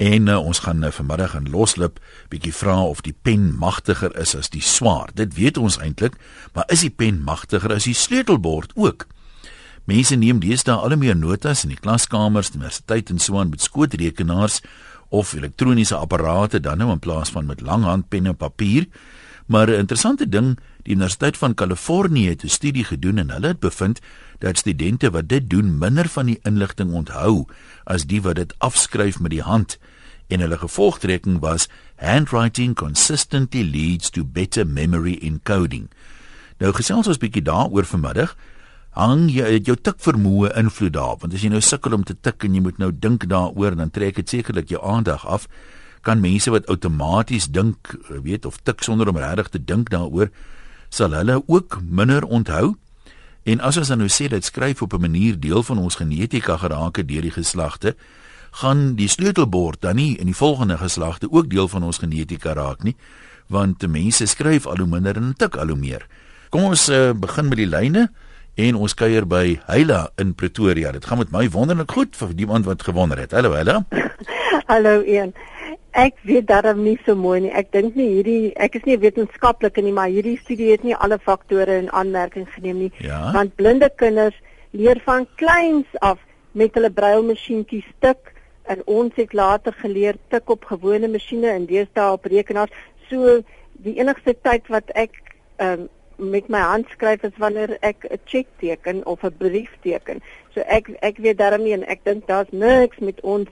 En 0.00 0.26
uh, 0.32 0.38
ons 0.40 0.58
gaan 0.64 0.78
nou 0.80 0.88
vanmiddag 0.96 1.34
in 1.36 1.50
loslip 1.52 1.98
bietjie 2.32 2.54
vra 2.56 2.78
of 2.88 3.02
die 3.04 3.12
pen 3.12 3.50
magtiger 3.60 4.14
is 4.16 4.32
as 4.38 4.48
die 4.48 4.64
swaard. 4.64 5.12
Dit 5.20 5.34
weet 5.36 5.60
ons 5.60 5.76
eintlik, 5.76 6.16
maar 6.56 6.64
is 6.72 6.86
die 6.86 6.92
pen 6.94 7.18
magtiger 7.26 7.74
as 7.74 7.84
die 7.84 7.96
sleutelbord 7.96 8.72
ook? 8.80 9.04
Mense 9.84 10.16
neem 10.16 10.40
deesdae 10.40 10.78
al 10.80 10.96
meer 10.96 11.18
notas 11.18 11.66
in 11.66 11.74
die 11.74 11.80
klaskamers, 11.80 12.54
universiteit 12.54 13.12
en 13.12 13.20
so 13.20 13.36
aan 13.36 13.52
met 13.52 13.60
skootrekenaars 13.60 14.62
of 15.12 15.34
elektroniese 15.36 15.98
apparate 15.98 16.62
dan 16.64 16.80
nou 16.80 16.94
in 16.94 17.04
plaas 17.04 17.34
van 17.36 17.44
met 17.50 17.60
langhandpenne 17.60 18.32
en 18.32 18.40
papier. 18.40 18.88
Maar 19.46 19.68
'n 19.68 19.84
interessante 19.84 20.28
ding, 20.28 20.58
die 20.82 20.94
Universiteit 20.94 21.36
van 21.36 21.54
Kalifornië 21.54 22.28
het 22.28 22.44
'n 22.44 22.48
studie 22.48 22.84
gedoen 22.84 23.18
en 23.18 23.30
hulle 23.30 23.46
het 23.46 23.60
bevind 23.60 24.00
dat 24.38 24.58
studente 24.58 25.10
wat 25.10 25.28
dit 25.28 25.50
doen 25.50 25.78
minder 25.78 26.08
van 26.08 26.26
die 26.26 26.38
inligting 26.42 26.92
onthou 26.92 27.46
as 27.84 28.06
die 28.06 28.22
wat 28.22 28.34
dit 28.34 28.54
afskryf 28.58 29.20
met 29.20 29.30
die 29.30 29.42
hand. 29.42 29.78
En 30.30 30.40
hulle 30.44 30.58
gevolgtrekking 30.58 31.40
was 31.42 31.66
handwriting 31.98 32.76
consistently 32.78 33.64
leads 33.66 34.10
to 34.14 34.24
better 34.24 34.66
memory 34.66 35.18
encoding. 35.22 35.90
Nou 36.58 36.72
gesels 36.72 37.06
ons 37.06 37.18
'n 37.18 37.20
bietjie 37.20 37.42
daaroor 37.42 37.84
vanmiddag. 37.84 38.36
Hang 38.90 39.30
jy 39.30 39.60
jou 39.62 39.76
tik 39.76 39.98
vermoë 39.98 40.56
invloed 40.56 40.92
daarop 40.92 41.20
want 41.20 41.34
as 41.34 41.42
jy 41.42 41.48
nou 41.48 41.60
sukkel 41.60 41.94
om 41.94 42.04
te 42.04 42.14
tik 42.20 42.44
en 42.44 42.54
jy 42.54 42.60
moet 42.60 42.78
nou 42.78 42.92
dink 42.92 43.28
daaroor 43.28 43.76
dan 43.76 43.90
trek 43.90 44.14
dit 44.14 44.28
sekerlik 44.28 44.68
jou 44.68 44.82
aandag 44.82 45.26
af 45.26 45.48
kan 46.00 46.20
mense 46.20 46.50
wat 46.50 46.68
outomaties 46.72 47.50
dink, 47.52 47.94
weet 48.08 48.46
of 48.48 48.60
tik 48.64 48.82
sonder 48.82 49.08
om 49.08 49.18
regtig 49.20 49.48
te 49.48 49.64
dink 49.64 49.90
daaroor, 49.92 50.30
sal 50.88 51.14
hulle 51.14 51.42
ook 51.46 51.80
minder 51.84 52.24
onthou. 52.24 52.74
En 53.44 53.60
as 53.64 53.76
ons 53.80 53.88
dan 53.88 54.00
nou 54.02 54.08
sê 54.12 54.28
dit 54.28 54.44
skryf 54.44 54.82
op 54.82 54.94
'n 54.94 55.00
manier 55.00 55.40
deel 55.40 55.62
van 55.62 55.78
ons 55.78 55.94
genetika 55.94 56.56
geraak 56.56 56.96
het 56.96 57.08
deur 57.08 57.22
die 57.22 57.30
geslagte, 57.30 57.96
gaan 58.50 58.94
die 58.98 59.08
sleutelbord 59.08 59.80
dan 59.82 59.96
nie 59.96 60.16
in 60.18 60.26
die 60.26 60.36
volgende 60.36 60.76
geslagte 60.80 61.30
ook 61.30 61.50
deel 61.50 61.68
van 61.68 61.82
ons 61.86 61.98
genetika 62.02 62.52
raak 62.52 62.82
nie, 62.82 62.96
want 63.46 63.80
die 63.80 63.90
mense 63.90 64.26
skryf 64.26 64.66
al 64.66 64.82
hoe 64.82 64.88
minder 64.90 65.16
en 65.16 65.34
tik 65.38 65.56
al 65.56 65.72
hoe 65.72 65.78
meer. 65.78 66.06
Kom 66.50 66.66
ons 66.66 66.88
uh, 66.88 67.12
begin 67.14 67.48
met 67.48 67.60
die 67.62 67.70
lyne 67.70 68.08
en 68.58 68.76
ons 68.76 68.94
kuier 68.94 69.26
by 69.26 69.60
Heila 69.68 70.08
in 70.18 70.34
Pretoria. 70.34 70.90
Dit 70.92 71.06
gaan 71.06 71.20
met 71.22 71.30
my 71.34 71.46
wonderlik 71.50 71.92
goed 71.94 72.18
vir 72.18 72.34
die 72.36 72.48
man 72.50 72.66
wat 72.66 72.82
gewonder 72.82 73.20
het. 73.22 73.32
Hallo 73.36 73.54
Heila. 73.54 73.84
Hallo 74.70 75.00
Ian. 75.02 75.32
Ek 75.98 76.18
weet 76.26 76.46
daarom 76.46 76.82
nie 76.84 76.96
so 77.06 77.16
mooi 77.18 77.40
nie. 77.46 77.52
Ek 77.54 77.70
dink 77.74 77.96
nie 77.98 78.08
hierdie 78.16 78.52
ek 78.58 78.78
is 78.78 78.86
nie 78.86 78.98
wetenskaplike 79.02 79.82
nie, 79.82 79.94
maar 79.94 80.10
hierdie 80.10 80.36
studie 80.42 80.70
het 80.70 80.84
nie 80.86 80.94
alle 80.94 81.18
faktore 81.22 81.78
in 81.82 81.90
aanmerking 81.94 82.46
geneem 82.54 82.84
nie. 82.86 82.90
Ja? 83.02 83.30
Want 83.34 83.56
blinde 83.58 83.90
kinders 83.98 84.36
leer 84.74 85.00
van 85.06 85.26
kleins 85.40 85.88
af 86.02 86.18
met 86.54 86.74
hulle 86.74 86.90
brailmasjienkies 86.94 87.86
tik 88.02 88.34
en 88.70 88.82
ons 88.86 89.14
het 89.18 89.32
later 89.32 89.74
geleer 89.82 90.18
tik 90.30 90.50
op 90.50 90.68
gewone 90.70 91.08
masjiene 91.10 91.50
en 91.50 91.66
deesdae 91.66 92.12
op 92.14 92.28
rekenaars. 92.30 92.74
So 93.10 93.40
die 93.84 93.96
enigste 93.98 94.36
tyd 94.46 94.68
wat 94.70 94.92
ek 94.94 95.16
um, 95.58 95.88
met 96.20 96.48
my 96.52 96.60
hand 96.60 96.90
skryf 96.92 97.24
is 97.26 97.38
wanneer 97.40 97.78
ek 97.80 98.04
'n 98.04 98.20
cheque 98.24 98.52
teken 98.60 99.06
of 99.06 99.24
'n 99.24 99.34
brief 99.38 99.72
teken. 99.82 100.20
So 100.54 100.60
ek 100.60 100.90
ek 101.00 101.16
weet 101.18 101.38
daarom 101.38 101.62
nie 101.62 101.72
en 101.72 101.84
ek 101.84 102.04
dink 102.04 102.26
daar's 102.26 102.52
niks 102.52 102.98
met 102.98 103.20
ons 103.20 103.48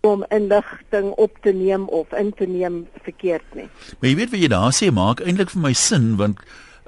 om 0.00 0.24
inligting 0.28 1.10
op 1.10 1.36
te 1.42 1.52
neem 1.52 1.88
of 1.88 2.12
in 2.12 2.32
te 2.32 2.46
neem 2.46 2.88
verkeerd 3.02 3.54
nie. 3.54 3.68
Maar 4.00 4.10
jy 4.10 4.16
weet 4.16 4.30
wat 4.30 4.40
jy 4.40 4.48
daar 4.48 4.72
sê 4.72 4.90
maak 4.92 5.20
eintlik 5.20 5.50
vir 5.50 5.62
my 5.62 5.72
sin 5.72 6.16
want 6.16 6.38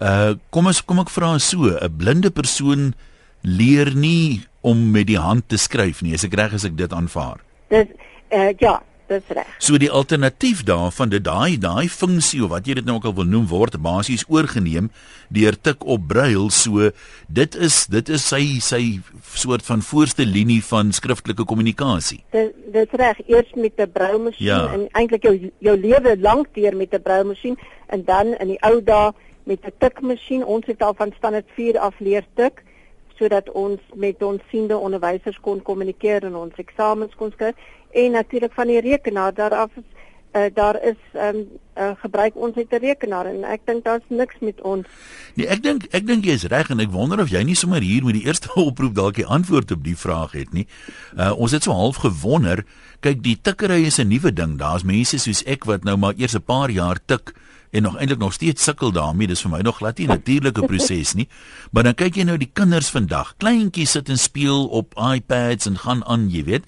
uh 0.00 0.34
kom 0.50 0.66
ons 0.66 0.84
kom 0.84 0.98
ek 0.98 1.10
vra 1.10 1.38
so 1.38 1.69
'n 1.69 1.97
blinde 1.97 2.30
persoon 2.30 2.94
leer 3.42 3.94
nie 3.94 4.42
om 4.60 4.91
met 4.91 5.06
die 5.06 5.19
hand 5.19 5.48
te 5.48 5.56
skryf 5.56 6.02
nie 6.02 6.14
as 6.14 6.24
ek 6.24 6.34
reg 6.34 6.54
as 6.54 6.64
ek 6.64 6.76
dit 6.76 6.92
aanvaar. 6.92 7.41
Dis 7.73 7.92
uh 8.33 8.51
ja, 8.61 8.78
dis 9.09 9.28
reg. 9.37 9.48
So 9.61 9.78
die 9.81 9.91
alternatief 9.91 10.62
daarvan 10.69 11.12
dit 11.12 11.25
daai 11.25 11.56
daai 11.61 11.89
funksie 11.92 12.42
of 12.45 12.53
wat 12.53 12.69
jy 12.69 12.78
dit 12.81 12.87
nou 12.89 12.98
ook 12.98 13.09
al 13.11 13.15
wil 13.20 13.28
noem 13.28 13.47
word 13.51 13.77
basies 13.84 14.25
oorgeneem 14.28 14.91
deur 15.33 15.56
tik 15.69 15.84
op 15.84 16.06
brail 16.11 16.50
so 16.53 16.91
dit 17.28 17.56
is 17.69 17.87
dit 17.93 18.09
is 18.12 18.27
sy 18.28 18.43
sy 18.61 18.82
soort 19.34 19.65
van 19.69 19.84
voorste 19.84 20.27
linie 20.28 20.61
van 20.65 20.93
skriftelike 20.93 21.44
kommunikasie. 21.49 22.21
Dit 22.37 22.53
dit 22.72 22.97
reg 23.00 23.21
eers 23.28 23.53
met 23.56 23.81
'n 23.81 23.91
brailmasjien 23.93 24.47
Ja. 24.49 24.72
en 24.72 24.88
eintlik 24.93 25.22
jou 25.22 25.50
jou 25.61 25.77
lewe 25.77 26.16
lank 26.21 26.49
deur 26.55 26.77
met 26.77 26.93
'n 26.94 27.03
brailmasjien 27.03 27.59
en 27.88 28.05
dan 28.05 28.34
in 28.41 28.49
die 28.49 28.62
ou 28.62 28.82
dae 28.84 29.12
met 29.44 29.61
'n 29.65 29.72
tikmasjien. 29.78 30.44
Ons 30.44 30.66
het 30.66 30.82
al 30.82 30.94
van 30.94 31.12
standaard 31.16 31.49
4 31.56 31.78
af 31.78 31.94
leer 31.99 32.25
tik 32.34 32.62
sodat 33.22 33.50
ons 33.55 33.81
met 33.94 34.22
ons 34.27 34.43
siende 34.50 34.77
onderwysers 34.77 35.38
kon 35.47 35.62
kommunikeer 35.62 36.27
en 36.27 36.38
ons 36.44 36.62
eksamens 36.65 37.15
kon 37.21 37.31
skryf 37.34 37.55
en 38.03 38.16
natuurlik 38.19 38.55
van 38.59 38.72
die 38.72 38.83
rekenaar 38.83 39.34
daaraf 39.38 39.71
is 39.78 39.91
uh, 40.33 40.49
daar 40.55 40.83
is 40.83 41.00
um, 41.15 41.44
uh, 41.78 41.91
gebruik 42.00 42.37
ons 42.37 42.55
het 42.55 42.72
'n 42.72 42.84
rekenaar 42.84 43.27
en 43.27 43.44
ek 43.44 43.61
dink 43.65 43.84
daar's 43.84 44.09
niks 44.09 44.34
met 44.41 44.61
ons 44.61 44.87
Nee, 45.34 45.47
ek 45.47 45.62
dink 45.62 45.87
ek 45.91 46.06
dink 46.06 46.25
jy 46.25 46.32
is 46.32 46.49
reg 46.49 46.71
en 46.71 46.81
ek 46.81 46.91
wonder 46.91 47.21
of 47.21 47.31
jy 47.31 47.43
nie 47.43 47.55
sommer 47.55 47.81
hier 47.81 48.05
met 48.05 48.15
die 48.15 48.27
eerste 48.27 48.49
oproep 48.69 48.94
dalk 48.94 49.15
die 49.15 49.27
antwoord 49.27 49.71
op 49.71 49.84
die 49.84 49.97
vraag 49.97 50.32
het 50.32 50.53
nie. 50.53 50.66
Uh 51.16 51.32
ons 51.38 51.53
het 51.53 51.62
so 51.62 51.72
half 51.72 51.97
gewonder, 51.97 52.65
kyk 53.00 53.22
die 53.22 53.38
tikkery 53.43 53.84
is 53.87 53.99
'n 53.99 54.09
nuwe 54.09 54.32
ding. 54.32 54.59
Daar's 54.59 54.82
mense 54.82 55.19
soos 55.19 55.44
ek 55.44 55.65
wat 55.65 55.84
nou 55.84 55.97
maar 55.97 56.15
eers 56.16 56.34
'n 56.34 56.43
paar 56.43 56.71
jaar 56.71 56.99
tik 57.06 57.34
en 57.72 57.83
nog 57.83 57.97
eintlik 57.97 58.19
nog 58.21 58.33
steeds 58.33 58.62
sukkel 58.62 58.93
daarmee. 58.93 59.31
Dis 59.31 59.41
vir 59.44 59.50
my 59.50 59.60
nog 59.65 59.78
glad 59.81 59.99
nie 59.99 60.06
'n 60.06 60.10
natuurlike 60.10 60.66
proses 60.66 61.15
nie. 61.15 61.28
Maar 61.71 61.83
dan 61.83 61.94
kyk 61.94 62.15
jy 62.15 62.22
nou 62.22 62.37
die 62.37 62.50
kinders 62.53 62.91
vandag, 62.91 63.34
kleintjies 63.37 63.91
sit 63.91 64.09
en 64.09 64.19
speel 64.19 64.66
op 64.66 64.94
iPads 64.94 65.66
en 65.66 65.78
gaan 65.78 66.05
aan, 66.05 66.31
jy 66.31 66.44
weet. 66.44 66.65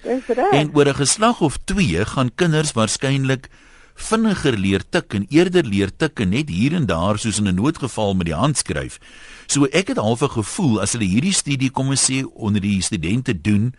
En 0.51 0.69
oor 0.73 0.87
'n 0.87 0.95
geslag 0.95 1.41
of 1.41 1.57
2 1.65 2.05
gaan 2.05 2.31
kinders 2.35 2.71
waarskynlik 2.71 3.49
vinniger 3.95 4.57
leer 4.57 4.83
tik 4.89 5.13
en 5.13 5.25
eerder 5.29 5.63
leer 5.63 5.91
tik 5.95 6.19
en 6.19 6.29
net 6.29 6.49
hier 6.49 6.73
en 6.73 6.85
daar 6.85 7.19
soos 7.19 7.37
in 7.37 7.47
'n 7.47 7.55
noodgeval 7.55 8.13
met 8.15 8.25
die 8.25 8.35
hand 8.35 8.57
skryf. 8.57 8.99
So 9.47 9.65
ek 9.65 9.87
het 9.87 9.97
half 9.97 10.21
'n 10.21 10.29
gevoel 10.29 10.81
as 10.81 10.91
hulle 10.91 11.05
hierdie 11.05 11.33
studie 11.33 11.69
kom 11.69 11.89
ons 11.89 12.11
sê 12.11 12.25
onder 12.33 12.61
die 12.61 12.81
studente 12.81 13.41
doen 13.41 13.73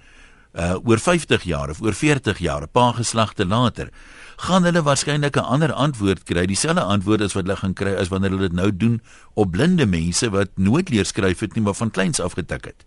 uh 0.56 0.76
oor 0.84 0.98
50 0.98 1.42
jaar 1.44 1.70
of 1.70 1.80
oor 1.82 1.92
40 1.92 2.38
jaar, 2.38 2.62
'n 2.62 2.72
paar 2.72 2.94
geslagte 2.94 3.46
later, 3.46 3.88
gaan 4.36 4.64
hulle 4.64 4.82
waarskynlik 4.82 5.36
'n 5.36 5.44
ander 5.44 5.72
antwoord 5.72 6.22
kry, 6.24 6.46
dieselfde 6.46 6.82
antwoord 6.82 7.20
as 7.20 7.32
wat 7.32 7.44
hulle 7.44 7.56
gaan 7.56 7.74
kry 7.74 7.94
as 7.94 8.08
wanneer 8.08 8.30
hulle 8.30 8.48
dit 8.48 8.52
nou 8.52 8.76
doen 8.76 9.00
op 9.34 9.50
blinde 9.50 9.86
mense 9.86 10.30
wat 10.30 10.48
nooit 10.54 10.88
leer 10.88 11.04
skryf 11.04 11.40
het 11.40 11.54
nie, 11.54 11.62
maar 11.62 11.74
van 11.74 11.90
kleins 11.90 12.20
af 12.20 12.32
getik 12.32 12.64
het. 12.64 12.84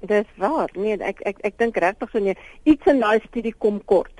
dis 0.00 0.26
waar 0.36 0.70
nee 0.74 0.94
ek 1.02 1.20
ek 1.26 1.36
ek 1.42 1.58
dink 1.58 1.76
regtig 1.76 2.10
so 2.10 2.18
nee 2.18 2.36
iets 2.62 2.86
in 2.86 3.00
daai 3.00 3.18
studie 3.26 3.54
kom 3.58 3.80
kort 3.84 4.18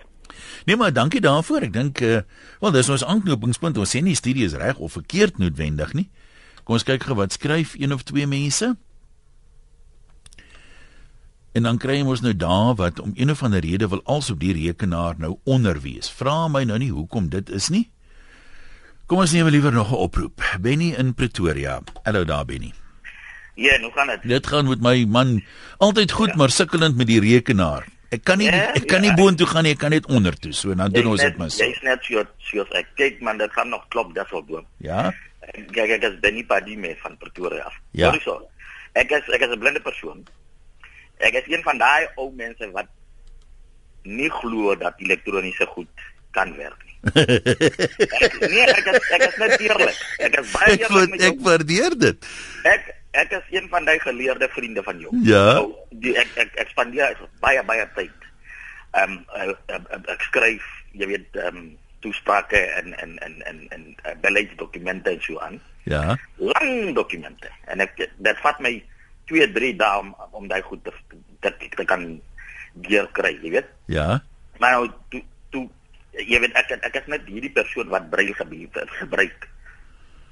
Nee 0.64 0.76
maar 0.76 0.92
dankie 0.92 1.20
daarvoor. 1.20 1.68
Ek 1.68 1.72
dink 1.72 2.00
uh 2.00 2.20
wel 2.60 2.74
dis 2.74 2.88
ons 2.88 3.04
aanknopingspunt. 3.04 3.78
Ons 3.78 3.94
sê 3.94 4.02
nie 4.02 4.14
die 4.14 4.20
studie 4.20 4.44
is 4.44 4.56
reg 4.58 4.78
of 4.78 4.92
verkeerd 4.92 5.38
noodwendig 5.38 5.94
nie. 5.96 6.08
Kom 6.64 6.76
ons 6.76 6.86
kyk 6.86 7.08
gou 7.08 7.16
wat 7.18 7.32
skryf 7.32 7.74
een 7.78 7.94
of 7.94 8.04
twee 8.04 8.26
mense. 8.26 8.74
En 11.58 11.64
dan 11.66 11.78
kry 11.82 11.96
ons 12.06 12.20
nou 12.22 12.36
daar 12.38 12.76
wat 12.78 13.00
om 13.02 13.10
een 13.18 13.30
of 13.34 13.40
ander 13.42 13.64
rede 13.64 13.88
wil 13.90 14.00
als 14.04 14.30
op 14.30 14.38
die 14.38 14.52
rekenaar 14.54 15.16
nou 15.18 15.38
onder 15.44 15.80
wees. 15.82 16.10
Vra 16.10 16.46
my 16.48 16.62
nou 16.68 16.76
nie 16.78 16.90
hoekom 16.94 17.26
dit 17.32 17.50
is 17.50 17.66
nie. 17.74 17.88
Kom 19.10 19.24
ons 19.24 19.34
neem 19.34 19.48
liewer 19.50 19.74
nog 19.74 19.90
'n 19.90 19.98
oproep. 20.06 20.44
Benny 20.60 20.92
in 20.94 21.14
Pretoria. 21.14 21.80
Hallo 22.02 22.24
daar 22.24 22.44
Benny. 22.44 22.72
Ja, 23.54 23.80
hoe 23.80 23.90
gaan 23.92 24.06
dit? 24.06 24.22
Dit 24.22 24.46
gaan 24.46 24.68
met 24.68 24.80
my 24.80 25.04
man 25.04 25.42
altyd 25.78 26.10
goed, 26.12 26.34
maar 26.34 26.50
sukkelend 26.50 26.96
met 26.96 27.06
die 27.06 27.20
rekenaar. 27.20 27.86
Ek 28.08 28.24
kan 28.24 28.38
nie 28.38 28.46
Ja, 28.46 28.74
ek 28.74 28.86
kan 28.86 29.02
ja. 29.02 29.08
nie 29.08 29.16
boontoe 29.16 29.46
gaan 29.46 29.62
nie, 29.62 29.72
ek 29.72 29.78
kan 29.78 29.90
net 29.90 30.06
onder 30.06 30.38
toe. 30.38 30.52
So 30.52 30.74
dan 30.74 30.92
doen 30.92 31.06
ons 31.06 31.20
dit 31.20 31.38
mis. 31.38 31.56
Jy's 31.56 31.82
net 31.82 32.04
so 32.04 32.24
soos 32.38 32.70
ek 32.70 32.86
kyk 32.94 33.20
man, 33.20 33.38
dit 33.38 33.52
gaan 33.52 33.68
nog 33.68 33.88
klop 33.88 34.18
al 34.18 34.46
doen. 34.46 34.66
Ja. 34.76 35.12
Kyk 35.72 35.90
ek 35.90 36.02
is 36.02 36.20
Benny 36.20 36.44
Padime 36.44 36.96
van 36.98 37.16
Pretoria 37.16 37.62
af. 37.62 37.74
Ja. 37.90 38.06
Sorry 38.06 38.20
so. 38.20 38.48
Ek 38.92 39.10
is 39.10 39.28
ek 39.28 39.40
is 39.40 39.48
'n 39.48 39.58
blinde 39.58 39.80
persoon. 39.80 40.24
Ek 41.18 41.34
is 41.42 41.48
een 41.50 41.62
van 41.66 41.78
daai 41.80 42.06
ou 42.16 42.30
mense 42.34 42.70
wat 42.74 42.86
nie 44.08 44.30
glo 44.30 44.74
dat 44.78 45.00
elektroniese 45.02 45.66
goed 45.74 46.04
kan 46.36 46.52
werk 46.56 46.78
nie. 46.84 46.96
ek, 48.22 48.36
nee, 48.42 48.64
ek 48.66 48.86
is 48.92 49.10
ek 49.16 49.24
is 49.26 49.36
net 49.42 49.60
eerlik. 49.66 49.98
Ek 50.28 50.38
is 50.40 50.52
baie 50.54 50.72
Ek 50.76 50.84
eerlik 50.86 51.10
met 51.14 51.20
ek 51.20 51.34
jou. 51.34 51.44
waardeer 51.48 51.98
dit. 51.98 52.30
Ek 52.68 52.94
ek 53.18 53.32
is 53.38 53.46
een 53.56 53.66
van 53.72 53.84
daai 53.88 53.98
geleerde 54.02 54.48
vriende 54.54 54.82
van 54.86 55.00
jou. 55.02 55.12
Ja. 55.26 55.44
So, 55.58 55.86
die 56.04 56.14
ek 56.20 56.34
ek, 56.44 56.54
ek 56.64 56.72
spandeer 56.74 57.16
baie 57.42 57.62
baie 57.66 57.86
tyd. 57.98 58.14
Ehm 58.96 59.18
um, 59.18 59.56
ek, 59.58 60.00
ek 60.14 60.22
skryf, 60.30 60.64
jy 60.96 61.10
weet, 61.16 61.28
ehm 61.36 61.62
um, 61.62 61.68
toesprake 62.04 62.60
en 62.78 62.92
en 63.02 63.16
en 63.26 63.40
en 63.50 63.64
en 63.74 63.86
uh, 64.06 64.14
beleidsdokumente 64.22 65.10
en 65.16 65.22
so 65.24 65.40
aan. 65.42 65.58
Ja. 65.90 66.14
Lang 66.38 66.94
dokumente. 66.94 67.50
En 67.66 67.82
ek 67.82 67.96
dit 67.98 68.42
vat 68.44 68.60
my 68.62 68.76
2, 69.28 69.52
3 69.52 69.76
dae 69.76 69.98
om, 70.00 70.14
om 70.32 70.48
daai 70.48 70.62
goed 70.62 70.84
te 70.84 70.92
te, 71.40 71.52
te 71.76 71.84
kan 71.84 72.20
deur 72.88 73.08
kry, 73.12 73.34
jy 73.42 73.50
weet. 73.58 73.68
Ja. 73.86 74.22
Maar 74.58 74.78
nou 74.78 74.88
toe 75.12 75.22
toe 75.54 75.66
jy 76.12 76.40
weet 76.42 76.56
ek 76.58 76.74
ek 76.80 77.00
is 77.02 77.10
net 77.12 77.28
hierdie 77.30 77.52
persoon 77.54 77.92
wat 77.92 78.10
braille 78.10 78.34
gebruik 78.34 78.90
gebruik 79.00 79.48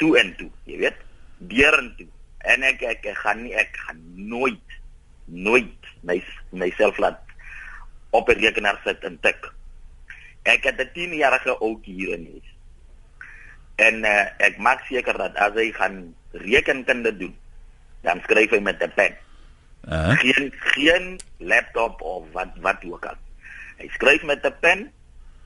toe 0.00 0.12
en 0.20 0.34
toe, 0.36 0.50
jy 0.68 0.80
weet, 0.82 0.98
deur 1.38 1.78
en 1.78 1.92
toe. 1.98 2.08
En 2.46 2.62
ek 2.62 2.82
ek, 2.82 3.06
ek 3.12 3.22
gaan 3.24 3.42
nie 3.44 3.54
ek 3.56 3.76
gaan 3.86 4.02
nooit 4.14 4.76
nooit 5.26 5.88
my 6.06 6.20
myself 6.54 6.98
laat 7.02 7.22
op 8.10 8.28
'n 8.28 8.38
rekenaar 8.38 8.80
sit 8.84 9.04
en 9.04 9.18
tik. 9.20 9.52
Ek 10.42 10.64
het 10.64 10.78
'n 10.80 10.90
10-jarige 10.94 11.58
ouetjie 11.60 11.94
hier 11.94 12.12
in 12.14 12.28
huis. 12.30 12.48
En 13.76 14.04
uh, 14.04 14.26
ek 14.38 14.58
maak 14.58 14.86
seker 14.88 15.18
dat 15.18 15.34
as 15.36 15.52
hy 15.52 15.72
gaan 15.72 16.14
rekenkunde 16.32 17.16
doen, 17.16 17.34
dan 18.06 18.20
skryf 18.24 18.50
hy 18.54 18.60
met 18.62 18.78
'n 18.82 18.92
pen. 18.94 19.14
Uh, 19.86 20.14
Geen 20.18 20.52
geen 20.74 21.18
laptop 21.38 22.00
of 22.02 22.26
wat 22.32 22.54
wat 22.62 22.82
ook 22.84 23.04
al. 23.06 23.18
Hy 23.78 23.88
skryf 23.98 24.22
met 24.22 24.44
'n 24.46 24.54
pen 24.60 24.92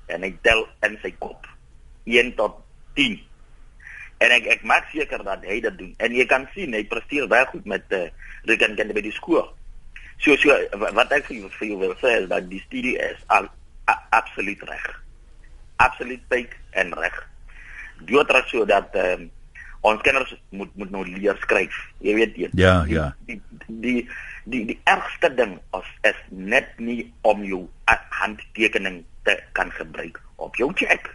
en 0.06 0.22
hy 0.22 0.32
tel 0.42 0.66
in 0.86 0.98
sy 1.02 1.12
kop 1.18 1.46
1 2.04 2.34
tot 2.36 2.56
10. 2.94 3.20
En 4.20 4.30
ek 4.30 4.46
ek 4.46 4.62
maak 4.62 4.88
seker 4.92 5.22
dat 5.24 5.44
hy 5.44 5.60
dit 5.60 5.78
doen. 5.78 5.94
En 5.98 6.12
jy 6.12 6.26
kan 6.26 6.48
sien 6.54 6.72
hy 6.72 6.84
presteer 6.84 7.28
baie 7.28 7.46
goed 7.52 7.64
met 7.64 7.84
uh, 7.92 8.08
rekenkunde 8.44 8.92
by 8.96 9.00
die 9.00 9.12
skool. 9.16 9.48
So 10.20 10.36
so 10.36 10.52
wa- 10.78 10.92
wat 10.92 11.12
ek 11.12 11.24
vir 11.26 11.36
jou, 11.36 11.50
vir 11.50 11.66
jou 11.68 11.78
wil 11.78 11.94
sê 12.00 12.20
is 12.22 12.28
dat 12.28 12.48
die 12.50 12.60
studie 12.66 12.96
is 12.98 13.16
al 13.28 13.48
a, 13.88 13.94
absoluut 14.10 14.62
reg. 14.68 14.88
Absoluut 15.76 16.20
pyk 16.28 16.56
en 16.76 16.92
reg. 16.94 17.16
Doodreg 18.04 18.48
so 18.48 18.64
dat 18.64 18.94
um, 18.96 19.30
ons 19.80 20.02
kinders 20.04 20.32
moet 20.50 20.70
moet 20.76 20.90
nou 20.92 21.04
leer 21.06 21.38
skryf. 21.40 21.76
Jy 22.04 22.14
weet 22.18 22.36
jy. 22.36 22.50
Ja, 22.58 22.84
ja. 22.88 23.10
Die 23.28 23.40
die 23.66 24.08
die 24.44 24.64
die 24.72 24.78
ergste 24.90 25.30
ding 25.34 25.56
is, 25.76 25.88
is 26.10 26.20
net 26.28 26.72
nie 26.78 27.12
om 27.28 27.44
jou 27.44 27.64
handtekening 28.20 29.02
te 29.24 29.36
kan 29.56 29.72
gebruik 29.76 30.20
op 30.36 30.56
jou 30.60 30.70
check. 30.76 31.08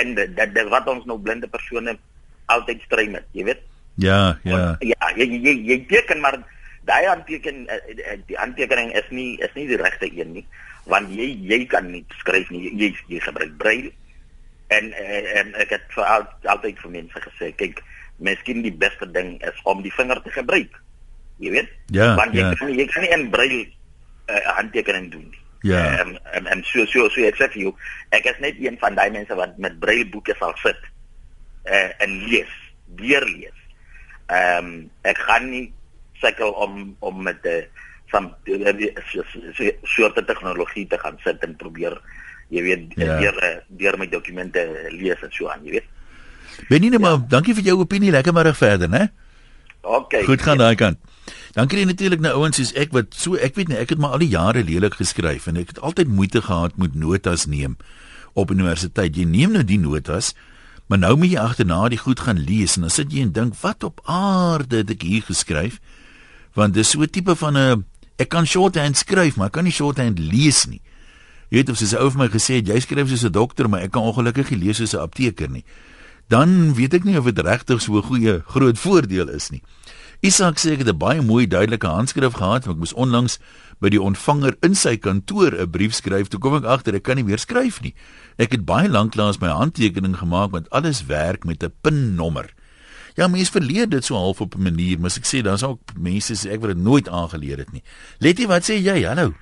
En 0.00 0.14
dit 0.14 0.36
dit 0.36 0.54
dit 0.54 0.68
wat 0.70 0.88
ons 0.90 1.06
nou 1.10 1.18
blinde 1.18 1.50
persone 1.50 1.96
altyd 2.52 2.82
stry 2.86 3.06
met, 3.10 3.26
jy 3.32 3.46
weet. 3.50 3.62
ja, 4.42 4.56
ja. 4.58 4.76
Ja, 4.82 5.10
jy 5.16 5.26
jy 5.38 5.54
jy, 5.64 5.78
teken 5.88 6.20
maar 6.20 6.40
daai 6.84 7.06
handteken 7.06 7.66
eh, 7.70 7.94
eh, 7.94 8.18
die 8.26 8.36
handtekening 8.36 8.90
is 8.92 9.06
nie 9.10 9.38
is 9.40 9.52
nie 9.54 9.68
die 9.70 9.78
regte 9.80 10.10
een 10.10 10.34
nie, 10.34 10.46
want 10.90 11.12
jy 11.14 11.30
jy 11.46 11.60
kan 11.70 11.86
nie 11.90 12.04
skryf 12.20 12.50
nie. 12.50 12.66
Jy 12.74 12.90
jy 13.08 13.22
gebruik 13.22 13.54
braille. 13.58 13.94
En 14.76 14.90
eh, 14.92 15.38
en 15.40 15.54
ek 15.64 15.74
het 15.76 15.86
vir 15.96 16.04
al, 16.04 16.26
altyd 16.54 16.80
vir 16.82 16.94
mense 16.96 17.22
gesê, 17.26 17.50
kyk, 17.60 17.82
miskien 18.22 18.62
die 18.64 18.74
beste 18.84 19.06
ding 19.12 19.36
is 19.42 19.62
om 19.70 19.82
die 19.84 19.92
vinger 19.94 20.20
te 20.24 20.32
gebruik. 20.34 20.76
Jy 21.42 21.54
weet? 21.56 21.70
Ja, 21.96 22.14
want 22.18 22.36
jy 22.36 22.44
ja. 22.44 22.52
kan 22.58 22.72
jy 22.72 22.86
kan 22.90 23.02
nie 23.02 23.14
in 23.16 23.30
braille 23.32 23.62
uh, 24.30 24.42
handtekening 24.58 25.10
doen 25.12 25.26
nie. 25.30 25.42
Ja. 25.70 25.80
En 26.02 26.14
en, 26.36 26.46
en 26.52 26.62
so 26.68 26.84
so 26.86 27.08
so 27.10 27.24
ek 27.26 27.40
sê 27.40 27.48
vir 27.56 27.66
jou, 27.66 27.72
ek 28.14 28.28
is 28.30 28.42
net 28.44 28.60
een 28.62 28.78
van 28.82 28.96
daai 28.98 29.10
mense 29.14 29.34
wat 29.38 29.58
met 29.58 29.80
braille 29.82 30.06
boeke 30.12 30.36
sal 30.38 30.54
sit 30.62 30.80
uh, 31.66 31.90
en 32.04 32.18
lees, 32.28 32.52
weer 33.00 33.26
lees. 33.26 33.64
Ehm 34.32 34.70
um, 34.70 34.76
ek 35.10 35.18
gaan 35.26 35.50
nie 35.50 35.66
sukkel 36.22 36.54
om 36.54 36.94
om 37.04 37.22
met 37.26 37.42
'n 37.42 37.64
uh, 37.64 37.84
van 38.14 38.30
soorte 39.82 40.24
tegnologie 40.24 40.86
te 40.86 40.98
gaan 40.98 41.18
sit 41.24 41.42
en 41.42 41.56
probeer 41.56 41.96
jy 42.48 42.62
weet 42.62 42.92
Ja. 42.96 43.04
ja. 43.04 43.20
deur 43.20 43.38
eh, 43.42 43.56
deur 43.68 43.98
my 43.98 44.08
dokumente 44.08 44.88
lees 44.90 45.22
en 45.22 45.32
so 45.32 45.48
aan, 45.48 45.64
jy 45.64 45.70
weet. 45.70 45.84
Benny, 46.68 46.88
nee, 46.88 46.98
maar 46.98 47.18
dankie 47.28 47.54
vir 47.54 47.62
jou 47.62 47.80
opinie. 47.80 48.10
Lekker 48.10 48.32
middag 48.32 48.56
verder, 48.56 48.88
né? 48.88 49.08
OK. 49.82 50.24
Goed 50.24 50.42
gaan 50.42 50.58
daai 50.58 50.74
kant. 50.74 50.98
Dan 51.54 51.68
kry 51.68 51.84
jy 51.84 51.88
natuurlik 51.90 52.20
nou 52.20 52.32
ouens 52.40 52.56
soos 52.56 52.72
ek 52.78 52.92
wat 52.92 53.14
so 53.14 53.36
ek 53.36 53.54
weet 53.58 53.68
nie, 53.68 53.76
ek 53.78 53.94
het 53.94 53.98
maar 53.98 54.16
al 54.16 54.24
die 54.24 54.32
jare 54.32 54.64
lelik 54.64 54.96
geskryf 54.98 55.46
en 55.46 55.56
ek 55.60 55.74
het 55.74 55.80
altyd 55.80 56.08
moeite 56.08 56.42
gehad 56.42 56.76
met 56.80 56.94
notas 56.94 57.46
neem 57.46 57.76
op 58.34 58.50
universiteit. 58.50 59.14
Jy 59.16 59.24
neem 59.24 59.52
nou 59.54 59.62
die 59.64 59.78
notas, 59.78 60.32
maar 60.88 60.98
nou 60.98 61.14
moet 61.16 61.30
jy 61.30 61.38
agterna 61.38 61.88
die 61.88 62.00
goed 62.00 62.24
gaan 62.26 62.42
lees 62.42 62.76
en 62.76 62.88
dan 62.88 62.90
sit 62.90 63.12
jy 63.12 63.22
en 63.22 63.32
dink, 63.32 63.54
wat 63.62 63.84
op 63.86 64.00
aarde 64.10 64.82
het 64.82 64.90
ek 64.90 65.02
hier 65.06 65.22
geskryf? 65.22 65.78
Want 66.54 66.74
dis 66.74 66.90
so 66.90 67.02
'n 67.02 67.10
tipe 67.10 67.34
van 67.34 67.56
'n 67.56 67.84
ek 68.18 68.28
kan 68.28 68.46
shorthand 68.46 68.96
skryf, 68.96 69.36
maar 69.36 69.46
ek 69.46 69.52
kan 69.52 69.64
nie 69.64 69.72
shorthand 69.72 70.18
lees 70.18 70.66
nie. 70.66 70.80
Jy 71.54 71.60
weet 71.60 71.68
of 71.70 71.76
soos 71.78 71.92
'n 71.94 72.02
ou 72.02 72.10
vir 72.10 72.18
my 72.18 72.26
gesê 72.34 72.56
het, 72.58 72.66
jy 72.66 72.80
skryf 72.82 73.08
soos 73.08 73.22
'n 73.22 73.30
dokter, 73.30 73.68
maar 73.70 73.86
ek 73.86 73.92
kan 73.92 74.02
ongelukkig 74.02 74.50
nie 74.50 74.66
lees 74.66 74.78
soos 74.82 74.92
'n 74.92 75.06
apteker 75.06 75.48
nie. 75.48 75.62
Dan 76.28 76.74
weet 76.74 76.94
ek 76.94 77.04
nie 77.04 77.16
of 77.16 77.26
dit 77.30 77.38
regtig 77.38 77.80
so 77.80 77.94
'n 77.94 78.02
goeie 78.02 78.42
groot 78.42 78.76
voordeel 78.76 79.28
is 79.28 79.50
nie. 79.50 79.62
Isak 80.20 80.58
sê 80.58 80.72
ek 80.72 80.78
het 80.78 80.88
'n 80.88 80.98
baie 80.98 81.22
mooi 81.22 81.46
duidelike 81.46 81.86
handskrif 81.86 82.32
gehad, 82.32 82.66
maar 82.66 82.74
ek 82.74 82.80
moes 82.80 82.92
onlangs 82.92 83.38
by 83.78 83.88
die 83.88 84.02
ontvanger 84.02 84.56
in 84.62 84.74
sy 84.74 84.96
kantoor 84.96 85.54
'n 85.54 85.70
brief 85.70 85.94
skryf. 85.94 86.26
Toe 86.28 86.40
kom 86.40 86.56
ek 86.56 86.64
agter 86.64 86.94
ek 86.96 87.04
kan 87.04 87.14
nie 87.14 87.24
meer 87.24 87.38
skryf 87.38 87.80
nie. 87.82 87.94
Ek 88.36 88.50
het 88.50 88.64
baie 88.64 88.88
lanklaas 88.88 89.38
my 89.38 89.48
handtekening 89.48 90.16
gemaak 90.16 90.50
met 90.50 90.70
alles 90.70 91.06
werk 91.06 91.44
met 91.44 91.62
'n 91.62 91.72
pinnommer. 91.82 92.52
Ja, 93.14 93.28
mense 93.28 93.52
verleer 93.52 93.88
dit 93.88 94.04
so 94.04 94.16
half 94.16 94.40
op 94.40 94.56
'n 94.56 94.62
manier, 94.62 94.98
maar 94.98 95.12
ek 95.16 95.24
sê 95.24 95.40
daar's 95.40 95.62
ook 95.62 95.78
mense 95.96 96.34
sê 96.34 96.50
ek 96.50 96.62
het 96.62 96.74
dit 96.74 96.82
nooit 96.82 97.08
aangeleer 97.08 97.58
het 97.58 97.72
nie. 97.72 97.82
Letty, 98.18 98.46
wat 98.46 98.64
sê 98.64 98.74
jy? 98.82 99.04
Hallo. 99.04 99.34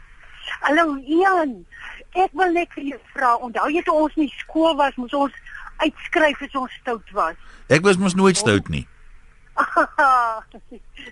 Hallo 0.61 0.99
Ian. 1.07 1.65
Ek 2.13 2.33
wil 2.37 2.53
net 2.53 2.69
vir 2.77 2.85
jou 2.93 2.99
vra, 3.15 3.35
onthou 3.41 3.69
jy 3.73 3.83
toe 3.87 3.95
ons 4.05 4.17
in 4.21 4.29
skool 4.43 4.75
was, 4.77 4.97
moes 5.01 5.15
ons 5.17 5.37
uitskryf 5.81 6.43
as 6.45 6.57
ons 6.61 6.75
stout 6.81 7.15
was. 7.17 7.39
Ek 7.73 7.85
was 7.87 7.97
mos 8.01 8.17
nooit 8.19 8.37
stout 8.37 8.69
nie. 8.73 8.87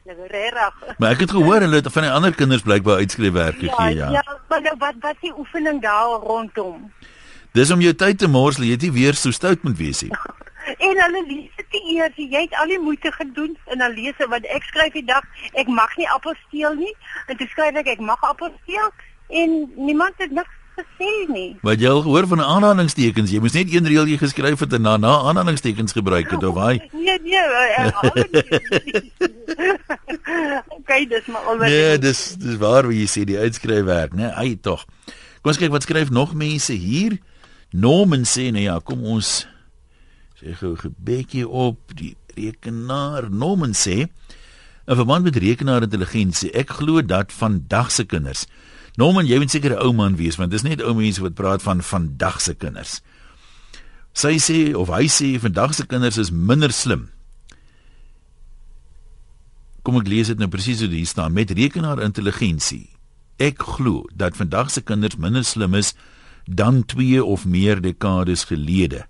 Nou 0.06 0.26
regtig. 0.31 0.76
Maar 0.99 1.14
ek 1.17 1.25
het 1.25 1.32
gehoor 1.35 1.64
hulle 1.64 1.81
het 1.81 1.88
van 1.93 2.05
die 2.06 2.12
ander 2.12 2.35
kinders 2.35 2.62
blykbaar 2.64 3.02
uitskryfwerk 3.02 3.58
gegee, 3.58 3.97
ja. 3.99 4.11
Ja, 4.14 4.23
maar 4.49 4.62
nou 4.64 4.75
wat 4.79 5.00
wat 5.02 5.19
die 5.25 5.32
oefening 5.37 5.81
daar 5.82 6.23
rondom? 6.25 6.87
Dis 7.56 7.73
om 7.75 7.82
jou 7.82 7.93
tyd 7.94 8.20
te 8.23 8.29
morsel, 8.31 8.69
jy 8.69 8.76
het 8.79 8.87
nie 8.87 8.93
weer 8.94 9.19
so 9.19 9.35
stout 9.35 9.64
moet 9.67 9.76
wees 9.81 10.05
nie. 10.06 10.12
En 10.70 11.00
hulle 11.02 11.20
lees 11.26 11.56
dit 11.56 11.76
eers, 11.97 12.17
jy 12.20 12.44
het 12.44 12.55
al 12.61 12.70
die 12.70 12.79
moeite 12.79 13.11
gedoen 13.12 13.56
en 13.73 13.81
dan 13.82 13.94
lees 13.97 14.14
hulle 14.20 14.31
want 14.31 14.47
ek 14.55 14.69
skryf 14.69 14.93
die 14.94 15.05
dag 15.08 15.25
ek 15.58 15.67
mag 15.73 15.97
nie 15.99 16.06
appels 16.14 16.38
steel 16.47 16.76
nie 16.79 16.93
en 17.26 17.41
toe 17.41 17.49
skryf 17.50 17.81
ek 17.81 17.88
ek 17.97 18.05
mag 18.05 18.23
appels 18.29 18.55
steel 18.62 18.93
en 19.41 19.56
niemand 19.75 20.20
het 20.23 20.31
niks 20.37 20.59
gesê 20.80 21.10
nie. 21.32 21.56
Wat 21.62 21.80
jy 21.80 21.88
al 21.92 22.02
gehoor 22.02 22.26
van 22.26 22.40
aanhalingstekens, 22.40 23.30
jy 23.30 23.40
moes 23.40 23.52
net 23.56 23.72
een 23.72 23.86
reël 23.86 24.06
jy 24.10 24.16
geskryf 24.18 24.60
het 24.64 24.72
en 24.72 24.82
na 24.82 24.96
na 24.96 25.14
aanhalingstekens 25.30 25.92
gebruik 25.92 26.30
het 26.30 26.44
of 26.44 26.56
hy. 26.56 26.80
Nee, 26.92 27.18
nee, 27.22 27.44
herhaal 27.76 28.12
dit. 28.14 29.10
Okay, 30.80 31.06
dis 31.06 31.26
maar 31.26 31.42
al 31.50 31.58
wat 31.58 31.68
Nee, 31.68 31.92
ek- 31.94 32.02
dis 32.02 32.20
dis 32.40 32.56
waar 32.60 32.86
wat 32.88 32.94
jy 32.96 33.06
sê 33.10 33.24
die 33.28 33.38
uitskryfwerk, 33.38 34.14
né? 34.18 34.30
Ai 34.36 34.56
tog. 34.60 34.84
Kom 35.40 35.52
ons 35.54 35.58
kyk 35.60 35.72
wat 35.72 35.86
skryf 35.86 36.10
nog 36.12 36.34
mense 36.38 36.72
hier. 36.76 37.18
Norman 37.72 38.24
sê 38.28 38.50
nee 38.52 38.66
ja, 38.66 38.78
kom 38.84 39.04
ons 39.06 39.46
sê 40.40 40.54
gou 40.58 40.72
'n 40.74 40.82
gebedjie 40.84 41.46
op 41.48 41.78
die 41.94 42.16
rekenaar. 42.36 43.30
Norman 43.30 43.72
sê 43.74 44.08
in 44.90 44.96
verband 44.96 45.24
met 45.24 45.36
rekenaarintelligensie, 45.36 46.50
ek 46.52 46.70
glo 46.80 47.02
dat 47.02 47.30
vandag 47.32 47.90
se 47.92 48.04
kinders 48.04 48.46
Norman, 49.00 49.29
jy 49.29 49.38
moet 49.41 49.50
seker 49.50 49.73
'n 49.76 49.82
ou 49.87 49.93
man 49.97 50.17
wees 50.17 50.37
want 50.37 50.52
dis 50.52 50.67
net 50.67 50.82
ou 50.82 50.94
mense 50.94 51.23
wat 51.25 51.35
praat 51.35 51.62
van 51.62 51.81
vandag 51.81 52.41
se 52.41 52.55
kinders. 52.55 53.00
Sy 54.12 54.37
sê 54.37 54.75
of 54.75 54.88
hy 54.88 55.09
sê 55.09 55.38
vandag 55.40 55.75
se 55.75 55.87
kinders 55.87 56.19
is 56.19 56.30
minder 56.30 56.73
slim 56.73 57.09
kom 59.83 60.00
ek 60.00 60.11
lees 60.11 60.30
dit 60.30 60.40
nou 60.40 60.49
presies 60.50 60.83
hoe 60.83 60.88
dit 60.90 61.02
hier 61.02 61.11
staan 61.11 61.35
met 61.37 61.52
rekenaarintelligensie. 61.57 62.87
Ek 63.40 63.62
glo 63.76 64.04
dat 64.16 64.37
vandag 64.38 64.73
se 64.73 64.85
kinders 64.85 65.19
minder 65.21 65.45
slim 65.47 65.75
is 65.78 65.95
dan 66.45 66.83
2 66.88 67.23
of 67.25 67.47
meer 67.49 67.80
dekades 67.80 68.47
gelede. 68.50 69.07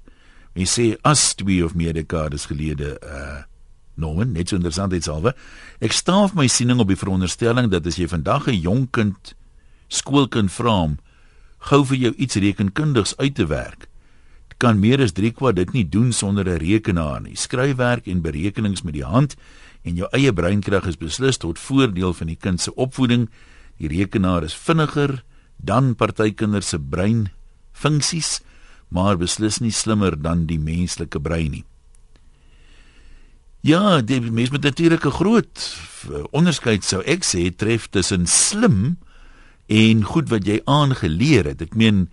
Mens 0.54 0.76
sê 0.78 0.92
as 1.06 1.32
2 1.40 1.64
of 1.66 1.76
meer 1.78 1.97
dekades 1.97 2.49
gelede 2.50 2.97
uh 3.04 3.47
Norman, 4.00 4.30
net 4.32 4.49
so 4.49 4.56
interessant 4.56 4.94
dit 4.94 5.04
salwe. 5.04 5.35
Ek 5.85 5.92
staaf 5.92 6.32
my 6.32 6.47
siening 6.49 6.78
op 6.80 6.88
die 6.88 6.97
veronderstelling 6.97 7.66
dat 7.68 7.85
as 7.85 7.99
jy 8.00 8.06
vandag 8.09 8.47
'n 8.49 8.56
jong 8.56 8.87
kind 8.88 9.35
skoolkind 9.90 10.52
vra 10.54 10.76
om 10.87 10.99
gou 11.68 11.82
vir 11.90 11.99
jou 12.06 12.12
iets 12.16 12.38
rekenkundigs 12.40 13.16
uit 13.20 13.35
te 13.37 13.47
werk, 13.50 13.90
kan 14.61 14.80
meer 14.80 15.00
as 15.00 15.14
3 15.16 15.32
kwart 15.32 15.56
dit 15.56 15.73
nie 15.73 15.87
doen 15.88 16.12
sonder 16.12 16.44
'n 16.49 16.61
rekenaar 16.61 17.20
nie. 17.20 17.37
Skryfwerk 17.37 18.06
en 18.06 18.20
berekenings 18.23 18.82
met 18.82 18.94
die 18.94 19.04
hand 19.04 19.37
en 19.85 19.97
jou 19.97 20.09
eie 20.12 20.32
breinkrag 20.32 20.87
is 20.87 20.97
beslis 20.97 21.38
tot 21.38 21.59
voordeel 21.59 22.12
van 22.12 22.26
die 22.26 22.37
kind 22.37 22.61
se 22.61 22.75
opvoeding. 22.75 23.28
Die 23.78 23.88
rekenaar 23.88 24.44
is 24.44 24.54
vinniger 24.54 25.25
dan 25.56 25.94
party 25.94 26.35
kinders 26.35 26.68
se 26.68 26.78
brein 26.78 27.30
funksies, 27.73 28.40
maar 28.88 29.16
beslis 29.16 29.61
nie 29.61 29.73
slimmer 29.73 30.23
dan 30.23 30.47
die 30.47 30.59
menslike 30.59 31.20
brein 31.20 31.50
nie. 31.50 31.64
Ja, 33.62 34.00
die 34.00 34.20
mens 34.20 34.50
met 34.50 34.62
natuurlik 34.62 35.04
'n 35.06 35.11
groot 35.11 35.76
eh, 36.09 36.25
onderskeid 36.32 36.85
sou 36.85 37.02
ek 37.02 37.25
sê 37.25 37.56
tref 37.56 37.88
tussen 37.88 38.26
slim 38.26 38.85
en 38.85 39.09
goed 40.04 40.28
wat 40.28 40.46
jy 40.46 40.60
aangeleer 40.66 41.44
het. 41.44 41.62
Ek 41.62 41.74
meen 41.74 42.08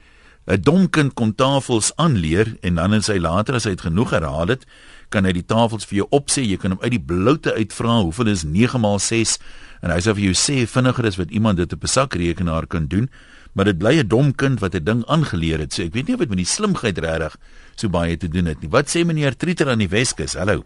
'n 0.47 0.61
dom 0.61 0.89
kind 0.89 1.13
kon 1.13 1.35
tafels 1.35 1.91
aanleer 1.95 2.55
en 2.61 2.75
dan 2.75 2.93
in 2.93 3.01
sy 3.01 3.17
later 3.17 3.55
as 3.55 3.63
hy 3.63 3.71
dit 3.75 3.81
genoeg 3.81 4.11
herhaal 4.11 4.47
het, 4.47 4.65
kan 5.09 5.25
hy 5.25 5.31
die 5.31 5.45
tafels 5.45 5.85
vir 5.85 5.97
jou 5.97 6.07
opsê. 6.11 6.45
Jy 6.45 6.57
kan 6.57 6.71
hom 6.71 6.81
uit 6.81 6.91
die 6.91 7.03
bloute 7.03 7.53
uitvra 7.53 8.01
hoeveel 8.01 8.27
is 8.27 8.43
9 8.43 8.79
maal 8.79 8.99
6 8.99 9.39
en 9.81 9.91
hy 9.91 9.99
sal 9.99 10.15
vir 10.15 10.23
jou 10.23 10.33
sê 10.33 10.67
vinniger 10.67 11.05
as 11.05 11.17
wat 11.17 11.31
iemand 11.31 11.57
dit 11.57 11.73
op 11.73 11.83
'n 11.83 11.87
sakrekenaar 11.87 12.67
kan 12.67 12.87
doen. 12.87 13.09
Maar 13.53 13.65
dit 13.65 13.77
bly 13.77 13.99
'n 13.99 14.07
dom 14.07 14.35
kind 14.35 14.59
wat 14.59 14.75
'n 14.75 14.83
ding 14.83 15.05
aangeleer 15.05 15.59
het. 15.59 15.73
So 15.73 15.83
ek 15.83 15.93
weet 15.93 16.07
nie 16.07 16.13
of 16.13 16.19
dit 16.19 16.29
met 16.29 16.37
die 16.37 16.45
slimheid 16.45 16.97
regtig 16.97 17.37
so 17.75 17.89
baie 17.89 18.17
te 18.17 18.27
doen 18.27 18.45
het 18.45 18.61
nie. 18.61 18.69
Wat 18.69 18.87
sê 18.87 19.05
meneer 19.05 19.35
Trieter 19.35 19.69
aan 19.69 19.79
die 19.79 19.89
Weskus? 19.89 20.33
Hallo. 20.33 20.63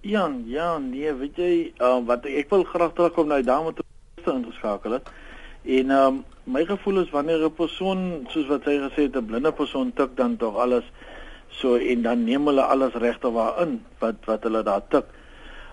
Jan, 0.00 0.44
ja, 0.46 0.78
nee, 0.78 1.12
weet 1.14 1.36
jy, 1.36 1.72
uh, 1.80 2.06
wat 2.06 2.26
ek 2.26 2.50
wil 2.50 2.64
graag 2.64 2.92
terugkom 2.92 3.26
nou 3.26 3.42
daarmee 3.42 3.72
toe 3.72 4.34
ingeskakel 4.34 4.92
het. 4.92 5.08
En 5.64 5.90
um, 5.90 6.24
my 6.44 6.64
gevoel 6.68 7.00
is 7.00 7.10
wanneer 7.10 7.44
'n 7.44 7.54
persoon 7.54 8.26
soos 8.28 8.46
wat 8.46 8.64
hy 8.64 8.76
gesê 8.78 9.08
het 9.08 9.16
'n 9.16 9.26
blinde 9.26 9.52
persoon 9.52 9.92
tik 9.92 10.16
dan 10.16 10.36
tog 10.36 10.56
alles 10.56 10.84
so 11.48 11.76
en 11.76 12.02
dan 12.02 12.24
neem 12.24 12.46
hulle 12.46 12.62
alles 12.62 12.92
regte 12.92 13.30
waarin 13.32 13.80
wat 13.98 14.14
wat 14.24 14.42
hulle 14.42 14.62
daar 14.62 14.82
tik. 14.88 15.04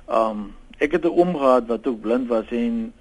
Um, 0.08 0.56
ek 0.78 0.92
het 0.92 1.04
'n 1.06 1.18
oom 1.20 1.36
gehad 1.36 1.68
wat 1.68 1.88
ook 1.88 2.02
blind 2.02 2.28
was 2.28 2.46
en 2.52 2.94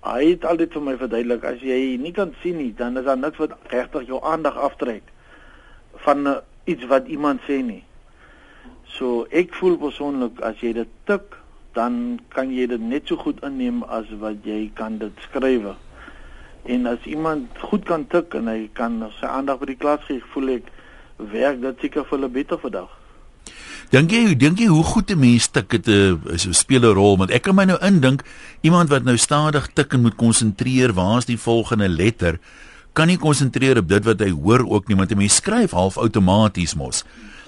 hy 0.00 0.24
het 0.24 0.44
altyd 0.44 0.72
vir 0.72 0.82
my 0.82 0.96
verduidelik 0.96 1.44
as 1.44 1.60
jy 1.60 1.96
nie 1.96 2.12
kan 2.12 2.34
sien 2.42 2.56
nie 2.56 2.74
dan 2.74 2.96
is 2.96 3.04
daar 3.04 3.18
niks 3.18 3.38
wat 3.38 3.56
regtig 3.72 4.06
jou 4.06 4.20
aandag 4.22 4.56
aftrek 4.56 5.02
van 6.04 6.26
uh, 6.26 6.36
iets 6.64 6.84
wat 6.86 7.06
iemand 7.06 7.40
sê 7.48 7.62
nie. 7.62 7.84
So 8.84 9.26
ek 9.30 9.54
voel 9.54 9.76
persoonlik 9.76 10.40
as 10.40 10.60
jy 10.60 10.72
dit 10.72 10.88
tik 11.04 11.36
dan 11.72 12.20
kan 12.28 12.52
jy 12.52 12.66
dit 12.66 12.80
net 12.80 13.08
so 13.08 13.16
goed 13.16 13.42
inneem 13.44 13.82
as 13.82 14.06
wat 14.20 14.44
jy 14.44 14.70
kan 14.74 14.98
dit 14.98 15.12
skryf. 15.28 15.85
En 16.66 16.86
as 16.86 17.02
iemand 17.04 17.58
goed 17.58 17.84
kan 17.84 18.06
tik 18.10 18.34
en 18.34 18.48
hy 18.50 18.68
kan 18.74 18.98
sy 19.20 19.26
aandag 19.26 19.60
by 19.62 19.66
die 19.66 19.78
klas 19.78 20.02
gee, 20.08 20.22
voel 20.32 20.56
ek 20.58 20.70
werk 21.32 21.60
dit 21.62 21.84
seker 21.86 22.04
vir 22.04 22.18
'n 22.18 22.32
beter 22.32 22.58
vandag. 22.58 22.90
Dink 23.90 24.10
jy, 24.10 24.34
dink 24.34 24.58
jy 24.58 24.66
hoe 24.66 24.82
goed 24.82 25.10
'n 25.10 25.18
mens 25.18 25.46
tik 25.48 25.72
het 25.72 25.86
'n 25.86 26.18
'n 26.26 26.54
speel 26.54 26.82
'n 26.82 26.94
rol 26.94 27.16
want 27.16 27.30
ek 27.30 27.42
kan 27.42 27.54
my 27.54 27.64
nou 27.64 27.78
indink 27.80 28.24
iemand 28.62 28.88
wat 28.88 29.04
nou 29.04 29.16
stadig 29.16 29.68
tik 29.74 29.92
en 29.92 30.02
moet 30.02 30.16
konsentreer, 30.16 30.92
waar 30.92 31.18
is 31.18 31.24
die 31.24 31.38
volgende 31.38 31.88
letter? 31.88 32.38
Kan 32.92 33.06
nie 33.06 33.18
konsentreer 33.18 33.78
op 33.78 33.88
dit 33.88 34.04
wat 34.04 34.20
hy 34.20 34.30
hoor 34.30 34.66
ook 34.68 34.88
nie, 34.88 34.96
want 34.96 35.12
'n 35.12 35.16
mens 35.16 35.36
skryf 35.36 35.70
half 35.70 35.96
outomaties 35.98 36.74
mos. 36.74 37.04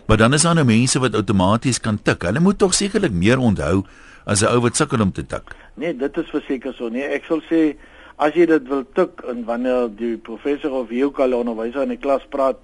Maar 0.07 0.17
dan 0.17 0.33
is 0.35 0.43
daar 0.43 0.55
nou 0.55 0.67
mense 0.67 0.99
wat 0.99 1.15
outomaties 1.15 1.81
kan 1.81 1.99
tik. 2.03 2.23
Hulle 2.23 2.41
moet 2.41 2.59
tog 2.59 2.75
sekerlik 2.75 3.13
meer 3.13 3.39
onthou 3.39 3.85
as 4.25 4.43
'n 4.43 4.47
ou 4.47 4.61
wat 4.61 4.77
sukkel 4.77 5.01
om 5.01 5.13
te 5.13 5.27
tik. 5.27 5.55
Nee, 5.75 5.97
dit 5.97 6.17
is 6.17 6.31
verseker 6.31 6.75
so. 6.75 6.89
Nee, 6.89 7.03
ek 7.03 7.25
sal 7.25 7.43
sê 7.51 7.77
as 8.19 8.35
jy 8.35 8.47
dit 8.51 8.69
wil 8.69 8.85
tik 8.99 9.23
en 9.31 9.45
wanneer 9.47 9.89
die 9.95 10.17
professor 10.17 10.75
of 10.83 10.91
jou 10.91 11.11
kan 11.15 11.35
onderwyser 11.35 11.87
in 11.87 11.95
die 11.95 12.03
klas 12.03 12.25
praat, 12.31 12.59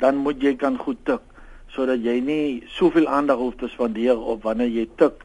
dan 0.00 0.16
moet 0.24 0.42
jy 0.42 0.56
kan 0.56 0.78
goed 0.80 1.00
tik 1.08 1.22
sodat 1.76 2.00
jy 2.00 2.20
nie 2.24 2.64
soveel 2.72 3.08
aandag 3.10 3.36
hoef 3.36 3.56
te 3.60 3.68
spandeer 3.68 4.16
op 4.16 4.46
wanneer 4.46 4.70
jy 4.72 4.86
tik 4.96 5.24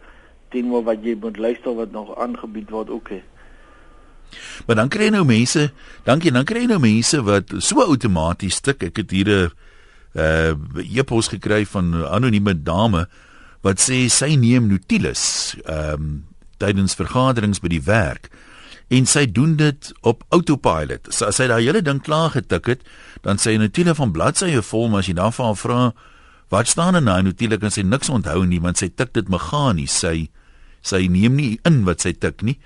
teenoor 0.52 0.84
wat 0.84 1.04
jy 1.06 1.16
moet 1.16 1.38
luister 1.40 1.76
wat 1.78 1.94
nog 1.96 2.12
aangebied 2.20 2.70
word 2.74 2.90
ook. 2.92 3.08
Okay. 3.08 3.22
Maar 4.68 4.82
dan 4.82 4.92
kry 4.92 5.08
jy 5.08 5.14
nou 5.16 5.24
mense, 5.28 5.70
dankie, 6.08 6.32
dan 6.36 6.48
kry 6.48 6.66
jy 6.66 6.72
nou 6.74 6.82
mense 6.84 7.22
wat 7.28 7.54
so 7.64 7.84
outomaties 7.86 8.60
tik. 8.66 8.84
Ek 8.92 9.04
het 9.04 9.12
hier 9.12 9.32
'n 9.32 9.52
uh 10.12 10.52
e-pos 10.98 11.32
gekry 11.32 11.64
van 11.66 11.96
'n 11.96 12.04
anonieme 12.04 12.54
dame 12.64 13.08
wat 13.62 13.80
sê 13.80 14.10
sy 14.10 14.36
neem 14.36 14.68
notules 14.68 15.56
ehm 15.66 15.94
um, 15.94 16.26
tydens 16.58 16.96
vergaderings 16.96 17.60
by 17.60 17.68
die 17.68 17.86
werk 17.86 18.30
en 18.92 19.08
sy 19.08 19.24
doen 19.32 19.56
dit 19.56 19.92
op 20.08 20.24
autopilot. 20.36 21.08
So 21.10 21.30
as 21.32 21.40
sy 21.40 21.48
daai 21.48 21.64
hele 21.64 21.82
ding 21.86 22.02
klaar 22.04 22.34
getik 22.36 22.68
het, 22.68 22.82
dan 23.24 23.40
sê 23.40 23.54
sy 23.54 23.62
notule 23.62 23.96
van 23.96 24.12
bladsye 24.12 24.64
vol, 24.68 24.90
maar 24.92 25.06
as 25.06 25.12
jy 25.12 25.16
dan 25.20 25.32
vir 25.36 25.48
haar 25.48 25.60
vra 25.60 25.80
wat 26.52 26.68
staan 26.68 27.00
in 27.00 27.08
daai 27.08 27.24
notule, 27.24 27.58
kan 27.58 27.72
sy 27.72 27.86
niks 27.88 28.12
onthou 28.12 28.44
nie 28.44 28.60
want 28.60 28.82
sy 28.82 28.90
tik 28.92 29.14
dit 29.16 29.32
meganies. 29.32 29.96
Sy 30.04 30.28
sy 30.84 31.06
neem 31.14 31.38
nie 31.38 31.52
in 31.68 31.84
wat 31.86 32.04
sy 32.04 32.12
tik 32.18 32.42
nie 32.44 32.58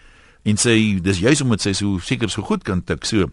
en 0.46 0.60
sy 0.62 0.75
dis 1.03 1.20
juis 1.24 1.41
omdat 1.41 1.63
sy 1.65 1.74
so 1.77 1.98
seker 2.05 2.29
so 2.32 2.46
goed 2.46 2.63
kan 2.65 2.84
tik. 2.86 3.05
So 3.05 3.29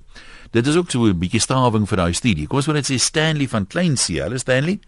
dit 0.52 0.66
is 0.66 0.76
ook 0.76 0.90
so 0.90 1.06
'n 1.06 1.18
bietjie 1.18 1.40
stawing 1.40 1.86
vir 1.88 1.96
daai 1.96 2.12
studie. 2.12 2.46
Kom 2.46 2.56
ons 2.56 2.66
wil 2.66 2.74
net 2.74 2.90
sê 2.90 2.98
Stanley 2.98 3.48
van 3.48 3.66
Kleinsee. 3.66 4.22
Hallo 4.22 4.36
Stanley. 4.36 4.80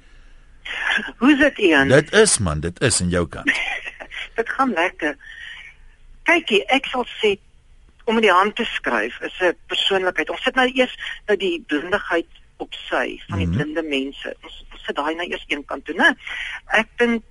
Hoe's 1.18 1.38
dit 1.38 1.58
Ian? 1.58 1.88
Dit 1.88 2.12
is 2.12 2.38
man, 2.38 2.60
dit 2.60 2.80
is 2.80 3.00
in 3.00 3.10
jou 3.10 3.26
kant. 3.26 3.50
dit 4.36 4.48
gaan 4.48 4.72
lekker. 4.72 5.16
Kykie, 6.24 6.64
ek 6.68 6.86
sal 6.86 7.04
sê 7.20 7.38
om 8.04 8.14
met 8.14 8.22
die 8.22 8.32
hand 8.32 8.56
te 8.56 8.64
skryf 8.64 9.20
is 9.20 9.40
'n 9.40 9.56
persoonlikheid. 9.66 10.30
Ons 10.30 10.42
sit 10.42 10.54
nou 10.54 10.70
eers 10.74 10.96
nou 11.26 11.38
die 11.38 11.64
blindigheid 11.66 12.26
op 12.56 12.74
sy 12.74 13.20
van 13.26 13.38
die 13.38 13.46
mm 13.46 13.52
-hmm. 13.52 13.62
blinde 13.62 13.82
mense. 13.82 14.36
Ons, 14.42 14.64
ons 14.72 14.84
sit 14.84 14.96
daai 14.96 15.14
nou 15.14 15.28
eers 15.28 15.44
een 15.48 15.64
kant 15.64 15.84
toe, 15.84 15.94
né? 15.94 16.14
Ek 16.66 16.88
dink 16.96 17.22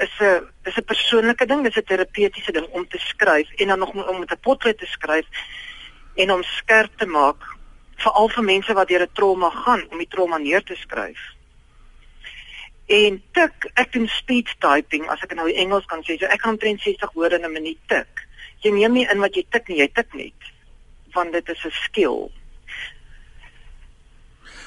is 0.00 0.14
'n 0.20 0.48
is 0.64 0.76
'n 0.76 0.84
persoonlike 0.84 1.46
ding, 1.46 1.62
dis 1.62 1.76
'n 1.76 1.84
terapeutiese 1.84 2.52
ding 2.52 2.66
om 2.66 2.88
te 2.88 2.98
skryf 2.98 3.48
en 3.56 3.66
dan 3.66 3.78
nog 3.78 4.08
om 4.08 4.18
met 4.18 4.30
'n 4.30 4.40
potlood 4.40 4.78
te 4.78 4.86
skryf 4.86 5.26
en 6.14 6.32
om 6.32 6.42
skerp 6.42 6.92
te 6.96 7.06
maak 7.06 7.42
veral 7.96 8.28
vir 8.28 8.44
mense 8.44 8.72
wat 8.72 8.88
deur 8.88 9.02
'n 9.02 9.12
trauma 9.12 9.50
gaan 9.50 9.82
om 9.90 9.98
die 9.98 10.08
trauma 10.08 10.38
neer 10.38 10.62
te 10.62 10.74
skryf. 10.74 11.20
En 12.86 13.22
tik, 13.32 13.70
ek 13.74 13.92
doen 13.92 14.08
speed 14.08 14.54
typing 14.58 15.08
as 15.08 15.20
ek 15.20 15.34
nou 15.34 15.52
Engels 15.52 15.84
kan 15.84 16.02
sê, 16.02 16.16
so 16.18 16.26
ek 16.26 16.40
kan 16.40 16.56
omtrent 16.56 16.80
60 16.80 17.12
woorde 17.12 17.36
in 17.36 17.44
'n 17.44 17.52
minuut 17.52 17.78
tik. 17.86 18.27
Jy 18.64 18.72
neem 18.74 18.92
nie 18.92 19.06
in 19.06 19.22
wat 19.22 19.36
jy 19.36 19.44
tik 19.50 19.68
nie, 19.68 19.78
jy 19.82 19.88
tik 19.94 20.14
net. 20.14 20.50
Want 21.14 21.32
dit 21.32 21.48
is 21.48 21.64
'n 21.64 21.74
skill. 21.84 22.30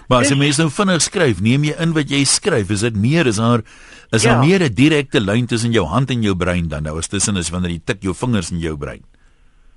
Maar 0.08 0.22
as 0.22 0.30
jy 0.30 0.38
mens 0.38 0.58
nou 0.58 0.70
vinnig 0.70 1.02
skryf, 1.02 1.40
neem 1.40 1.64
jy 1.64 1.76
in 1.80 1.94
wat 1.94 2.10
jy 2.10 2.24
skryf, 2.26 2.70
is 2.70 2.82
dit 2.82 2.96
meer 2.96 3.28
is 3.28 3.38
haar 3.38 3.64
is 4.12 4.24
daar 4.24 4.44
ja. 4.44 4.44
meer 4.44 4.64
'n 4.64 4.74
direkte 4.74 5.20
lyn 5.20 5.48
tussen 5.48 5.72
jou 5.72 5.86
hand 5.86 6.10
en 6.10 6.22
jou 6.22 6.36
brein 6.36 6.68
dan 6.68 6.84
nou 6.84 6.98
as 6.98 7.08
tussen 7.08 7.38
is 7.38 7.50
wanneer 7.50 7.72
jy 7.72 7.82
tik 7.86 8.02
jou 8.02 8.14
vingers 8.14 8.52
in 8.52 8.60
jou 8.60 8.78
brein. 8.78 9.04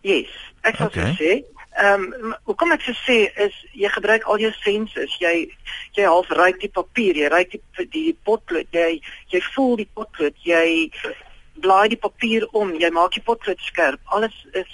Yes, 0.02 0.30
ek 0.62 0.76
sal 0.76 0.87
okay. 0.87 1.14
sê 1.14 1.54
Ehm 1.75 2.02
um, 2.23 2.35
hoe 2.47 2.54
kom 2.54 2.71
ek 2.71 2.85
te 2.87 2.92
sê 2.94 3.16
is 3.42 3.54
jy 3.75 3.88
gebruik 3.90 4.23
al 4.30 4.38
jou 4.38 4.50
senses. 4.61 5.16
Jy 5.18 5.49
jy 5.99 6.04
half 6.06 6.28
ruik 6.30 6.61
die 6.62 6.71
papier, 6.71 7.18
jy 7.18 7.30
ruik 7.33 7.50
die 7.50 7.87
die 7.90 8.12
potlood, 8.23 8.68
jy 8.71 9.00
jy 9.33 9.40
voel 9.56 9.75
die 9.83 9.88
potlood, 9.99 10.37
jy 10.47 10.87
blaai 11.61 11.88
die 11.88 12.00
papier 12.00 12.46
om, 12.52 12.75
jy 12.75 12.90
maak 12.90 13.12
die 13.12 13.23
potlood 13.23 13.61
skerp. 13.61 14.00
Alles 14.04 14.34
is 14.52 14.70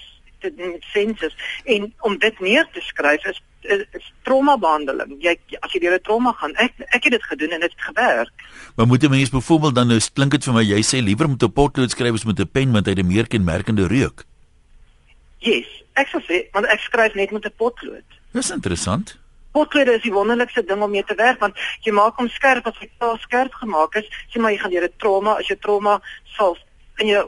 senses 0.93 1.35
en 1.65 1.93
om 2.01 2.19
dit 2.19 2.41
neer 2.41 2.69
te 2.73 2.81
skryf 2.81 3.25
is 3.25 3.43
is, 3.61 3.85
is 3.93 4.13
trauma 4.23 4.57
behandeling. 4.57 5.19
Jy 5.21 5.35
as 5.61 5.73
jy 5.75 5.81
deur 5.81 5.99
'n 5.99 6.03
trauma 6.03 6.33
gaan, 6.33 6.55
ek 6.57 6.73
ek 6.97 7.05
het 7.05 7.13
dit 7.13 7.23
gedoen 7.23 7.53
en 7.53 7.61
dit 7.61 7.73
het 7.73 7.83
gewerk. 7.83 8.33
Maar 8.77 8.87
moet 8.87 9.05
'n 9.05 9.11
mens 9.11 9.31
byvoorbeeld 9.31 9.75
dan 9.75 9.89
nou 9.89 10.01
klink 10.15 10.31
dit 10.31 10.45
vir 10.45 10.55
my 10.55 10.63
jy 10.63 10.81
sê 10.83 11.03
liewer 11.03 11.29
met 11.29 11.43
'n 11.43 11.53
potlood 11.53 11.91
skryf 11.91 12.15
as 12.15 12.25
met 12.25 12.41
'n 12.41 12.49
pen 12.49 12.73
want 12.73 12.87
hy 12.87 12.93
het 12.93 12.99
'n 12.99 13.07
meer 13.07 13.27
kenmerkende 13.27 13.87
reuk. 13.87 14.25
Yes, 15.39 15.67
ek 15.95 16.09
sou 16.09 16.23
sê, 16.23 16.51
want 16.53 16.67
ek 16.67 16.81
skryf 16.81 17.15
net 17.15 17.31
met 17.31 17.45
'n 17.45 17.53
potlood. 17.57 18.05
Dis 18.33 18.51
interessant. 18.51 19.19
Potlood 19.53 19.89
is 19.89 20.03
die 20.03 20.13
wonderlikste 20.13 20.65
ding 20.65 20.83
om 20.83 20.91
mee 20.91 21.05
te 21.05 21.15
werk 21.15 21.41
want 21.41 21.57
jy 21.83 21.93
maak 21.93 22.17
hom 22.17 22.29
skerp 22.29 22.67
as 22.67 22.79
hy 22.79 22.89
klaar 22.99 23.19
skerp 23.19 23.53
gemaak 23.53 23.95
is. 23.95 24.07
Sê 24.31 24.41
maar 24.41 24.53
jy 24.53 24.59
gaan 24.59 24.71
deur 24.71 24.85
'n 24.85 24.97
trauma, 24.97 25.39
as 25.39 25.49
jy 25.49 25.57
trauma 25.57 26.01
sal 26.37 26.57
in 27.01 27.13
jou 27.13 27.25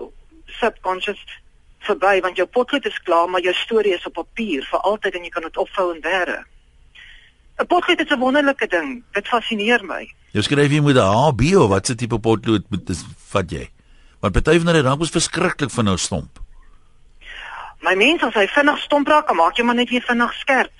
subconscious 0.60 1.20
verby 1.86 2.20
want 2.22 2.38
jou 2.38 2.46
potlood 2.46 2.86
is 2.86 2.98
klaar, 3.06 3.28
maar 3.28 3.42
jou 3.42 3.54
storie 3.54 3.94
is 3.96 4.06
op 4.06 4.14
papier 4.20 4.64
vir 4.70 4.88
altyd 4.88 5.18
en 5.18 5.24
jy 5.26 5.30
kan 5.34 5.46
dit 5.48 5.56
opvou 5.56 5.90
en 5.94 6.00
bære. 6.00 6.42
'n 7.60 7.66
Potlood 7.66 8.00
is 8.00 8.10
'n 8.10 8.18
wonderlike 8.18 8.66
ding. 8.66 9.02
Dit 9.12 9.28
fascineer 9.28 9.84
my. 9.84 10.06
Jy 10.32 10.42
skryf 10.42 10.70
jy 10.70 10.80
met 10.80 10.96
'n 10.96 11.12
HB 11.12 11.56
of 11.56 11.68
wat 11.68 11.86
se 11.86 11.94
tipe 11.94 12.18
potlood 12.18 12.64
moet 12.70 12.86
dis 12.86 13.04
vat 13.32 13.50
jy? 13.50 13.68
Want 14.20 14.32
party 14.32 14.58
van 14.58 14.66
hulle 14.66 14.82
raak 14.82 15.00
ons 15.00 15.10
verskriklik 15.10 15.70
van 15.70 15.84
nou 15.84 15.96
stomp. 15.96 16.38
My 17.82 17.94
mens 17.94 18.22
as 18.22 18.34
hy 18.34 18.46
vinnig 18.46 18.78
stomp 18.78 19.08
raak, 19.08 19.34
maak 19.34 19.56
jy 19.58 19.64
maar 19.64 19.74
net 19.74 19.90
weer 19.90 20.04
vinnig 20.06 20.34
skerp. 20.34 20.72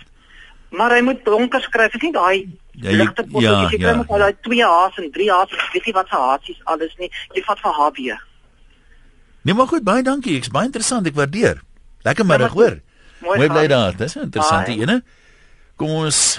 Maar 0.71 0.91
hy 0.91 1.01
moet 1.03 1.25
donker 1.25 1.61
skryf, 1.61 1.95
is 1.95 2.01
nie 2.01 2.13
daai 2.13 2.49
ja, 2.73 2.91
ligte 2.91 3.25
pot 3.25 3.43
ja, 3.43 3.69
jy 3.69 3.79
kry 3.79 3.91
ja. 3.91 3.97
met 3.97 4.09
daai 4.09 4.37
2 4.47 4.63
H's 4.63 4.99
en 4.99 5.11
3 5.11 5.31
H's, 5.31 5.73
weet 5.73 5.85
jy 5.85 5.93
wat 5.93 6.09
se 6.09 6.17
H's 6.17 6.61
alles 6.65 6.95
nie. 6.99 7.11
Jy 7.35 7.43
vat 7.45 7.61
vir 7.61 7.73
HB. 7.73 8.19
Nee, 9.43 9.55
maar 9.55 9.67
goed, 9.67 9.83
baie 9.83 10.03
dankie. 10.03 10.37
Ek's 10.39 10.53
baie 10.55 10.69
interessant, 10.71 11.07
ek 11.07 11.15
waardeer. 11.19 11.63
Lekker 12.07 12.27
middag, 12.27 12.53
hoor. 12.53 12.81
Mooi 13.23 13.49
bly 13.49 13.67
daar. 13.67 13.97
Dis 13.97 14.15
'n 14.17 14.29
interessante 14.29 14.71
ene. 14.73 15.03
Kom 15.77 15.91
ons 15.91 16.39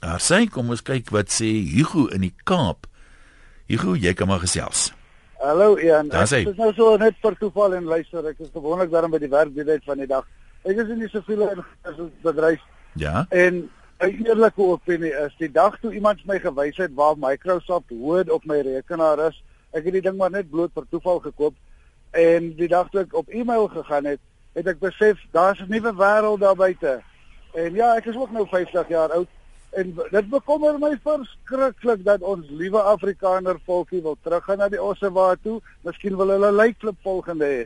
Daar 0.00 0.20
sê 0.20 0.46
kom 0.48 0.70
ons 0.72 0.80
kyk 0.80 1.10
wat 1.12 1.28
sê 1.28 1.48
Hugo 1.74 2.06
in 2.06 2.22
die 2.24 2.32
Kaap. 2.48 2.86
Hugo, 3.68 3.92
jy 4.00 4.14
kan 4.16 4.30
maar 4.30 4.40
gesels. 4.40 4.94
Hallo 5.42 5.76
Ian. 5.76 6.08
Ek 6.10 6.32
is 6.48 6.56
nou 6.56 6.72
so 6.72 6.96
net 6.96 7.18
per 7.20 7.36
toeval 7.36 7.76
en 7.76 7.84
luister, 7.84 8.24
ek 8.30 8.40
is 8.40 8.48
gewoonlik 8.54 8.88
daarom 8.90 9.12
by 9.12 9.20
die 9.20 9.28
werk 9.28 9.52
die 9.52 9.64
tyd 9.68 9.84
van 9.84 10.00
die 10.00 10.08
dag. 10.08 10.24
Ek 10.64 10.80
is 10.80 10.88
in 10.88 11.04
die 11.04 11.08
siviele 11.12 11.50
bedryf. 12.24 12.64
Ja. 12.96 13.26
En 13.28 13.68
'n 14.00 14.24
eerlike 14.24 14.62
opinie 14.62 15.12
is 15.12 15.36
die 15.38 15.52
dag 15.52 15.76
toe 15.80 15.92
iemand 15.92 16.24
my 16.24 16.38
gewys 16.40 16.76
het 16.76 16.94
waar 16.94 17.16
Microsoft 17.18 17.90
Word 17.90 18.30
op 18.30 18.44
my 18.44 18.60
rekenaar 18.60 19.18
is, 19.28 19.42
ek 19.72 19.84
het 19.84 19.92
die 19.92 20.02
ding 20.08 20.16
maar 20.16 20.30
net 20.30 20.50
bloot 20.50 20.72
per 20.72 20.88
toeval 20.88 21.20
gekoop 21.20 21.54
en 22.10 22.54
die 22.56 22.68
dag 22.68 22.90
toe 22.90 23.00
ek 23.00 23.14
op 23.14 23.28
e-mail 23.28 23.68
gegaan 23.68 24.04
het, 24.04 24.20
het 24.52 24.66
ek 24.66 24.78
besef 24.78 25.18
daar's 25.30 25.60
'n 25.60 25.70
nuwe 25.70 25.92
wêreld 25.94 26.40
daar 26.40 26.56
buite. 26.56 27.02
En 27.54 27.74
ja, 27.74 27.96
ek 27.96 28.06
is 28.06 28.16
ook 28.16 28.30
nou 28.30 28.46
50 28.46 28.88
jaar 28.88 29.10
oud 29.10 29.28
En 29.70 29.92
dit 30.10 30.30
bekommer 30.30 30.78
my 30.82 30.96
verskriklik 31.04 32.02
dat 32.04 32.24
ons 32.26 32.46
liewe 32.58 32.80
Afrikaner 32.90 33.58
volkie 33.66 34.00
wil 34.02 34.16
teruggaan 34.22 34.58
na 34.58 34.66
die 34.68 34.82
Ossewa 34.82 35.34
toe. 35.42 35.60
Miskien 35.86 36.16
wil 36.18 36.32
hulle 36.34 36.50
lykklip 36.52 36.98
volgende 37.06 37.46
hê. 37.46 37.60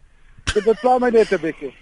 Dit 0.53 0.67
beplan 0.69 1.01
my 1.01 1.11
net 1.11 1.33
'n 1.33 1.41
bietjie. 1.41 1.73